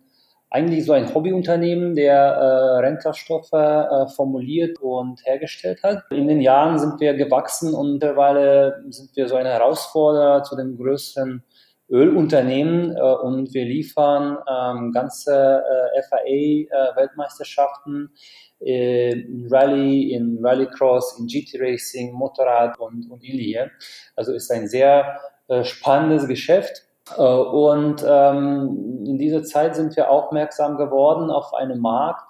eigentlich 0.56 0.86
so 0.86 0.94
ein 0.94 1.14
Hobbyunternehmen, 1.14 1.96
der 1.96 2.16
äh, 2.16 2.80
Rennkraftstoffe 2.80 3.52
äh, 3.52 4.08
formuliert 4.08 4.80
und 4.80 5.20
hergestellt 5.26 5.84
hat. 5.84 6.06
In 6.12 6.30
den 6.30 6.40
Jahren 6.40 6.80
sind 6.80 7.02
wir 7.02 7.14
gewachsen 7.14 7.74
und 7.74 7.92
mittlerweile 7.92 8.82
sind 8.90 9.14
wir 9.18 9.28
so 9.28 9.36
ein 9.36 9.46
Herausforderer 9.46 10.44
zu 10.44 10.56
den 10.56 10.78
größeren 10.78 11.44
Ölunternehmen 11.90 12.96
äh, 12.96 13.02
und 13.02 13.54
wir 13.54 13.66
liefern 13.66 14.38
ähm, 14.50 14.94
ganze 14.94 15.62
äh, 15.94 16.02
FIA-Weltmeisterschaften 16.04 18.14
äh, 18.62 19.12
in 19.12 19.50
Rallye, 19.52 20.14
in 20.14 20.40
Rallycross, 20.42 21.20
in 21.20 21.28
GT 21.28 21.60
Racing, 21.60 22.14
Motorrad 22.14 22.80
und, 22.80 23.12
und 23.12 23.26
ähnliche. 23.26 23.72
Also 24.16 24.32
ist 24.32 24.50
ein 24.52 24.70
sehr 24.70 25.20
äh, 25.50 25.66
spannendes 25.66 26.30
Geschäft. 26.30 26.86
Äh, 27.18 27.22
und 27.22 28.04
ähm, 28.08 29.04
in 29.06 29.18
dieser 29.18 29.44
Zeit 29.44 29.76
sind 29.76 29.96
wir 29.96 30.10
aufmerksam 30.10 30.78
geworden 30.78 31.30
auf 31.30 31.54
einen 31.54 31.80
Markt 31.80 32.24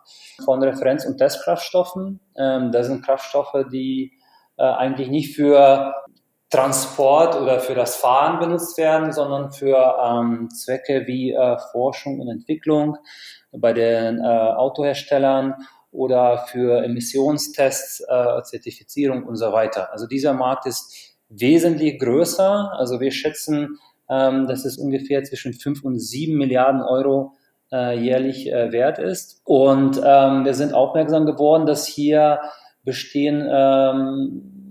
von 0.44 0.62
Referenz- 0.62 1.06
und 1.06 1.18
Testkraftstoffen. 1.18 2.20
Ähm, 2.38 2.72
das 2.72 2.88
sind 2.88 3.06
Kraftstoffe, 3.06 3.66
die 3.72 4.14
äh, 4.58 4.64
eigentlich 4.64 5.10
nicht 5.10 5.36
für 5.36 5.94
Transport 6.50 7.36
oder 7.36 7.60
für 7.60 7.76
das 7.76 7.96
Fahren 7.96 8.40
benutzt 8.40 8.78
werden, 8.78 9.12
sondern 9.12 9.52
für 9.52 9.98
ähm, 10.02 10.50
Zwecke 10.50 11.08
wie 11.08 11.34
äh, 11.34 11.58
Forschung 11.72 12.20
und 12.20 12.30
Entwicklung 12.30 12.98
bei 13.52 13.74
den 13.74 14.20
äh, 14.20 14.24
Autoherstellern 14.24 15.56
oder 15.92 16.46
für 16.48 16.84
Emissionstests, 16.84 18.02
äh, 18.08 18.44
Zertifizierung 18.44 19.24
und 19.24 19.38
so 19.38 19.52
weiter. 19.52 19.92
Also 19.92 20.08
dieser 20.08 20.34
Markt 20.34 20.66
ist 20.66 21.18
wesentlich 21.30 22.00
größer. 22.00 22.74
Also 22.78 23.00
wir 23.00 23.12
schätzen 23.12 23.80
ähm, 24.10 24.48
dass 24.48 24.66
es 24.66 24.78
ungefähr 24.78 25.24
zwischen 25.24 25.54
5 25.54 25.84
und 25.84 26.00
7 26.00 26.38
Milliarden 26.38 26.82
Euro 26.82 27.34
äh, 27.72 28.00
jährlich 28.00 28.52
äh, 28.52 28.72
wert 28.72 29.00
ist. 29.00 29.42
Und 29.44 29.98
ähm, 30.04 30.46
wir 30.46 30.54
sind 30.54 30.74
aufmerksam 30.74 31.26
geworden, 31.26 31.66
dass 31.66 31.88
hier 31.88 32.40
bestehen 32.84 33.48
ähm, 33.52 34.66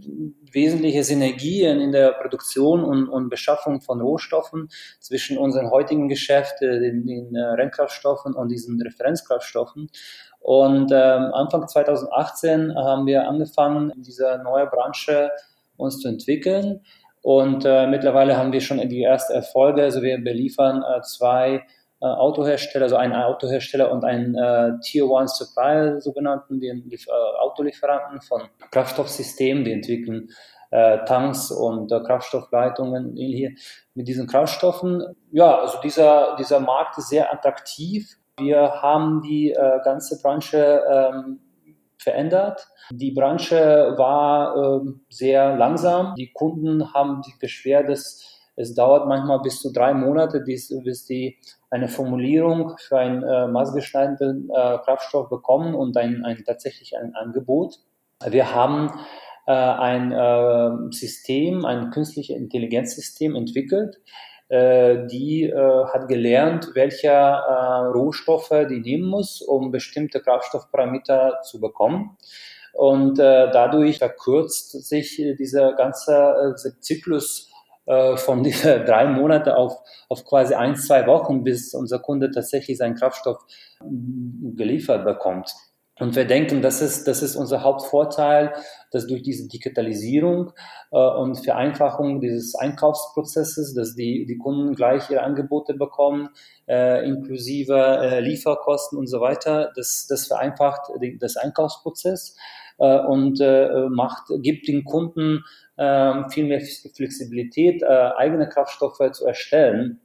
wesentliche 0.53 1.03
Synergien 1.03 1.81
in 1.81 1.90
der 1.90 2.12
Produktion 2.12 2.85
und, 2.85 3.09
und, 3.09 3.29
Beschaffung 3.29 3.81
von 3.81 4.01
Rohstoffen 4.01 4.68
zwischen 5.01 5.37
unserem 5.37 5.70
heutigen 5.70 6.09
Geschäft, 6.09 6.62
äh, 6.62 6.79
den, 6.79 7.07
den 7.07 7.35
äh, 7.35 7.40
Rennkraftstoffen 7.40 8.35
und 8.35 8.49
diesen 8.49 8.81
Referenzkraftstoffen. 8.81 9.90
Und 10.38 10.92
ähm, 10.92 11.33
Anfang 11.33 11.66
2018 11.66 12.75
haben 12.77 13.07
wir 13.07 13.27
angefangen, 13.27 13.90
in 13.90 14.03
dieser 14.03 14.42
neuen 14.42 14.68
Branche 14.68 15.31
uns 15.77 15.99
zu 15.99 16.09
entwickeln. 16.09 16.83
Und 17.24 17.64
äh, 17.64 17.87
mittlerweile 17.87 18.37
haben 18.37 18.52
wir 18.52 18.60
schon 18.60 18.87
die 18.87 19.02
ersten 19.02 19.32
Erfolge. 19.32 19.82
Also 19.82 20.02
wir 20.02 20.22
beliefern 20.22 20.82
äh, 20.82 21.00
zwei 21.00 21.64
äh, 22.02 22.04
Autohersteller, 22.04 22.84
also 22.84 22.96
einen 22.96 23.14
Autohersteller 23.14 23.90
und 23.90 24.04
einen 24.04 24.34
äh, 24.34 24.78
Tier 24.82 25.08
One 25.08 25.26
Supplier, 25.26 26.02
sogenannten, 26.02 26.60
den 26.60 26.87
äh, 26.92 27.10
Autolieferanten 27.40 28.20
von 28.20 28.42
Kraftstoffsystemen, 28.70 29.64
die 29.64 29.72
entwickeln 29.72 30.28
äh, 30.70 30.98
Tanks 31.06 31.50
und 31.50 31.90
äh, 31.92 32.00
Kraftstoffleitungen 32.00 33.16
hier 33.16 33.52
mit 33.94 34.06
diesen 34.06 34.26
Kraftstoffen. 34.26 35.02
Ja, 35.32 35.60
also 35.60 35.78
dieser, 35.82 36.37
dieser 36.37 36.60
Markt 36.60 36.98
ist 36.98 37.08
sehr 37.08 37.32
attraktiv. 37.32 38.18
Wir 38.37 38.82
haben 38.82 39.22
die 39.22 39.50
äh, 39.50 39.78
ganze 39.82 40.20
Branche 40.20 40.82
ähm, 40.92 41.40
verändert. 42.04 42.68
Die 42.90 43.10
Branche 43.10 43.94
war 43.96 44.56
äh, 44.56 44.90
sehr 45.10 45.56
langsam. 45.56 46.14
Die 46.16 46.32
Kunden 46.32 46.94
haben 46.94 47.22
sich 47.22 47.38
beschwert, 47.40 47.88
dass 47.88 48.34
es 48.56 48.74
dauert 48.74 49.08
manchmal 49.08 49.40
bis 49.40 49.60
zu 49.60 49.72
drei 49.72 49.94
Monate, 49.94 50.40
bis, 50.40 50.68
die 51.08 51.38
eine 51.70 51.88
Formulierung 51.88 52.76
für 52.78 52.98
einen 52.98 53.22
äh, 53.24 53.48
maßgeschneiderten 53.48 54.48
äh, 54.48 54.78
Kraftstoff 54.84 55.28
bekommen 55.28 55.74
und 55.74 55.96
ein, 55.96 56.24
ein 56.24 56.44
tatsächlich 56.46 56.96
ein 56.96 57.14
Angebot. 57.16 57.80
Wir 58.24 58.54
haben 58.54 58.92
äh, 59.46 59.52
ein 59.52 60.92
System, 60.92 61.64
ein 61.64 61.90
künstliches 61.90 62.36
Intelligenzsystem 62.36 63.34
entwickelt, 63.34 63.96
die 64.50 65.44
äh, 65.44 65.85
hat 65.87 66.07
gelernt, 66.09 66.70
welche 66.74 67.09
äh, 67.09 67.87
Rohstoffe 67.92 68.66
die 68.68 68.80
nehmen 68.80 69.09
muss, 69.09 69.40
um 69.40 69.70
bestimmte 69.70 70.20
Kraftstoffparameter 70.20 71.40
zu 71.42 71.61
bekommen. 71.61 72.16
Und 72.72 73.18
dadurch 73.18 73.98
verkürzt 73.98 74.72
sich 74.72 75.22
dieser 75.38 75.74
ganze 75.74 76.57
Zyklus 76.80 77.48
von 78.16 78.42
dieser 78.42 78.80
drei 78.85 79.07
Monate 79.07 79.57
auf, 79.57 79.78
auf 80.09 80.24
quasi 80.24 80.54
ein, 80.54 80.74
zwei 80.74 81.07
Wochen, 81.07 81.44
bis 81.44 81.72
unser 81.72 82.00
Kunde 82.00 82.33
tatsächlich 82.33 82.76
seinen 82.76 82.96
Kraftstoff 82.96 83.38
geliefert 83.80 85.04
bekommt. 85.04 85.54
Und 86.00 86.16
wir 86.16 86.24
denken, 86.24 86.61
das 86.61 86.83
ist, 86.83 87.07
das 87.07 87.22
ist 87.22 87.37
unser 87.37 87.62
Hauptvorteil, 87.62 88.52
dass 88.90 89.07
durch 89.07 89.22
diese 89.22 89.46
Digitalisierung 89.46 90.52
äh, 90.90 90.96
und 90.96 91.37
Vereinfachung 91.37 92.20
dieses 92.20 92.57
Einkaufsprozesses, 92.57 93.74
dass 93.74 93.94
die, 93.94 94.26
die 94.26 94.37
Kunden 94.37 94.74
gleich 94.74 95.09
ihre 95.11 95.22
Angebote 95.22 95.74
bekommen, 95.74 96.30
äh, 96.66 97.07
inklusive 97.07 97.76
äh, 97.76 98.20
Lieferkosten 98.20 98.98
und 98.98 99.07
so 99.07 99.20
weiter, 99.20 99.70
das, 99.76 100.07
das 100.09 100.26
vereinfacht 100.26 100.90
die, 101.00 101.16
das 101.16 101.37
Einkaufsprozess 101.37 102.37
äh, 102.78 102.98
und 102.98 103.40
äh, 103.40 103.88
macht, 103.88 104.24
gibt 104.42 104.66
den 104.66 104.85
Kunden 104.85 105.44
äh, 105.76 106.28
viel 106.30 106.46
mehr 106.46 106.61
Flexibilität, 106.61 107.83
äh, 107.83 107.87
eigene 107.87 108.48
Kraftstoffe 108.48 109.12
zu 109.12 109.26
erstellen, 109.26 110.00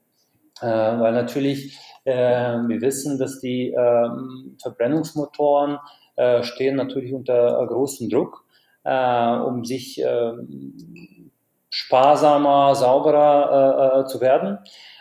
äh, 0.61 0.67
weil 0.67 1.13
natürlich 1.13 1.79
wir 2.09 2.81
wissen, 2.81 3.17
dass 3.17 3.39
die 3.39 3.69
ähm, 3.71 4.57
Verbrennungsmotoren 4.61 5.77
äh, 6.19 6.43
stehen 6.43 6.75
natürlich 6.75 7.13
unter 7.13 7.65
großem 7.65 8.09
Druck, 8.09 8.43
äh, 8.83 9.35
um 9.37 9.63
sich 9.63 10.01
ähm, 10.05 11.31
sparsamer, 11.69 12.75
sauberer 12.75 14.05
zu 14.07 14.19
werden. 14.19 14.57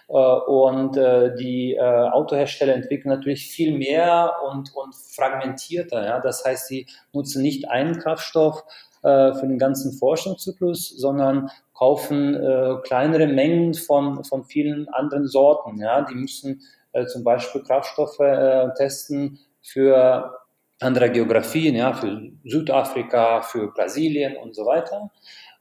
Und 0.07 0.97
die 0.97 1.79
Autohersteller 1.79 2.75
entwickeln 2.75 3.11
natürlich 3.11 3.47
viel 3.47 3.77
mehr 3.77 4.37
und, 4.51 4.75
und 4.75 4.95
fragmentierter. 4.95 6.21
Das 6.23 6.45
heißt, 6.47 6.67
sie 6.67 6.87
nutzen 7.13 7.43
nicht 7.43 7.69
einen 7.69 7.99
Kraftstoff 7.99 8.65
für 9.03 9.43
den 9.43 9.59
ganzen 9.59 9.93
Forschungszyklus, 9.93 10.91
sondern 10.97 11.51
kaufen 11.75 12.39
kleinere 12.85 13.27
Mengen 13.27 13.75
von, 13.75 14.25
von 14.25 14.45
vielen 14.45 14.89
anderen 14.89 15.27
Sorten. 15.27 15.79
Ja? 15.79 16.03
Die 16.03 16.15
müssen 16.15 16.63
äh, 16.93 17.07
zum 17.07 17.25
Beispiel 17.25 17.63
Kraftstoffe 17.63 18.21
äh, 18.21 18.69
testen 18.77 19.39
für 19.63 20.35
andere 20.81 21.11
Geografien, 21.11 21.75
ja, 21.75 21.93
für 21.93 22.31
Südafrika, 22.45 23.43
für 23.43 23.73
Brasilien 23.73 24.37
und 24.37 24.55
so 24.55 24.65
weiter. 24.67 25.11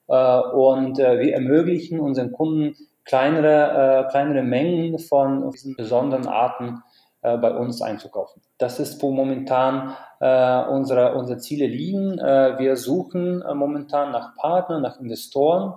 Äh, 0.08 0.40
und 0.56 1.00
äh, 1.00 1.20
wir 1.20 1.34
ermöglichen 1.34 2.00
unseren 2.00 2.32
Kunden 2.32 2.76
kleinere, 3.06 4.06
äh, 4.06 4.12
kleinere 4.12 4.44
Mengen 4.44 5.00
von 5.00 5.50
diesen 5.52 5.76
besonderen 5.76 6.28
Arten 6.28 6.84
äh, 7.22 7.38
bei 7.38 7.52
uns 7.52 7.82
einzukaufen. 7.82 8.42
Das 8.58 8.80
ist, 8.80 9.02
wo 9.02 9.12
momentan 9.12 9.96
äh, 10.20 10.64
unsere, 10.66 11.16
unsere 11.16 11.40
Ziele 11.40 11.68
liegen. 11.68 12.18
Wir 12.18 12.76
suchen 12.76 13.44
momentan 13.54 14.12
nach 14.12 14.36
Partnern, 14.36 14.82
nach 14.82 15.00
Investoren, 15.00 15.74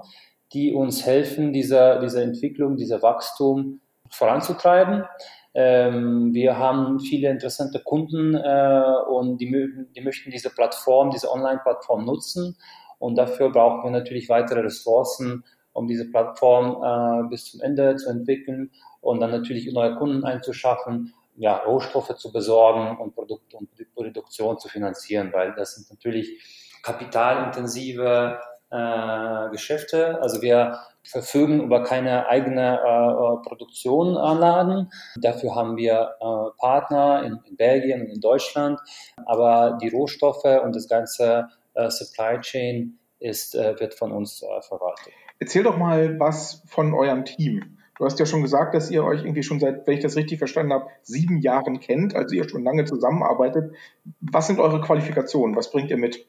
die 0.53 0.73
uns 0.73 1.07
helfen, 1.07 1.53
diese, 1.53 2.01
diese 2.03 2.23
Entwicklung, 2.23 2.77
dieser 2.77 3.03
Wachstum 3.03 3.81
voranzutreiben. 4.11 5.05
Ähm, 5.55 6.33
wir 6.33 6.59
haben 6.59 7.01
viele 7.01 7.31
interessante 7.31 7.81
Kunden 7.81 8.35
äh, 8.35 8.95
und 9.09 9.39
die, 9.39 9.51
die 9.95 10.01
möchten 10.01 10.31
diese 10.31 10.51
Plattform, 10.51 11.11
diese 11.11 11.31
Online-Plattform 11.31 12.05
nutzen. 12.05 12.57
Und 12.99 13.17
dafür 13.17 13.51
brauchen 13.51 13.85
wir 13.85 13.91
natürlich 13.91 14.29
weitere 14.29 14.61
Ressourcen, 14.61 15.45
um 15.73 15.87
diese 15.87 16.11
Plattform 16.11 16.83
äh, 17.25 17.29
bis 17.29 17.47
zum 17.47 17.61
Ende 17.61 17.97
zu 17.97 18.11
entwickeln 18.11 18.71
und 19.01 19.21
dann 19.21 19.31
natürlich 19.31 19.73
neue 19.73 19.97
Kunden 19.97 20.25
einzuschaffen 20.25 21.15
ja, 21.41 21.57
Rohstoffe 21.57 22.15
zu 22.17 22.33
besorgen 22.33 22.99
und 22.99 23.15
Produkte 23.15 23.57
und 23.57 23.71
Produktion 23.95 24.59
zu 24.59 24.69
finanzieren, 24.69 25.33
weil 25.33 25.55
das 25.55 25.75
sind 25.75 25.89
natürlich 25.89 26.39
kapitalintensive 26.83 28.39
äh, 28.71 29.51
Geschäfte. 29.51 30.21
Also 30.21 30.43
wir 30.43 30.79
verfügen 31.03 31.63
über 31.63 31.83
keine 31.83 32.29
eigene 32.29 32.79
äh, 32.79 33.49
Produktionanlagen. 33.49 34.91
Dafür 35.17 35.55
haben 35.55 35.77
wir 35.77 36.15
äh, 36.21 36.59
Partner 36.59 37.23
in, 37.25 37.41
in, 37.45 37.57
Belgien 37.57 38.03
und 38.03 38.09
in 38.09 38.21
Deutschland. 38.21 38.79
Aber 39.27 39.79
die 39.83 39.89
Rohstoffe 39.89 40.45
und 40.45 40.77
das 40.77 40.89
ganze 40.89 41.49
äh, 41.75 41.91
Supply 41.91 42.41
Chain 42.41 42.99
ist, 43.19 43.55
äh, 43.55 43.79
wird 43.81 43.95
von 43.95 44.13
uns 44.13 44.43
äh, 44.43 44.63
verwaltet. 44.63 45.13
Erzähl 45.39 45.63
doch 45.63 45.77
mal 45.77 46.19
was 46.21 46.63
von 46.67 46.95
eurem 46.95 47.25
Team. 47.25 47.79
Du 47.99 48.07
hast 48.07 48.19
ja 48.19 48.25
schon 48.25 48.41
gesagt, 48.41 48.75
dass 48.75 48.91
ihr 48.91 49.05
euch 49.05 49.25
irgendwie 49.25 49.43
schon 49.43 49.61
seit, 49.61 49.87
wenn 49.87 49.95
ich 49.95 50.03
das 50.03 50.17
richtig 50.17 50.39
verstanden 50.39 50.73
habe, 50.73 50.87
sieben 51.03 51.39
Jahren 51.39 51.81
kennt, 51.81 52.17
also 52.17 52.35
ihr 52.35 52.49
schon 52.49 52.65
lange 52.65 52.87
zusammenarbeitet. 52.87 53.75
Was 54.21 54.47
sind 54.47 54.59
eure 54.59 54.81
Qualifikationen? 54.81 55.55
Was 55.55 55.71
bringt 55.71 55.91
ihr 55.91 55.99
mit? 55.99 56.25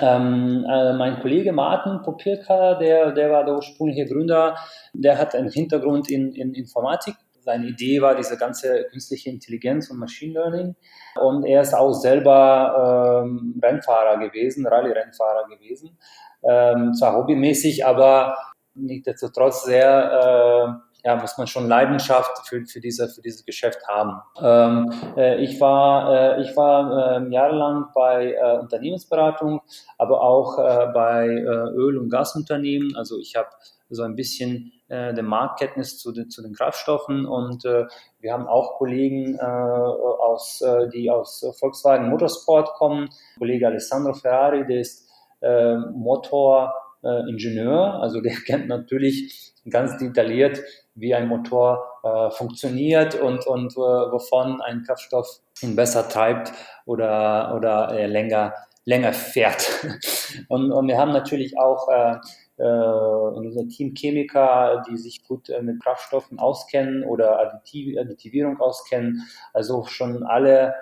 Ähm, 0.00 0.66
äh, 0.68 0.92
mein 0.92 1.20
Kollege 1.20 1.52
Martin 1.52 2.02
Popilka, 2.02 2.74
der, 2.74 3.12
der 3.12 3.30
war 3.30 3.44
der 3.44 3.54
ursprüngliche 3.54 4.06
Gründer, 4.06 4.56
der 4.92 5.18
hat 5.18 5.34
einen 5.34 5.50
Hintergrund 5.50 6.10
in, 6.10 6.32
in 6.32 6.54
Informatik. 6.54 7.14
Seine 7.40 7.66
Idee 7.66 8.02
war 8.02 8.16
diese 8.16 8.36
ganze 8.36 8.84
künstliche 8.90 9.30
Intelligenz 9.30 9.88
und 9.90 9.98
Machine 9.98 10.34
Learning. 10.34 10.74
Und 11.20 11.44
er 11.44 11.62
ist 11.62 11.74
auch 11.74 11.92
selber 11.92 13.22
ähm, 13.24 13.58
Rennfahrer 13.62 14.18
gewesen, 14.18 14.66
Rallye-Rennfahrer 14.66 15.46
gewesen. 15.48 15.96
Ähm, 16.42 16.92
zwar 16.92 17.16
hobbymäßig, 17.16 17.86
aber 17.86 18.36
nichtsdestotrotz 18.74 19.64
sehr 19.64 20.76
äh, 20.82 20.85
ja, 21.06 21.14
muss 21.14 21.38
man 21.38 21.46
schon 21.46 21.68
Leidenschaft 21.68 22.48
für, 22.48 22.66
für, 22.66 22.80
diese, 22.80 23.08
für 23.08 23.22
dieses 23.22 23.44
Geschäft 23.44 23.86
haben. 23.86 24.20
Ähm, 24.42 24.92
äh, 25.16 25.40
ich 25.40 25.60
war, 25.60 26.36
äh, 26.36 26.42
ich 26.42 26.56
war 26.56 27.22
äh, 27.22 27.32
jahrelang 27.32 27.84
bei 27.94 28.32
äh, 28.32 28.58
Unternehmensberatung, 28.58 29.60
aber 29.98 30.22
auch 30.22 30.58
äh, 30.58 30.88
bei 30.92 31.28
äh, 31.28 31.70
Öl- 31.76 31.98
und 31.98 32.10
Gasunternehmen. 32.10 32.96
Also 32.96 33.20
ich 33.20 33.36
habe 33.36 33.46
so 33.88 34.02
ein 34.02 34.16
bisschen 34.16 34.72
äh, 34.88 35.14
der 35.14 35.22
Marktkenntnis 35.22 36.00
zu 36.00 36.10
den, 36.10 36.28
zu 36.28 36.42
den 36.42 36.54
Kraftstoffen 36.54 37.24
und 37.24 37.64
äh, 37.64 37.84
wir 38.18 38.32
haben 38.32 38.48
auch 38.48 38.78
Kollegen, 38.78 39.38
äh, 39.38 39.44
aus, 39.44 40.60
äh, 40.60 40.88
die 40.88 41.08
aus 41.08 41.48
Volkswagen 41.60 42.08
Motorsport 42.08 42.74
kommen. 42.74 43.10
Kollege 43.38 43.68
Alessandro 43.68 44.12
Ferrari, 44.12 44.66
der 44.66 44.80
ist 44.80 45.08
äh, 45.40 45.76
Motoringenieur, 45.76 48.02
also 48.02 48.20
der 48.20 48.34
kennt 48.44 48.66
natürlich 48.66 49.52
ganz 49.70 49.96
detailliert 49.98 50.60
wie 50.96 51.14
ein 51.14 51.28
Motor 51.28 51.84
äh, 52.02 52.30
funktioniert 52.30 53.14
und, 53.14 53.46
und 53.46 53.72
äh, 53.74 53.78
wovon 53.78 54.60
ein 54.62 54.82
Kraftstoff 54.82 55.40
ihn 55.62 55.76
besser 55.76 56.08
treibt 56.08 56.52
oder, 56.86 57.54
oder 57.54 57.90
äh, 57.92 58.06
länger, 58.06 58.54
länger 58.84 59.12
fährt. 59.12 59.86
und, 60.48 60.72
und 60.72 60.88
wir 60.88 60.98
haben 60.98 61.12
natürlich 61.12 61.58
auch 61.58 61.88
äh, 61.88 62.16
äh, 62.58 62.64
unser 62.64 63.68
Team 63.68 63.94
Chemiker, 63.94 64.82
die 64.88 64.96
sich 64.96 65.24
gut 65.24 65.50
äh, 65.50 65.62
mit 65.62 65.82
Kraftstoffen 65.82 66.38
auskennen 66.38 67.04
oder 67.04 67.38
Additiv 67.38 67.98
Additivierung 67.98 68.58
auskennen. 68.58 69.26
Also 69.52 69.84
schon 69.84 70.22
alle, 70.22 70.74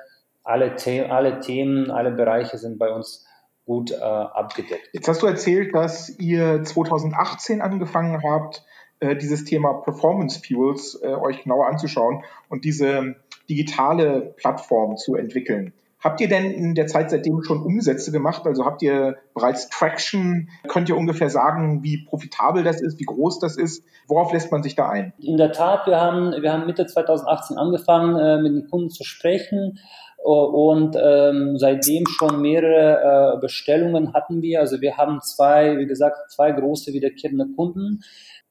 alle, 0.44 0.78
The 0.78 1.02
alle 1.02 1.40
Themen, 1.40 1.90
alle 1.90 2.12
Bereiche 2.12 2.58
sind 2.58 2.78
bei 2.78 2.92
uns 2.92 3.26
gut 3.66 3.92
äh, 3.92 3.96
abgedeckt. 3.96 4.90
Jetzt 4.92 5.08
hast 5.08 5.22
du 5.22 5.26
erzählt, 5.26 5.74
dass 5.74 6.10
ihr 6.18 6.62
2018 6.62 7.62
angefangen 7.62 8.22
habt, 8.22 8.62
äh, 9.04 9.16
dieses 9.16 9.44
Thema 9.44 9.74
Performance 9.74 10.40
Fuels 10.40 10.98
äh, 11.02 11.08
euch 11.08 11.42
genauer 11.42 11.66
anzuschauen 11.68 12.24
und 12.48 12.64
diese 12.64 13.16
digitale 13.48 14.34
Plattform 14.36 14.96
zu 14.96 15.14
entwickeln. 15.14 15.74
Habt 16.02 16.20
ihr 16.20 16.28
denn 16.28 16.50
in 16.50 16.74
der 16.74 16.86
Zeit 16.86 17.10
seitdem 17.10 17.42
schon 17.42 17.62
Umsätze 17.62 18.12
gemacht? 18.12 18.46
Also 18.46 18.66
habt 18.66 18.82
ihr 18.82 19.16
bereits 19.34 19.70
Traction? 19.70 20.50
Könnt 20.68 20.90
ihr 20.90 20.98
ungefähr 20.98 21.30
sagen, 21.30 21.82
wie 21.82 22.04
profitabel 22.04 22.62
das 22.62 22.82
ist, 22.82 22.98
wie 22.98 23.04
groß 23.04 23.38
das 23.38 23.56
ist? 23.56 23.84
Worauf 24.06 24.30
lässt 24.32 24.52
man 24.52 24.62
sich 24.62 24.74
da 24.74 24.90
ein? 24.90 25.14
In 25.18 25.38
der 25.38 25.52
Tat, 25.52 25.86
wir 25.86 25.98
haben, 25.98 26.32
wir 26.42 26.52
haben 26.52 26.66
Mitte 26.66 26.86
2018 26.86 27.56
angefangen, 27.56 28.16
äh, 28.16 28.42
mit 28.42 28.54
den 28.54 28.68
Kunden 28.68 28.90
zu 28.90 29.02
sprechen 29.02 29.78
und 30.24 30.96
ähm, 30.98 31.58
seitdem 31.58 32.06
schon 32.06 32.40
mehrere 32.40 33.34
äh, 33.34 33.40
Bestellungen 33.40 34.14
hatten 34.14 34.40
wir. 34.40 34.60
Also 34.60 34.80
wir 34.80 34.96
haben 34.96 35.20
zwei, 35.20 35.76
wie 35.76 35.86
gesagt, 35.86 36.32
zwei 36.32 36.50
große 36.50 36.94
wiederkehrende 36.94 37.46
Kunden. 37.54 38.00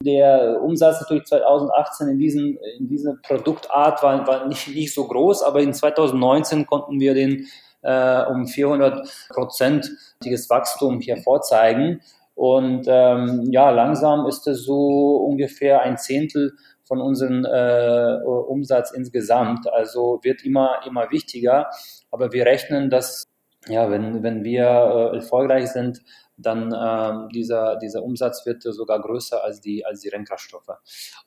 Der 0.03 0.61
Umsatz 0.61 1.01
natürlich 1.01 1.23
2018 1.25 2.09
in, 2.09 2.19
diesen, 2.19 2.57
in 2.77 2.87
dieser 2.87 3.15
Produktart 3.23 4.03
war, 4.03 4.27
war 4.27 4.47
nicht, 4.47 4.67
nicht 4.67 4.93
so 4.93 5.07
groß, 5.07 5.41
aber 5.41 5.61
in 5.61 5.73
2019 5.73 6.67
konnten 6.67 6.99
wir 6.99 7.15
den 7.15 7.47
äh, 7.81 8.23
um 8.25 8.45
400 8.45 9.27
prozentiges 9.29 10.51
Wachstum 10.51 10.99
hier 10.99 11.17
vorzeigen. 11.17 12.01
Und 12.35 12.85
ähm, 12.87 13.47
ja, 13.51 13.71
langsam 13.71 14.27
ist 14.27 14.47
es 14.47 14.63
so 14.63 15.25
ungefähr 15.27 15.81
ein 15.81 15.97
Zehntel 15.97 16.53
von 16.93 17.01
unserem 17.01 17.43
äh, 17.43 18.23
Umsatz 18.23 18.91
insgesamt. 18.91 19.67
Also 19.73 20.19
wird 20.21 20.45
immer, 20.45 20.81
immer 20.85 21.09
wichtiger. 21.09 21.71
Aber 22.11 22.31
wir 22.33 22.45
rechnen, 22.45 22.91
dass 22.91 23.23
ja, 23.67 23.89
wenn, 23.89 24.21
wenn 24.21 24.43
wir 24.43 24.65
äh, 24.65 25.15
erfolgreich 25.15 25.71
sind, 25.71 26.03
dann 26.37 26.71
ähm, 26.71 27.29
dieser, 27.29 27.77
dieser 27.77 28.03
Umsatz 28.03 28.45
wird 28.45 28.61
sogar 28.61 29.01
größer 29.01 29.43
als 29.43 29.59
die, 29.59 29.83
als 29.83 30.01
die 30.01 30.09
Rennkraftstoffe. 30.09 30.69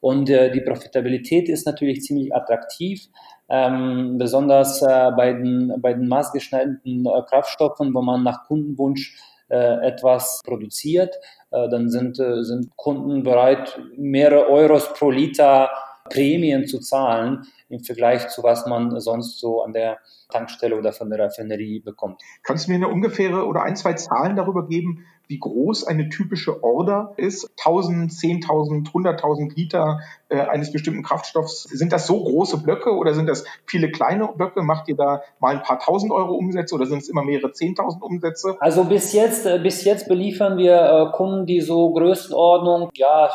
Und 0.01 0.31
äh, 0.31 0.53
die 0.53 0.61
Profitabilität 0.61 1.49
ist 1.49 1.67
natürlich 1.67 2.03
ziemlich 2.03 2.33
attraktiv, 2.33 3.09
ähm, 3.49 4.19
besonders 4.19 4.83
äh, 4.83 5.11
bei, 5.17 5.33
den, 5.33 5.75
bei 5.81 5.95
den 5.95 6.07
maßgeschneiderten 6.07 7.07
äh, 7.07 7.23
Kraftstoffen, 7.29 7.93
wo 7.93 8.03
man 8.03 8.23
nach 8.23 8.45
Kundenwunsch 8.47 9.17
äh, 9.17 9.36
etwas 9.55 10.41
produziert, 10.45 11.15
äh, 11.51 11.69
dann 11.69 11.89
sind, 11.89 12.19
äh, 12.19 12.43
sind 12.43 12.77
Kunden 12.77 13.23
bereit, 13.23 13.79
mehrere 13.97 14.49
Euros 14.49 14.93
pro 14.95 15.11
Liter 15.11 15.71
Prämien 16.09 16.67
zu 16.67 16.79
zahlen 16.79 17.47
im 17.69 17.81
Vergleich 17.81 18.29
zu 18.29 18.43
was 18.43 18.67
man 18.67 19.01
sonst 19.01 19.41
so 19.41 19.63
an 19.63 19.73
der 19.73 19.99
Tankstelle 20.31 20.77
oder 20.77 20.93
von 20.93 21.11
der 21.11 21.19
Raffinerie 21.19 21.81
bekommt. 21.81 22.23
Kannst 22.43 22.67
du 22.67 22.73
mir 22.73 22.77
eine 22.77 22.89
ungefähre 22.89 23.45
oder 23.47 23.63
ein, 23.63 23.77
zwei 23.77 23.95
Zahlen 23.95 24.37
darüber 24.37 24.67
geben, 24.69 25.05
wie 25.29 25.39
groß 25.39 25.85
eine 25.85 26.09
typische 26.09 26.62
Order 26.62 27.14
ist? 27.16 27.51
1000, 27.59 28.12
10.000, 28.12 28.93
100.000 28.93 29.55
Liter 29.55 30.01
äh, 30.29 30.41
eines 30.41 30.72
bestimmten 30.72 31.03
Kraftstoffs. 31.03 31.64
Sind 31.64 31.93
das 31.93 32.07
so 32.07 32.22
große 32.22 32.59
Blöcke 32.59 32.95
oder 32.95 33.14
sind 33.14 33.29
das 33.29 33.45
viele 33.66 33.91
kleine 33.91 34.29
Blöcke? 34.29 34.62
Macht 34.62 34.89
ihr 34.89 34.97
da 34.97 35.22
mal 35.41 35.57
ein 35.57 35.62
paar 35.62 35.79
tausend 35.79 36.12
Euro 36.12 36.35
Umsätze 36.35 36.74
oder 36.74 36.87
sind 36.87 37.03
es 37.03 37.09
immer 37.09 37.24
mehrere 37.24 37.49
10.000 37.49 38.01
Umsätze? 38.01 38.57
Also 38.61 38.85
bis 38.85 39.12
jetzt, 39.12 39.47
äh, 39.47 39.59
bis 39.59 39.85
jetzt 39.85 40.09
beliefern 40.09 40.59
wir 40.59 40.81
äh, 41.12 41.16
Kunden, 41.16 41.47
die 41.47 41.61
so 41.61 41.93
Größenordnung, 41.93 42.91
ja, 42.95 43.31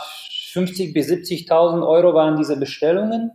50 0.54 0.94
bis 0.94 1.10
70.000 1.10 1.88
Euro 1.88 2.14
waren 2.14 2.38
diese 2.38 2.58
Bestellungen. 2.58 3.32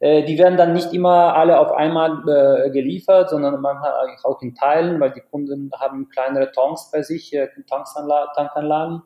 Äh, 0.00 0.24
die 0.24 0.38
werden 0.38 0.56
dann 0.56 0.72
nicht 0.72 0.92
immer 0.92 1.36
alle 1.36 1.60
auf 1.60 1.72
einmal 1.72 2.22
äh, 2.26 2.70
geliefert, 2.70 3.30
sondern 3.30 3.60
manchmal 3.60 3.92
auch 4.24 4.42
in 4.42 4.54
Teilen, 4.54 4.98
weil 4.98 5.12
die 5.12 5.20
Kunden 5.20 5.70
haben 5.78 6.08
kleinere 6.08 6.50
Tanks 6.50 6.90
bei 6.90 7.02
sich, 7.02 7.32
äh, 7.34 7.48
Tankanlagen. 7.68 9.02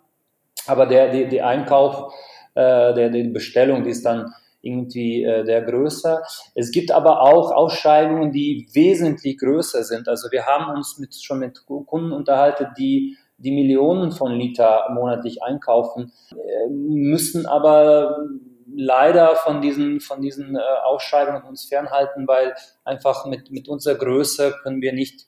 Aber 0.67 0.87
der, 0.87 1.11
der, 1.11 1.29
der 1.29 1.47
Einkauf, 1.47 2.15
äh, 2.55 2.95
der, 2.95 3.11
die 3.11 3.25
Bestellung, 3.25 3.83
die 3.83 3.91
ist 3.91 4.07
dann 4.07 4.33
irgendwie 4.63 5.25
äh, 5.25 5.45
der 5.45 5.63
größer. 5.63 6.23
Es 6.55 6.71
gibt 6.71 6.91
aber 6.91 7.21
auch 7.21 7.51
Ausschreibungen, 7.53 8.33
die 8.33 8.69
wesentlich 8.73 9.39
größer 9.39 9.83
sind. 9.83 10.09
Also 10.09 10.31
wir 10.31 10.47
haben 10.47 10.75
uns 10.75 10.99
mit, 10.99 11.15
schon 11.15 11.41
mit 11.41 11.67
Kunden 11.67 12.13
unterhalten, 12.13 12.69
die 12.79 13.19
die 13.37 13.51
Millionen 13.51 14.13
von 14.13 14.33
Liter 14.33 14.85
monatlich 14.95 15.43
einkaufen, 15.43 16.13
äh, 16.33 16.71
müssen 16.71 17.47
aber 17.47 18.17
leider 18.77 19.37
von 19.37 19.61
diesen, 19.61 20.01
von 20.01 20.21
diesen 20.21 20.57
äh, 20.57 20.61
Ausschreibungen 20.85 21.43
uns 21.43 21.67
fernhalten, 21.67 22.27
weil 22.27 22.55
einfach 22.85 23.27
mit, 23.27 23.51
mit 23.51 23.69
unserer 23.69 23.97
Größe 23.97 24.55
können 24.63 24.83
wir 24.83 24.93
nicht 24.93 25.27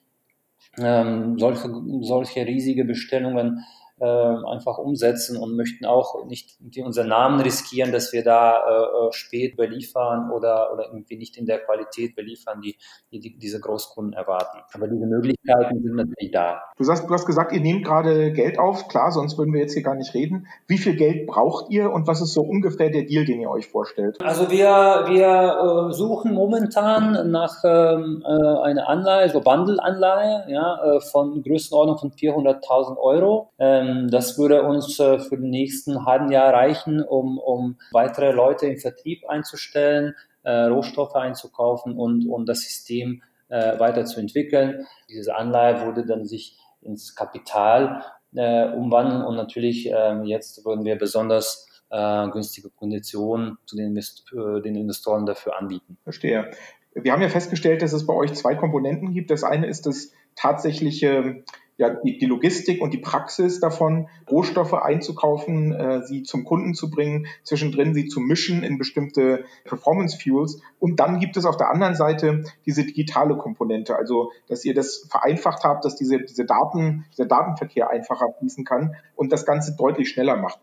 ähm, 0.77 1.37
solche, 1.39 1.69
solche 2.01 2.45
riesige 2.45 2.85
Bestellungen 2.85 3.63
äh, 3.99 4.05
einfach 4.05 4.77
umsetzen 4.77 5.37
und 5.37 5.55
möchten 5.55 5.85
auch 5.85 6.25
nicht 6.25 6.57
unseren 6.83 7.07
Namen 7.07 7.39
riskieren, 7.39 7.91
dass 7.91 8.13
wir 8.13 8.23
da 8.23 8.57
äh, 8.57 9.07
äh, 9.07 9.11
spät 9.11 9.57
beliefern 9.57 10.31
oder, 10.31 10.71
oder 10.73 10.85
irgendwie 10.85 11.17
nicht 11.17 11.37
in 11.37 11.45
der 11.45 11.59
Qualität 11.59 12.15
beliefern, 12.15 12.61
die, 12.61 12.77
die 13.11 13.37
diese 13.37 13.59
Großkunden 13.59 14.13
erwarten. 14.13 14.59
Aber 14.73 14.87
diese 14.87 15.05
Möglichkeiten 15.05 15.81
sind 15.81 15.95
natürlich 15.95 16.31
da. 16.31 16.61
Du 16.77 16.87
hast, 16.87 17.07
du 17.07 17.13
hast 17.13 17.25
gesagt, 17.25 17.53
ihr 17.53 17.61
nehmt 17.61 17.85
gerade 17.85 18.31
Geld 18.33 18.59
auf. 18.59 18.87
Klar, 18.87 19.11
sonst 19.11 19.37
würden 19.37 19.53
wir 19.53 19.61
jetzt 19.61 19.73
hier 19.73 19.83
gar 19.83 19.95
nicht 19.95 20.13
reden. 20.13 20.47
Wie 20.67 20.77
viel 20.77 20.95
Geld 20.95 21.25
braucht 21.25 21.71
ihr 21.71 21.91
und 21.91 22.07
was 22.07 22.21
ist 22.21 22.33
so 22.33 22.41
ungefähr 22.41 22.89
der 22.89 23.03
Deal, 23.03 23.25
den 23.25 23.41
ihr 23.41 23.49
euch 23.49 23.67
vorstellt? 23.67 24.21
Also 24.21 24.51
wir, 24.51 25.05
wir 25.07 25.89
äh, 25.89 25.93
suchen 25.93 26.33
momentan 26.33 27.31
nach 27.31 27.63
ähm, 27.63 28.23
äh, 28.23 28.59
einer 28.61 28.87
Anleihe, 28.87 29.29
so 29.29 29.41
Bundle-Anleihe, 29.41 30.45
ja, 30.49 30.83
äh, 30.83 30.99
von 30.99 31.41
Größenordnung 31.41 31.97
von 31.97 32.11
400.000 32.11 32.97
Euro. 32.97 33.49
Ähm, 33.57 33.86
ähm, 33.87 34.09
das 34.09 34.37
würde 34.37 34.63
uns 34.63 34.99
äh, 34.99 35.19
für 35.19 35.37
den 35.37 35.49
nächsten 35.49 36.05
halben 36.05 36.31
Jahr 36.31 36.53
reichen, 36.53 37.01
um, 37.01 37.37
um 37.37 37.77
weitere 37.91 38.31
Leute 38.31 38.67
im 38.67 38.77
Vertrieb 38.77 39.27
einzustellen, 39.27 40.15
äh, 40.43 40.51
Rohstoffe 40.65 41.15
einzukaufen 41.15 41.97
und, 41.97 42.27
und 42.27 42.47
das 42.47 42.61
System 42.61 43.21
äh, 43.49 43.79
weiterzuentwickeln. 43.79 44.85
Diese 45.09 45.35
Anleihe 45.35 45.85
würde 45.85 46.05
dann 46.05 46.25
sich 46.25 46.57
ins 46.81 47.15
Kapital 47.15 48.03
äh, 48.35 48.69
umwandeln 48.69 49.23
und 49.23 49.35
natürlich 49.35 49.91
äh, 49.91 50.21
jetzt 50.23 50.63
würden 50.65 50.85
wir 50.85 50.97
besonders 50.97 51.67
äh, 51.89 52.27
günstige 52.29 52.69
Konditionen 52.69 53.57
zu 53.65 53.75
den, 53.75 53.95
äh, 53.97 54.61
den 54.61 54.75
Investoren 54.75 55.25
dafür 55.25 55.57
anbieten. 55.57 55.97
Verstehe. 56.03 56.51
Wir 56.93 57.11
haben 57.11 57.21
ja 57.21 57.29
festgestellt, 57.29 57.81
dass 57.81 57.93
es 57.93 58.07
bei 58.07 58.13
euch 58.13 58.33
zwei 58.33 58.55
Komponenten 58.55 59.13
gibt. 59.13 59.29
Das 59.29 59.43
eine 59.43 59.67
ist 59.67 59.85
das 59.85 60.11
tatsächliche 60.35 61.43
ja, 61.77 61.91
die, 61.91 62.17
die 62.17 62.25
Logistik 62.25 62.81
und 62.81 62.93
die 62.93 62.97
Praxis 62.97 63.59
davon, 63.59 64.09
Rohstoffe 64.29 64.73
einzukaufen, 64.73 65.73
äh, 65.73 66.03
sie 66.03 66.23
zum 66.23 66.43
Kunden 66.43 66.73
zu 66.73 66.89
bringen, 66.89 67.27
zwischendrin 67.43 67.93
sie 67.93 68.07
zu 68.07 68.19
mischen 68.19 68.63
in 68.63 68.79
bestimmte 68.79 69.45
Performance 69.63 70.17
Fuels. 70.17 70.59
Und 70.79 70.99
dann 70.99 71.19
gibt 71.19 71.37
es 71.37 71.45
auf 71.45 71.55
der 71.55 71.69
anderen 71.69 71.95
Seite 71.95 72.43
diese 72.65 72.83
digitale 72.83 73.37
Komponente, 73.37 73.95
also 73.95 74.31
dass 74.47 74.65
ihr 74.65 74.73
das 74.73 75.07
vereinfacht 75.09 75.63
habt, 75.63 75.85
dass 75.85 75.95
diese, 75.95 76.19
diese 76.19 76.45
Daten, 76.45 77.05
dieser 77.11 77.25
Datenverkehr 77.25 77.89
einfacher 77.89 78.33
fließen 78.39 78.65
kann 78.65 78.95
und 79.15 79.31
das 79.31 79.45
Ganze 79.45 79.75
deutlich 79.77 80.09
schneller 80.09 80.35
macht. 80.35 80.59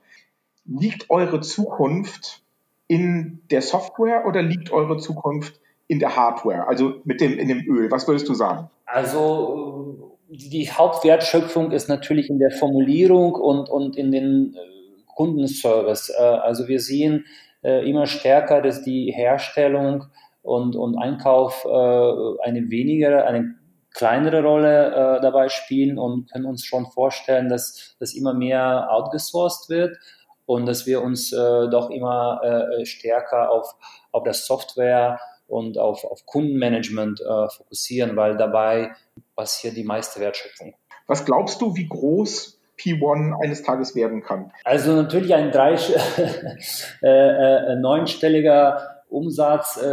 Liegt 0.65 1.11
eure 1.11 1.41
Zukunft 1.41 2.43
in 2.89 3.41
der 3.51 3.63
Software 3.63 4.27
oder 4.27 4.43
liegt 4.43 4.73
eure 4.73 4.99
Zukunft 4.99 5.61
in 5.87 6.01
der 6.01 6.17
Hardware, 6.17 6.67
also 6.67 6.95
mit 7.05 7.21
dem, 7.21 7.39
in 7.39 7.47
dem 7.47 7.61
Öl? 7.69 7.91
Was 7.91 8.09
würdest 8.09 8.29
du 8.29 8.35
sagen? 8.35 8.71
Also 8.87 10.14
die 10.29 10.71
Hauptwertschöpfung 10.71 11.71
ist 11.71 11.89
natürlich 11.89 12.31
in 12.31 12.39
der 12.39 12.51
Formulierung 12.51 13.35
und, 13.35 13.69
und 13.69 13.97
in 13.97 14.11
den 14.11 14.55
äh, 14.55 15.03
Kundenservice. 15.15 16.11
Äh, 16.11 16.23
also 16.23 16.69
wir 16.69 16.81
sehen 16.81 17.27
äh, 17.63 17.89
immer 17.89 18.07
stärker, 18.07 18.63
dass 18.63 18.83
die 18.83 19.13
Herstellung 19.13 20.07
und, 20.43 20.77
und 20.77 20.99
Einkauf 20.99 21.65
eine 21.65 22.71
weniger, 22.71 23.27
eine 23.27 23.55
kleinere 23.95 24.43
Rolle 24.43 25.21
dabei 25.23 25.49
spielen 25.49 25.99
und 25.99 26.31
können 26.31 26.45
uns 26.45 26.67
schon 26.67 26.85
vorstellen, 26.85 27.49
dass 27.49 27.97
das 27.99 28.13
immer 28.13 28.35
mehr 28.35 28.89
outgesourced 28.91 29.71
wird 29.71 29.97
und 30.45 30.67
dass 30.67 30.85
wir 30.85 31.01
uns 31.01 31.31
doch 31.31 31.89
immer 31.89 32.43
stärker 32.83 33.51
auf, 33.51 33.75
auf 34.13 34.25
das 34.25 34.47
Software 34.47 35.19
und 35.47 35.79
auf, 35.79 36.05
auf 36.05 36.27
Kundenmanagement 36.27 37.23
fokussieren, 37.49 38.15
weil 38.15 38.37
dabei 38.37 38.91
passiert 39.35 39.77
die 39.77 39.85
meiste 39.85 40.21
Wertschöpfung. 40.21 40.75
Was 41.07 41.25
glaubst 41.25 41.61
du, 41.61 41.77
wie 41.77 41.89
groß 41.89 42.61
P1 42.79 43.43
eines 43.43 43.63
Tages 43.63 43.95
werden 43.95 44.23
kann? 44.23 44.53
Also 44.65 44.93
natürlich 44.93 45.35
ein 45.35 45.51
drei, 45.51 45.75
äh, 47.03 47.07
äh, 47.07 47.77
neunstelliger 47.77 48.95
Umsatz 49.09 49.77
äh, 49.77 49.85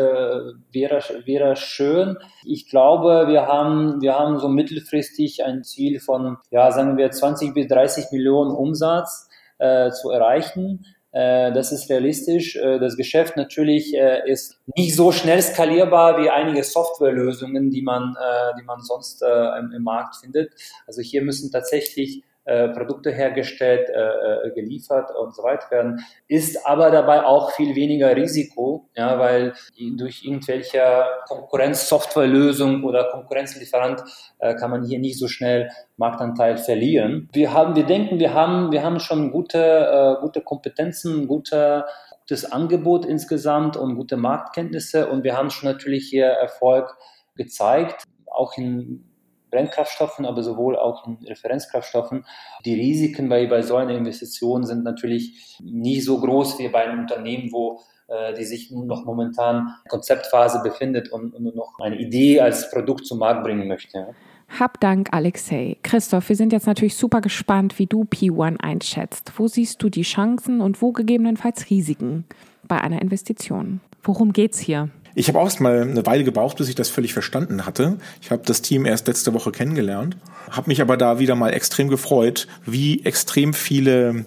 wäre, 0.71 1.01
wäre 1.25 1.55
schön. 1.55 2.17
Ich 2.43 2.67
glaube, 2.69 3.27
wir 3.27 3.45
haben, 3.45 4.01
wir 4.01 4.17
haben 4.17 4.39
so 4.39 4.47
mittelfristig 4.47 5.45
ein 5.45 5.63
Ziel 5.63 5.99
von, 5.99 6.37
ja, 6.49 6.71
sagen 6.71 6.97
wir 6.97 7.11
20 7.11 7.53
bis 7.53 7.67
30 7.67 8.11
Millionen 8.11 8.51
Umsatz 8.51 9.29
äh, 9.59 9.91
zu 9.91 10.09
erreichen. 10.09 10.85
Äh, 11.11 11.51
das 11.51 11.71
ist 11.71 11.89
realistisch. 11.89 12.55
Äh, 12.55 12.79
das 12.79 12.95
Geschäft 12.95 13.35
natürlich 13.35 13.93
äh, 13.93 14.29
ist 14.29 14.59
nicht 14.75 14.95
so 14.95 15.11
schnell 15.11 15.41
skalierbar 15.41 16.21
wie 16.21 16.29
einige 16.29 16.63
Softwarelösungen, 16.63 17.69
die 17.69 17.81
man, 17.81 18.15
die 18.59 18.63
man 18.63 18.81
sonst 18.81 19.21
im 19.21 19.83
Markt 19.83 20.15
findet. 20.17 20.53
Also 20.87 21.01
hier 21.01 21.21
müssen 21.21 21.51
tatsächlich 21.51 22.23
äh, 22.43 22.69
Produkte 22.69 23.11
hergestellt, 23.11 23.87
äh, 23.89 24.47
äh, 24.47 24.51
geliefert 24.55 25.11
und 25.15 25.35
so 25.35 25.43
weiter 25.43 25.69
werden, 25.69 26.03
ist 26.27 26.65
aber 26.65 26.89
dabei 26.89 27.23
auch 27.23 27.51
viel 27.51 27.75
weniger 27.75 28.15
Risiko, 28.15 28.89
ja, 28.95 29.19
weil 29.19 29.53
durch 29.95 30.23
irgendwelche 30.25 30.81
Konkurrenz-Softwarelösung 31.27 32.83
oder 32.83 33.09
Konkurrenzlieferant 33.11 34.01
kann 34.39 34.71
man 34.71 34.83
hier 34.83 34.97
nicht 34.97 35.19
so 35.19 35.27
schnell 35.27 35.69
Marktanteil 35.97 36.57
verlieren. 36.57 37.29
Wir 37.31 37.53
haben, 37.53 37.75
wir 37.75 37.85
denken, 37.85 38.17
wir 38.17 38.33
haben, 38.33 38.71
wir 38.71 38.83
haben 38.83 38.99
schon 38.99 39.31
gute, 39.31 40.17
gute 40.21 40.41
Kompetenzen, 40.41 41.27
gute 41.27 41.85
gutes 42.21 42.51
Angebot 42.51 43.05
insgesamt 43.05 43.77
und 43.77 43.95
gute 43.95 44.15
Marktkenntnisse 44.15 45.09
und 45.09 45.23
wir 45.23 45.35
haben 45.37 45.49
schon 45.49 45.69
natürlich 45.69 46.07
hier 46.09 46.27
Erfolg 46.27 46.95
gezeigt, 47.35 48.03
auch 48.25 48.57
in 48.57 49.10
Brennkraftstoffen, 49.51 50.25
aber 50.25 50.41
sowohl 50.41 50.77
auch 50.77 51.05
in 51.05 51.17
Referenzkraftstoffen. 51.25 52.25
Die 52.65 52.73
Risiken 52.73 53.29
bei, 53.29 53.45
bei 53.47 53.61
so 53.61 53.75
einer 53.75 53.95
Investition 53.95 54.65
sind 54.65 54.83
natürlich 54.83 55.57
nicht 55.61 56.03
so 56.05 56.19
groß 56.19 56.59
wie 56.59 56.69
bei 56.69 56.83
einem 56.85 57.01
Unternehmen, 57.01 57.51
wo 57.51 57.81
äh, 58.07 58.33
die 58.33 58.45
sich 58.45 58.71
nun 58.71 58.87
noch 58.87 59.05
momentan 59.05 59.75
Konzeptphase 59.87 60.61
befindet 60.63 61.11
und, 61.11 61.33
und 61.33 61.55
noch 61.55 61.79
eine 61.79 61.97
Idee 61.97 62.41
als 62.41 62.71
Produkt 62.71 63.05
zum 63.05 63.19
Markt 63.19 63.43
bringen 63.43 63.67
möchte. 63.67 64.15
Hab 64.59 64.81
Dank, 64.81 65.09
Alexei. 65.13 65.77
Christoph, 65.81 66.27
wir 66.27 66.35
sind 66.35 66.51
jetzt 66.51 66.67
natürlich 66.67 66.95
super 66.95 67.21
gespannt, 67.21 67.79
wie 67.79 67.85
du 67.85 68.03
P1 68.03 68.59
einschätzt. 68.59 69.31
Wo 69.37 69.47
siehst 69.47 69.81
du 69.81 69.89
die 69.89 70.01
Chancen 70.01 70.59
und 70.59 70.81
wo 70.81 70.91
gegebenenfalls 70.91 71.69
Risiken 71.69 72.25
bei 72.67 72.81
einer 72.81 73.01
Investition? 73.01 73.79
Worum 74.03 74.33
geht's 74.33 74.59
hier? 74.59 74.89
Ich 75.15 75.27
habe 75.27 75.39
auch 75.39 75.59
mal 75.59 75.81
eine 75.81 76.05
Weile 76.05 76.23
gebraucht, 76.23 76.57
bis 76.57 76.69
ich 76.69 76.75
das 76.75 76.89
völlig 76.89 77.13
verstanden 77.13 77.65
hatte. 77.65 77.97
Ich 78.21 78.31
habe 78.31 78.43
das 78.45 78.61
Team 78.61 78.85
erst 78.85 79.07
letzte 79.07 79.33
Woche 79.33 79.51
kennengelernt, 79.51 80.17
habe 80.49 80.69
mich 80.69 80.81
aber 80.81 80.97
da 80.97 81.19
wieder 81.19 81.35
mal 81.35 81.49
extrem 81.49 81.89
gefreut, 81.89 82.47
wie 82.65 83.03
extrem 83.03 83.53
viele 83.53 84.25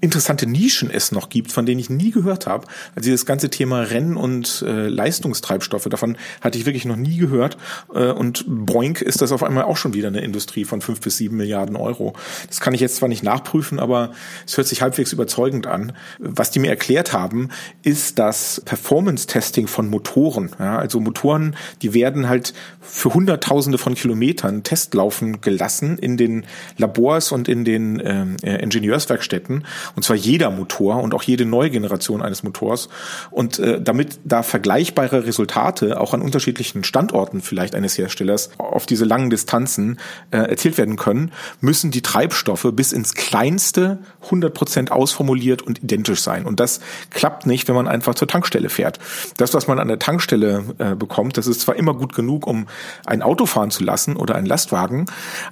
interessante 0.00 0.46
Nischen 0.46 0.90
es 0.90 1.10
noch 1.10 1.28
gibt, 1.28 1.50
von 1.50 1.66
denen 1.66 1.80
ich 1.80 1.90
nie 1.90 2.10
gehört 2.10 2.46
habe. 2.46 2.66
Also 2.94 3.06
dieses 3.06 3.26
ganze 3.26 3.50
Thema 3.50 3.80
Rennen- 3.80 4.16
und 4.16 4.62
äh, 4.66 4.88
Leistungstreibstoffe, 4.88 5.84
davon 5.84 6.16
hatte 6.40 6.56
ich 6.58 6.66
wirklich 6.66 6.84
noch 6.84 6.96
nie 6.96 7.16
gehört. 7.16 7.56
Äh, 7.92 8.10
und 8.12 8.44
Boink 8.46 9.02
ist 9.02 9.20
das 9.20 9.32
auf 9.32 9.42
einmal 9.42 9.64
auch 9.64 9.76
schon 9.76 9.94
wieder 9.94 10.08
eine 10.08 10.20
Industrie 10.20 10.64
von 10.64 10.80
fünf 10.80 11.00
bis 11.00 11.16
sieben 11.16 11.36
Milliarden 11.36 11.74
Euro. 11.74 12.14
Das 12.46 12.60
kann 12.60 12.74
ich 12.74 12.80
jetzt 12.80 12.96
zwar 12.96 13.08
nicht 13.08 13.24
nachprüfen, 13.24 13.80
aber 13.80 14.12
es 14.46 14.56
hört 14.56 14.68
sich 14.68 14.82
halbwegs 14.82 15.12
überzeugend 15.12 15.66
an. 15.66 15.92
Was 16.18 16.50
die 16.52 16.60
mir 16.60 16.70
erklärt 16.70 17.12
haben, 17.12 17.48
ist 17.82 18.18
das 18.18 18.62
Performance-Testing 18.64 19.66
von 19.66 19.88
Motoren. 19.88 20.50
Ja, 20.60 20.78
also 20.78 21.00
Motoren, 21.00 21.56
die 21.82 21.92
werden 21.92 22.28
halt 22.28 22.54
für 22.80 23.12
Hunderttausende 23.12 23.78
von 23.78 23.94
Kilometern 23.94 24.62
Testlaufen 24.62 25.40
gelassen 25.40 25.98
in 25.98 26.16
den 26.16 26.46
Labors 26.76 27.32
und 27.32 27.48
in 27.48 27.64
den 27.64 28.00
ähm, 28.04 28.36
äh, 28.42 28.62
Ingenieurswerkstätten 28.62 29.64
und 29.96 30.02
zwar 30.02 30.16
jeder 30.16 30.50
Motor 30.50 31.02
und 31.02 31.14
auch 31.14 31.22
jede 31.22 31.44
neue 31.44 31.70
Generation 31.70 32.22
eines 32.22 32.42
Motors. 32.42 32.88
Und 33.30 33.58
äh, 33.58 33.80
damit 33.80 34.20
da 34.24 34.42
vergleichbare 34.42 35.26
Resultate 35.26 36.00
auch 36.00 36.14
an 36.14 36.22
unterschiedlichen 36.22 36.84
Standorten 36.84 37.40
vielleicht 37.40 37.74
eines 37.74 37.96
Herstellers 37.98 38.50
auf 38.58 38.86
diese 38.86 39.04
langen 39.04 39.30
Distanzen 39.30 39.98
äh, 40.30 40.38
erzielt 40.38 40.78
werden 40.78 40.96
können, 40.96 41.32
müssen 41.60 41.90
die 41.90 42.02
Treibstoffe 42.02 42.68
bis 42.72 42.92
ins 42.92 43.14
kleinste 43.14 43.98
100 44.24 44.54
Prozent 44.54 44.92
ausformuliert 44.92 45.62
und 45.62 45.82
identisch 45.82 46.20
sein. 46.20 46.44
Und 46.44 46.60
das 46.60 46.80
klappt 47.10 47.46
nicht, 47.46 47.68
wenn 47.68 47.74
man 47.74 47.88
einfach 47.88 48.14
zur 48.14 48.28
Tankstelle 48.28 48.68
fährt. 48.68 48.98
Das, 49.36 49.54
was 49.54 49.66
man 49.66 49.78
an 49.78 49.88
der 49.88 49.98
Tankstelle 49.98 50.64
äh, 50.78 50.94
bekommt, 50.94 51.36
das 51.36 51.46
ist 51.46 51.60
zwar 51.60 51.76
immer 51.76 51.94
gut 51.94 52.14
genug, 52.14 52.46
um 52.46 52.66
ein 53.06 53.22
Auto 53.22 53.46
fahren 53.46 53.70
zu 53.70 53.84
lassen 53.84 54.16
oder 54.16 54.34
einen 54.34 54.46
Lastwagen, 54.46 55.06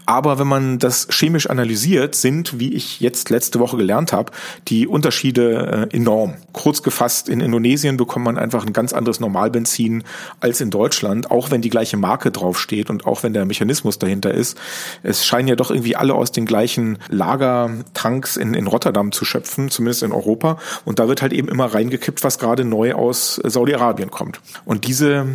aber 0.05 0.39
wenn 0.39 0.47
man 0.47 0.79
das 0.79 1.09
chemisch 1.11 1.49
analysiert, 1.49 2.15
sind, 2.15 2.59
wie 2.59 2.73
ich 2.73 3.01
jetzt 3.01 3.31
letzte 3.31 3.59
Woche 3.59 3.77
gelernt 3.77 4.13
habe, 4.13 4.26
habe, 4.27 4.33
die 4.69 4.87
Unterschiede 4.87 5.89
äh, 5.91 5.97
enorm. 5.97 6.35
Kurz 6.53 6.83
gefasst, 6.83 7.29
in 7.29 7.41
Indonesien 7.41 7.97
bekommt 7.97 8.25
man 8.25 8.39
einfach 8.39 8.67
ein 8.67 8.73
ganz 8.73 8.93
anderes 8.93 9.21
Normalbenzin 9.21 10.05
als 10.41 10.61
in 10.61 10.71
Deutschland, 10.71 11.31
auch 11.31 11.51
wenn 11.51 11.63
die 11.63 11.71
gleiche 11.71 11.97
Marke 11.97 12.31
draufsteht 12.31 12.91
und 12.91 13.07
auch 13.07 13.23
wenn 13.23 13.33
der 13.33 13.45
Mechanismus 13.45 13.99
dahinter 13.99 14.33
ist. 14.33 14.59
Es 15.03 15.25
scheinen 15.25 15.49
ja 15.49 15.57
doch 15.57 15.71
irgendwie 15.71 15.97
alle 15.97 16.15
aus 16.15 16.33
den 16.33 16.47
gleichen 16.47 16.99
Lagertanks 17.09 18.37
in, 18.37 18.55
in 18.55 18.67
Rotterdam 18.67 19.13
zu 19.13 19.25
schöpfen, 19.25 19.71
zumindest 19.71 20.03
in 20.03 20.13
Europa. 20.13 20.59
Und 20.85 20.99
da 20.99 21.09
wird 21.09 21.23
halt 21.23 21.33
eben 21.33 21.49
immer 21.49 21.67
reingekippt, 21.67 22.25
was 22.25 22.39
gerade 22.39 22.65
neu 22.65 22.95
aus 22.95 23.41
Saudi-Arabien 23.43 24.11
kommt. 24.11 24.41
Und 24.65 24.87
diese 24.87 25.27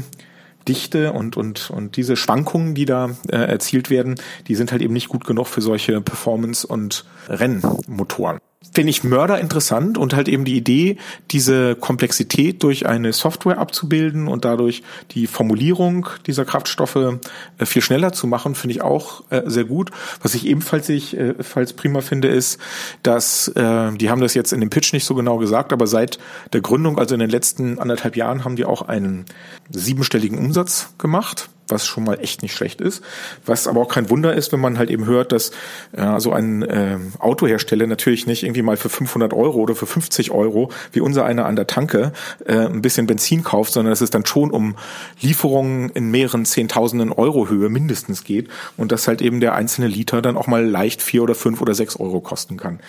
Dichte 0.68 1.14
und, 1.14 1.38
und, 1.38 1.72
und 1.72 1.98
diese 1.98 2.16
Schwankungen, 2.16 2.76
die 2.76 2.86
da 2.86 3.12
äh, 3.30 3.38
erzielt 3.38 3.90
werden, 3.90 4.16
die 4.48 4.56
sind 4.56 4.72
halt 4.72 4.82
eben 4.82 4.94
nicht 4.94 5.10
gut 5.10 5.26
genug 5.26 5.48
für 5.48 5.62
solche 5.62 6.02
Performance- 6.02 6.68
und 6.68 7.06
Rennmotoren 7.28 8.40
finde 8.74 8.92
ich 8.92 9.04
Mörder 9.04 9.40
interessant 9.40 9.98
und 9.98 10.14
halt 10.14 10.28
eben 10.28 10.46
die 10.46 10.56
Idee, 10.56 10.98
diese 11.32 11.76
Komplexität 11.76 12.62
durch 12.64 12.86
eine 12.86 13.12
Software 13.12 13.58
abzubilden 13.58 14.28
und 14.28 14.46
dadurch 14.46 14.84
die 15.12 15.28
Formulierung 15.28 16.08
dieser 16.28 16.46
Kraftstoffe 16.46 16.96
äh, 16.96 17.66
viel 17.66 17.82
schneller 17.82 18.14
zu 18.14 18.28
machen, 18.28 18.56
finde 18.56 18.76
ich 18.76 18.82
auch 18.82 19.24
äh, 19.30 19.42
sehr 19.46 19.66
gut. 19.66 19.92
Was 20.22 20.36
ich 20.36 20.46
ebenfalls 20.46 20.90
ich 20.90 21.18
äh, 21.18 21.34
falls 21.42 21.74
prima 21.74 22.02
finde, 22.02 22.28
ist, 22.28 22.60
dass 23.04 23.52
die 23.54 24.10
haben 24.10 24.22
das 24.22 24.34
jetzt 24.34 24.54
in 24.54 24.60
dem 24.60 24.70
Pitch 24.70 24.94
nicht 24.94 25.06
so 25.06 25.16
genau 25.16 25.38
gesagt, 25.38 25.74
aber 25.74 25.88
seit 25.88 26.20
der 26.54 26.62
Gründung, 26.62 26.98
also 26.98 27.16
in 27.16 27.20
den 27.20 27.30
letzten 27.30 27.80
anderthalb 27.80 28.16
Jahren, 28.16 28.46
haben 28.46 28.56
die 28.56 28.66
auch 28.66 28.84
einen 28.84 29.26
siebenstelligen 29.70 30.38
Umsatz 30.38 30.94
gemacht 30.98 31.50
was 31.72 31.86
schon 31.86 32.04
mal 32.04 32.20
echt 32.20 32.42
nicht 32.42 32.54
schlecht 32.54 32.82
ist. 32.82 33.04
Was 33.46 33.68
aber 33.68 33.82
auch 33.82 33.88
kein 33.88 34.10
Wunder 34.10 34.34
ist, 34.34 34.52
wenn 34.52 34.60
man 34.60 34.78
halt 34.78 34.90
eben 34.90 35.06
hört, 35.06 35.32
dass 35.32 35.52
ja, 35.96 36.20
so 36.20 36.32
ein 36.32 36.62
äh, 36.64 36.98
Autohersteller 37.20 37.88
natürlich 37.88 38.28
nicht 38.28 38.44
irgendwie 38.44 38.62
mal 38.62 38.78
für 38.78 38.90
500 38.90 39.34
Euro 39.34 39.60
oder 39.60 39.76
für 39.76 39.86
50 39.86 40.32
Euro, 40.32 40.72
wie 40.92 41.02
unser 41.02 41.26
einer 41.26 41.46
an 41.46 41.56
der 41.56 41.68
Tanke, 41.68 42.12
äh, 42.46 42.54
ein 42.54 42.82
bisschen 42.82 43.08
Benzin 43.08 43.44
kauft, 43.44 43.74
sondern 43.74 43.92
dass 43.92 44.02
es 44.02 44.10
dann 44.10 44.26
schon 44.26 44.52
um 44.52 44.76
Lieferungen 45.22 45.90
in 45.92 46.12
mehreren 46.12 46.46
Zehntausenden 46.46 47.12
Euro 47.12 47.50
Höhe 47.50 47.70
mindestens 47.70 48.24
geht 48.24 48.50
und 48.78 48.92
dass 48.92 49.08
halt 49.08 49.22
eben 49.22 49.40
der 49.40 49.56
einzelne 49.56 49.88
Liter 49.88 50.22
dann 50.22 50.38
auch 50.38 50.48
mal 50.48 50.66
leicht 50.66 51.02
vier 51.02 51.24
oder 51.24 51.36
fünf 51.36 51.62
oder 51.62 51.74
sechs 51.74 51.96
Euro 51.96 52.20
kosten 52.20 52.58
kann. 52.58 52.80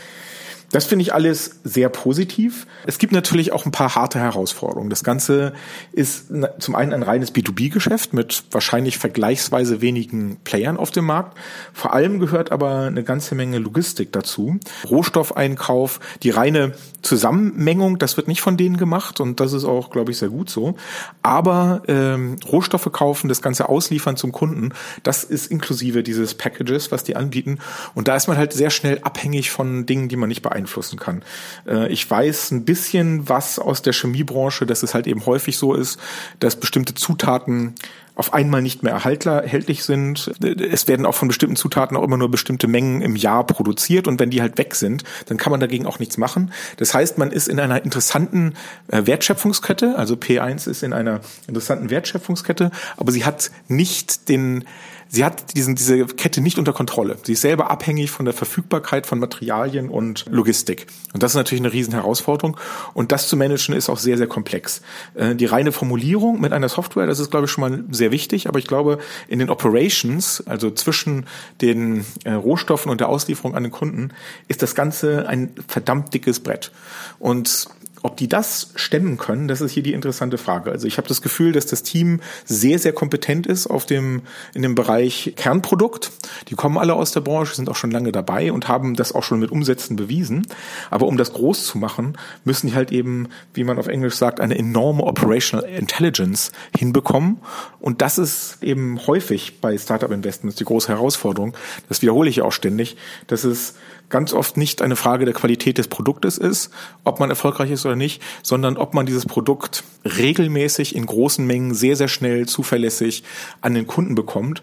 Das 0.73 0.87
finde 0.87 1.03
ich 1.03 1.15
alles 1.15 1.61
sehr 1.65 1.91
positiv. 1.91 2.67
Es 2.87 2.99
gibt 2.99 3.13
natürlich 3.13 3.53
auch 3.53 3.67
ein 3.67 3.73
paar 3.73 3.95
harte 3.95 4.19
Herausforderungen. 4.19 4.89
Das 4.89 5.05
Ganze 5.05 5.53
ist 5.93 6.33
zum 6.59 6.75
einen 6.75 6.95
ein 6.95 7.03
reines 7.03 7.35
B2B-Geschäft 7.35 8.15
mit 8.15 8.45
wahrscheinlich 8.51 8.97
vergleichsweise 8.97 9.83
wenigen 9.83 10.39
Playern 10.45 10.79
auf 10.79 10.91
dem 10.91 11.05
Markt. 11.05 11.37
Vor 11.75 11.93
allem 11.93 12.19
gehört 12.19 12.53
aber 12.53 12.87
eine 12.87 13.05
ganze 13.05 13.35
Menge 13.35 13.59
Logistik 13.59 14.13
dazu. 14.13 14.59
Rohstoffeinkauf, 14.89 16.01
die 16.23 16.31
reine 16.31 16.73
Zusammenmengung, 17.03 17.99
das 17.99 18.17
wird 18.17 18.27
nicht 18.27 18.41
von 18.41 18.57
denen 18.57 18.79
gemacht 18.79 19.21
und 19.21 19.41
das 19.41 19.53
ist 19.53 19.65
auch, 19.65 19.91
glaube 19.91 20.13
ich, 20.13 20.19
sehr 20.19 20.31
gut 20.31 20.49
so. 20.49 20.77
Aber 21.23 21.83
ähm, 21.87 22.37
Rohstoffe 22.51 22.91
kaufen, 22.93 23.29
das 23.29 23.43
Ganze 23.43 23.69
ausliefern 23.69 24.17
zum 24.17 24.33
Kunden, 24.33 24.73
das 25.03 25.23
ist 25.23 25.51
inklusive 25.51 26.03
dieses 26.03 26.35
Packages, 26.35 26.91
was 26.91 27.05
die 27.05 27.15
anbieten. 27.15 27.59
Und 27.95 28.09
da 28.09 28.17
ist 28.17 28.27
man 28.27 28.39
halt 28.39 28.55
sehr 28.55 28.71
schnell 28.71 29.01
abhängig 29.03 29.51
von 29.51 29.85
Dingen, 29.85 30.09
die 30.09 30.17
man 30.17 30.31
nicht 30.31 30.41
beeinflusst 30.41 30.62
beeinflussen 30.63 30.99
kann. 30.99 31.23
Äh, 31.67 31.93
ich 31.93 32.09
weiß 32.09 32.53
ein 32.53 32.65
bisschen 32.65 33.29
was 33.29 33.59
aus 33.59 33.83
der 33.83 33.93
Chemiebranche, 33.93 34.67
dass 34.67 34.83
es 34.83 34.95
halt 34.95 35.07
eben 35.07 35.27
häufig 35.27 35.57
so 35.57 35.75
ist, 35.75 35.99
dass 36.41 36.57
bestimmte 36.57 36.95
Zutaten 36.95 37.75
auf 38.15 38.35
einmal 38.35 38.61
nicht 38.61 38.83
mehr 38.83 38.93
erhältlich 38.93 39.85
sind. 39.85 40.31
Es 40.43 40.87
werden 40.87 41.07
auch 41.07 41.15
von 41.15 41.29
bestimmten 41.29 41.57
Zutaten 41.57 41.97
auch 41.97 42.03
immer 42.03 42.19
nur 42.19 42.31
bestimmte 42.31 42.69
Mengen 42.69 43.01
im 43.01 43.17
Jahr 43.17 43.47
produziert 43.47 44.07
und 44.07 44.21
wenn 44.21 44.29
die 44.29 44.43
halt 44.43 44.59
weg 44.59 44.75
sind, 44.75 45.03
dann 45.27 45.39
kann 45.39 45.51
man 45.51 45.61
dagegen 45.61 45.87
auch 45.87 45.99
nichts 45.99 46.19
machen. 46.19 46.53
Das 46.77 46.93
heißt, 46.93 47.17
man 47.17 47.31
ist 47.31 47.49
in 47.49 47.59
einer 47.59 47.83
interessanten 47.83 48.55
äh, 48.89 49.07
Wertschöpfungskette, 49.07 49.97
also 49.97 50.15
P1 50.15 50.69
ist 50.69 50.83
in 50.83 50.93
einer 50.93 51.21
interessanten 51.49 51.89
Wertschöpfungskette, 51.89 52.71
aber 52.99 53.13
sie 53.13 53.25
hat 53.25 53.51
nicht 53.69 54.29
den 54.29 54.65
sie 55.13 55.25
hat 55.25 55.55
diesen, 55.55 55.77
diese 55.77 56.07
Kette 56.07 56.41
nicht 56.41 56.59
unter 56.59 56.73
Kontrolle. 56.73 57.19
Sie 57.23 57.35
ist 57.35 57.43
selber 57.43 57.71
abhängig 57.71 58.11
von 58.11 58.25
der 58.25 58.33
Verfügbarkeit 58.33 59.07
von 59.07 59.19
Materialien 59.19 59.91
und 59.91 60.25
Logistik. 60.31 60.87
Und 61.13 61.23
das 61.23 61.33
ist 61.33 61.37
natürlich 61.37 61.61
eine 61.61 61.73
riesen 61.73 61.93
Herausforderung. 61.93 62.57
Und 62.95 63.13
das 63.13 63.29
zu 63.29 63.37
managen 63.37 63.75
ist 63.75 63.91
auch 63.91 63.99
sehr, 63.99 64.17
sehr 64.17 64.27
komplex. 64.27 64.81
Äh, 65.15 65.35
die 65.35 65.45
reine 65.45 65.71
Formulierung 65.71 66.41
mit 66.41 66.55
einer 66.55 66.71
Software, 66.71 67.07
das 67.07 67.21
ist, 67.21 67.31
glaube 67.31 67.45
ich, 67.45 67.53
schon 67.53 67.61
mal 67.61 67.85
sehr 67.91 68.11
wichtig. 68.11 68.49
Aber 68.49 68.59
ich 68.59 68.67
glaube, 68.67 68.99
in 69.29 69.39
den 69.39 69.51
Operations, 69.51 70.43
also 70.47 70.71
zwischen 70.71 71.27
den 71.61 72.07
äh, 72.25 72.33
Rohstoffen 72.33 72.91
und 72.91 73.01
der 73.01 73.11
Auslieferung 73.11 73.55
an 73.55 73.65
den 73.65 73.73
Kunden, 73.73 74.13
ist 74.49 74.63
das 74.63 74.75
Ganze 74.75 75.29
ein 75.29 75.55
verdammt 75.69 76.15
dickes 76.15 76.41
Brett. 76.41 76.73
Und 77.19 77.69
ob 78.03 78.17
die 78.17 78.29
das 78.29 78.71
stemmen 78.75 79.17
können, 79.17 79.49
das 79.49 79.61
ist 79.61 79.73
hier 79.73 79.83
die 79.83 79.93
interessante 79.93 80.39
Frage. 80.39 80.71
Also 80.71 80.87
ich 80.87 80.99
habe 80.99 81.09
das 81.09 81.23
Gefühl, 81.23 81.53
dass 81.53 81.67
das 81.67 81.83
Team 81.83 82.21
sehr, 82.45 82.79
sehr 82.79 82.93
kompetent 82.93 83.47
ist 83.47 83.69
auf 83.69 83.87
dem, 83.87 84.23
in 84.55 84.63
dem 84.63 84.75
Bereich 84.75 85.35
Kernprodukt. 85.37 86.11
Die 86.49 86.55
kommen 86.55 86.79
alle 86.79 86.95
aus 86.95 87.13
der 87.13 87.21
Branche, 87.21 87.55
sind 87.55 87.69
auch 87.69 87.77
schon 87.77 87.91
lange 87.91 88.11
dabei 88.11 88.53
und 88.53 88.69
haben 88.69 88.95
das 88.95 89.13
auch 89.15 89.23
schon 89.23 89.39
mit 89.39 89.53
Umsätzen 89.53 89.97
bewiesen. 89.97 90.47
Aber 90.91 91.07
um 91.07 91.17
das 91.17 91.33
groß 91.33 91.65
zu 91.67 91.79
machen, 91.79 92.19
müssen 92.45 92.69
die 92.69 92.75
halt 92.75 92.91
eben, 92.91 93.29
wie 93.55 93.65
man 93.65 93.79
auf 93.79 93.87
Englisch 93.87 94.15
sagt, 94.15 94.41
eine 94.41 94.59
enorme 94.59 95.05
Operational 95.05 95.69
Intelligence 95.69 96.51
hinbekommen. 96.77 97.39
Und 97.79 98.03
das 98.03 98.19
ist 98.19 98.59
eben 98.63 99.07
häufig 99.07 99.61
bei 99.61 99.79
Startup 99.79 100.11
Investments 100.11 100.57
die 100.57 100.65
große 100.65 100.89
Herausforderung. 100.89 101.57
Das 101.89 102.03
wiederhole 102.03 102.29
ich 102.29 102.43
auch 102.43 102.53
ständig, 102.53 102.97
dass 103.29 103.45
es 103.45 103.75
ganz 104.13 104.33
oft 104.33 104.57
nicht 104.57 104.83
eine 104.83 104.95
Frage 104.95 105.25
der 105.25 105.35
Qualität 105.35 105.79
des 105.79 105.89
Produktes 105.89 106.39
ist, 106.39 106.71
ob 107.03 107.19
man 107.19 107.31
erfolgreich 107.31 107.71
ist 107.71 107.85
oder 107.87 107.92
nicht, 107.97 108.23
sondern 108.43 108.77
ob 108.77 108.95
man 108.95 109.07
dieses 109.07 109.27
Produkt 109.27 109.85
regelmäßig 110.05 110.95
in 110.95 111.07
großen 111.07 111.47
Mengen 111.47 111.75
sehr, 111.75 111.97
sehr 111.97 112.09
schnell, 112.09 112.47
zuverlässig 112.47 113.25
an 113.61 113.75
den 113.75 113.87
Kunden 113.87 114.15
bekommt. 114.15 114.63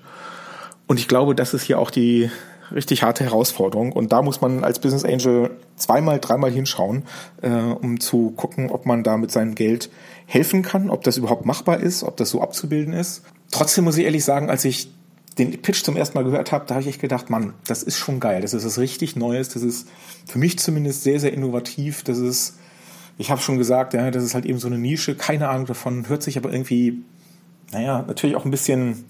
Und 0.88 1.00
ich 1.00 1.08
glaube, 1.08 1.36
das 1.36 1.54
ist 1.54 1.64
hier 1.64 1.80
auch 1.80 1.92
die 1.92 2.30
richtig 2.74 3.04
harte 3.04 3.24
Herausforderung. 3.24 3.92
Und 3.92 4.12
da 4.12 4.22
muss 4.22 4.42
man 4.42 4.64
als 4.64 4.80
Business 4.80 5.06
Angel 5.06 5.52
zweimal, 5.76 6.20
dreimal 6.20 6.52
hinschauen, 6.52 7.04
äh, 7.42 7.50
um 7.50 8.00
zu 8.00 8.32
gucken, 8.32 8.70
ob 8.70 8.86
man 8.86 9.04
da 9.04 9.18
mit 9.18 9.32
seinem 9.32 9.56
Geld 9.56 9.90
helfen 10.26 10.62
kann, 10.62 10.90
ob 10.90 11.04
das 11.04 11.18
überhaupt 11.18 11.46
machbar 11.46 11.80
ist, 11.80 12.04
ob 12.04 12.18
das 12.18 12.30
so 12.30 12.42
abzubilden 12.42 12.94
ist. 12.94 13.24
Trotzdem 13.52 13.84
muss 13.86 13.98
ich 13.98 14.06
ehrlich 14.06 14.24
sagen, 14.24 14.50
als 14.50 14.66
ich 14.66 14.92
den 15.38 15.62
Pitch 15.62 15.84
zum 15.84 15.96
ersten 15.96 16.18
Mal 16.18 16.24
gehört 16.24 16.52
habe, 16.52 16.66
da 16.68 16.76
habe 16.76 16.82
ich 16.84 16.90
echt 16.90 17.02
gedacht, 17.02 17.30
Mann, 17.30 17.54
das 17.66 17.82
ist 17.82 17.98
schon 17.98 18.20
geil. 18.20 18.42
Das 18.42 18.54
ist 18.54 18.66
was 18.66 18.78
richtig 18.78 19.16
Neues. 19.16 19.50
Das 19.50 19.64
ist 19.64 19.88
für 20.28 20.38
mich 20.38 20.60
zumindest 20.60 21.04
sehr, 21.04 21.20
sehr 21.20 21.34
innovativ. 21.34 22.04
Das 22.04 22.18
ist, 22.18 22.58
ich 23.20 23.30
habe 23.30 23.42
schon 23.42 23.58
gesagt, 23.58 23.94
ja, 23.94 24.10
das 24.12 24.24
ist 24.24 24.34
halt 24.34 24.46
eben 24.46 24.60
so 24.60 24.68
eine 24.68 24.78
Nische. 24.78 25.14
Keine 25.14 25.50
Ahnung 25.50 25.66
davon. 25.66 26.08
Hört 26.08 26.24
sich 26.24 26.38
aber 26.38 26.54
irgendwie, 26.54 27.04
naja, 27.72 28.06
natürlich 28.08 28.38
auch 28.38 28.46
ein 28.46 28.52
bisschen 28.52 29.04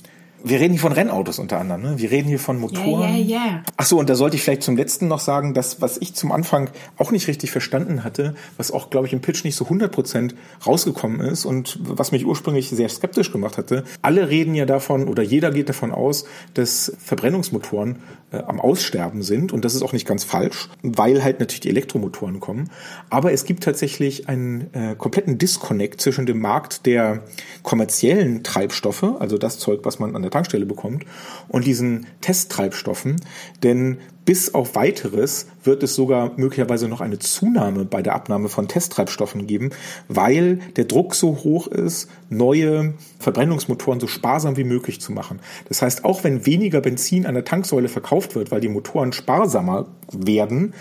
wir 0.43 0.59
reden 0.59 0.73
hier 0.73 0.81
von 0.81 0.91
Rennautos 0.91 1.39
unter 1.39 1.59
anderem, 1.59 1.81
ne? 1.81 1.93
Wir 1.97 2.11
reden 2.11 2.27
hier 2.27 2.39
von 2.39 2.59
Motoren. 2.59 3.15
Ja, 3.15 3.15
ja, 3.15 3.45
ja. 3.45 3.63
Ach 3.77 3.85
so, 3.85 3.99
und 3.99 4.09
da 4.09 4.15
sollte 4.15 4.35
ich 4.35 4.43
vielleicht 4.43 4.63
zum 4.63 4.77
letzten 4.77 5.07
noch 5.07 5.19
sagen, 5.19 5.53
dass 5.53 5.81
was 5.81 5.97
ich 5.97 6.13
zum 6.13 6.31
Anfang 6.31 6.69
auch 6.97 7.11
nicht 7.11 7.27
richtig 7.27 7.51
verstanden 7.51 8.03
hatte, 8.03 8.35
was 8.57 8.71
auch, 8.71 8.89
glaube 8.89 9.07
ich, 9.07 9.13
im 9.13 9.21
Pitch 9.21 9.43
nicht 9.43 9.55
so 9.55 9.65
100 9.65 9.91
Prozent 9.91 10.35
rausgekommen 10.65 11.21
ist 11.21 11.45
und 11.45 11.79
was 11.81 12.11
mich 12.11 12.25
ursprünglich 12.25 12.69
sehr 12.69 12.89
skeptisch 12.89 13.31
gemacht 13.31 13.57
hatte. 13.57 13.83
Alle 14.01 14.29
reden 14.29 14.55
ja 14.55 14.65
davon 14.65 15.07
oder 15.07 15.23
jeder 15.23 15.51
geht 15.51 15.69
davon 15.69 15.91
aus, 15.91 16.25
dass 16.53 16.93
Verbrennungsmotoren 16.99 17.97
äh, 18.31 18.37
am 18.37 18.59
Aussterben 18.59 19.23
sind 19.23 19.51
und 19.51 19.65
das 19.65 19.75
ist 19.75 19.81
auch 19.81 19.93
nicht 19.93 20.07
ganz 20.07 20.23
falsch, 20.23 20.69
weil 20.83 21.23
halt 21.23 21.39
natürlich 21.39 21.61
die 21.61 21.69
Elektromotoren 21.69 22.39
kommen. 22.39 22.69
Aber 23.09 23.33
es 23.33 23.43
gibt 23.43 23.63
tatsächlich 23.63 24.29
einen 24.29 24.73
äh, 24.73 24.95
kompletten 24.95 25.37
Disconnect 25.37 25.99
zwischen 25.99 26.25
dem 26.25 26.39
Markt 26.39 26.85
der 26.85 27.23
kommerziellen 27.63 28.43
Treibstoffe, 28.43 29.03
also 29.19 29.37
das 29.37 29.59
Zeug, 29.59 29.81
was 29.83 29.99
man 29.99 30.15
an 30.15 30.21
der 30.21 30.28
der 30.29 30.37
Tankstelle 30.37 30.65
bekommt 30.65 31.05
und 31.47 31.65
diesen 31.65 32.07
Testtreibstoffen, 32.21 33.17
denn 33.63 33.97
bis 34.25 34.53
auf 34.53 34.75
weiteres 34.75 35.47
wird 35.63 35.81
es 35.81 35.95
sogar 35.95 36.33
möglicherweise 36.37 36.87
noch 36.87 37.01
eine 37.01 37.17
Zunahme 37.17 37.85
bei 37.85 38.03
der 38.03 38.13
Abnahme 38.13 38.47
von 38.47 38.67
Testtreibstoffen 38.67 39.47
geben, 39.47 39.71
weil 40.07 40.59
der 40.75 40.85
Druck 40.85 41.15
so 41.15 41.37
hoch 41.43 41.65
ist, 41.65 42.09
neue 42.29 42.93
Verbrennungsmotoren 43.17 43.99
so 43.99 44.05
sparsam 44.05 44.55
wie 44.55 44.63
möglich 44.63 45.01
zu 45.01 45.11
machen. 45.11 45.39
Das 45.67 45.81
heißt, 45.81 46.05
auch 46.05 46.23
wenn 46.23 46.45
weniger 46.45 46.79
Benzin 46.79 47.25
an 47.25 47.33
der 47.33 47.43
Tanksäule 47.43 47.87
verkauft 47.87 48.35
wird, 48.35 48.51
weil 48.51 48.61
die 48.61 48.69
Motoren 48.69 49.13
sparsamer 49.13 49.87
werden, 50.11 50.75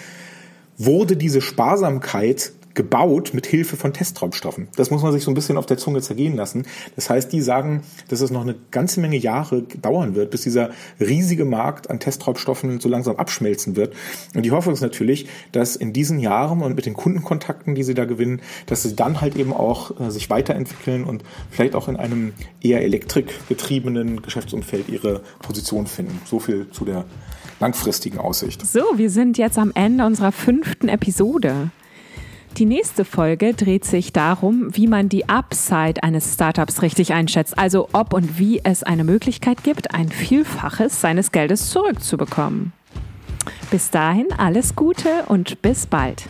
wurde 0.76 1.16
diese 1.16 1.40
Sparsamkeit 1.40 2.53
gebaut 2.79 3.35
mit 3.35 3.45
Hilfe 3.45 3.76
von 3.76 3.93
Testtreibstoffen. 3.93 4.68
Das 4.76 4.93
muss 4.93 5.03
man 5.03 5.11
sich 5.11 5.24
so 5.24 5.33
ein 5.33 5.35
bisschen 5.35 5.57
auf 5.57 5.66
der 5.66 5.79
Zunge 5.79 6.01
zergehen 6.01 6.37
lassen. 6.37 6.64
Das 6.95 7.11
heißt, 7.11 7.33
die 7.33 7.41
sagen, 7.41 7.83
dass 8.07 8.20
es 8.20 8.31
noch 8.31 8.43
eine 8.43 8.55
ganze 8.70 9.01
Menge 9.01 9.16
Jahre 9.16 9.62
dauern 9.62 10.14
wird, 10.14 10.31
bis 10.31 10.43
dieser 10.43 10.70
riesige 11.01 11.45
Markt 11.45 11.91
an 11.91 11.99
Testtreibstoffen 11.99 12.79
so 12.79 12.89
langsam 12.89 13.16
abschmelzen 13.16 13.74
wird. 13.74 13.95
Und 14.33 14.45
die 14.45 14.53
Hoffnung 14.53 14.74
ist 14.74 14.81
natürlich, 14.81 15.26
dass 15.51 15.74
in 15.74 15.93
diesen 15.93 16.20
Jahren 16.20 16.62
und 16.62 16.76
mit 16.76 16.87
den 16.87 16.95
Kundenkontakten, 16.95 17.74
die 17.74 17.83
sie 17.83 17.95
da 17.95 18.05
gewinnen, 18.05 18.43
dass 18.66 18.85
sie 18.85 18.95
dann 18.95 19.20
halt 19.20 19.35
eben 19.35 19.53
auch 19.53 20.01
äh, 20.01 20.12
sich 20.12 20.31
weiterentwickeln 20.31 21.03
und 21.03 21.24
vielleicht 21.51 21.74
auch 21.74 21.89
in 21.89 21.97
einem 21.97 22.33
eher 22.61 22.83
elektrikgetriebenen 22.83 24.22
Geschäftsumfeld 24.22 24.89
ihre 24.89 25.22
Position 25.43 25.89
finden. 25.89 26.20
So 26.26 26.39
viel 26.39 26.70
zu 26.70 26.85
der 26.85 27.07
langfristigen 27.59 28.18
Aussicht. 28.18 28.64
So, 28.64 28.85
wir 28.95 29.11
sind 29.11 29.37
jetzt 29.37 29.59
am 29.59 29.72
Ende 29.74 30.07
unserer 30.07 30.31
fünften 30.31 30.89
Episode. 30.89 31.72
Die 32.59 32.66
nächste 32.66 33.04
Folge 33.04 33.54
dreht 33.54 33.84
sich 33.84 34.12
darum, 34.12 34.74
wie 34.74 34.88
man 34.88 35.09
die 35.09 35.28
Upside 35.28 36.02
eines 36.02 36.34
Startups 36.34 36.82
richtig 36.82 37.12
einschätzt, 37.12 37.56
also 37.56 37.88
ob 37.92 38.12
und 38.12 38.40
wie 38.40 38.61
es 38.64 38.82
eine 38.82 39.04
Möglichkeit 39.04 39.62
gibt, 39.62 39.94
ein 39.94 40.09
Vielfaches 40.09 41.00
seines 41.00 41.30
Geldes 41.30 41.70
zurückzubekommen. 41.70 42.72
Bis 43.70 43.90
dahin 43.90 44.26
alles 44.36 44.74
Gute 44.74 45.09
und 45.28 45.62
bis 45.62 45.86
bald. 45.86 46.24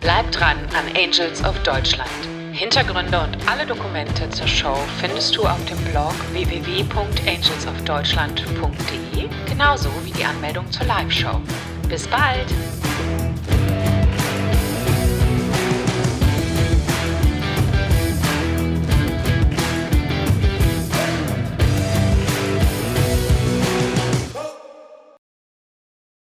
Bleibt 0.00 0.40
dran 0.40 0.56
an 0.76 0.96
Angels 0.96 1.44
of 1.44 1.56
Deutschland. 1.62 2.33
Hintergründe 2.54 3.20
und 3.20 3.36
alle 3.48 3.66
Dokumente 3.66 4.30
zur 4.30 4.46
Show 4.46 4.76
findest 5.00 5.36
du 5.36 5.44
auf 5.44 5.58
dem 5.64 5.76
Blog 5.90 6.14
www.angelsofdeutschland.de, 6.30 9.28
genauso 9.48 9.90
wie 10.04 10.12
die 10.12 10.24
Anmeldung 10.24 10.70
zur 10.70 10.86
Live-Show. 10.86 11.40
Bis 11.88 12.06
bald! 12.06 12.46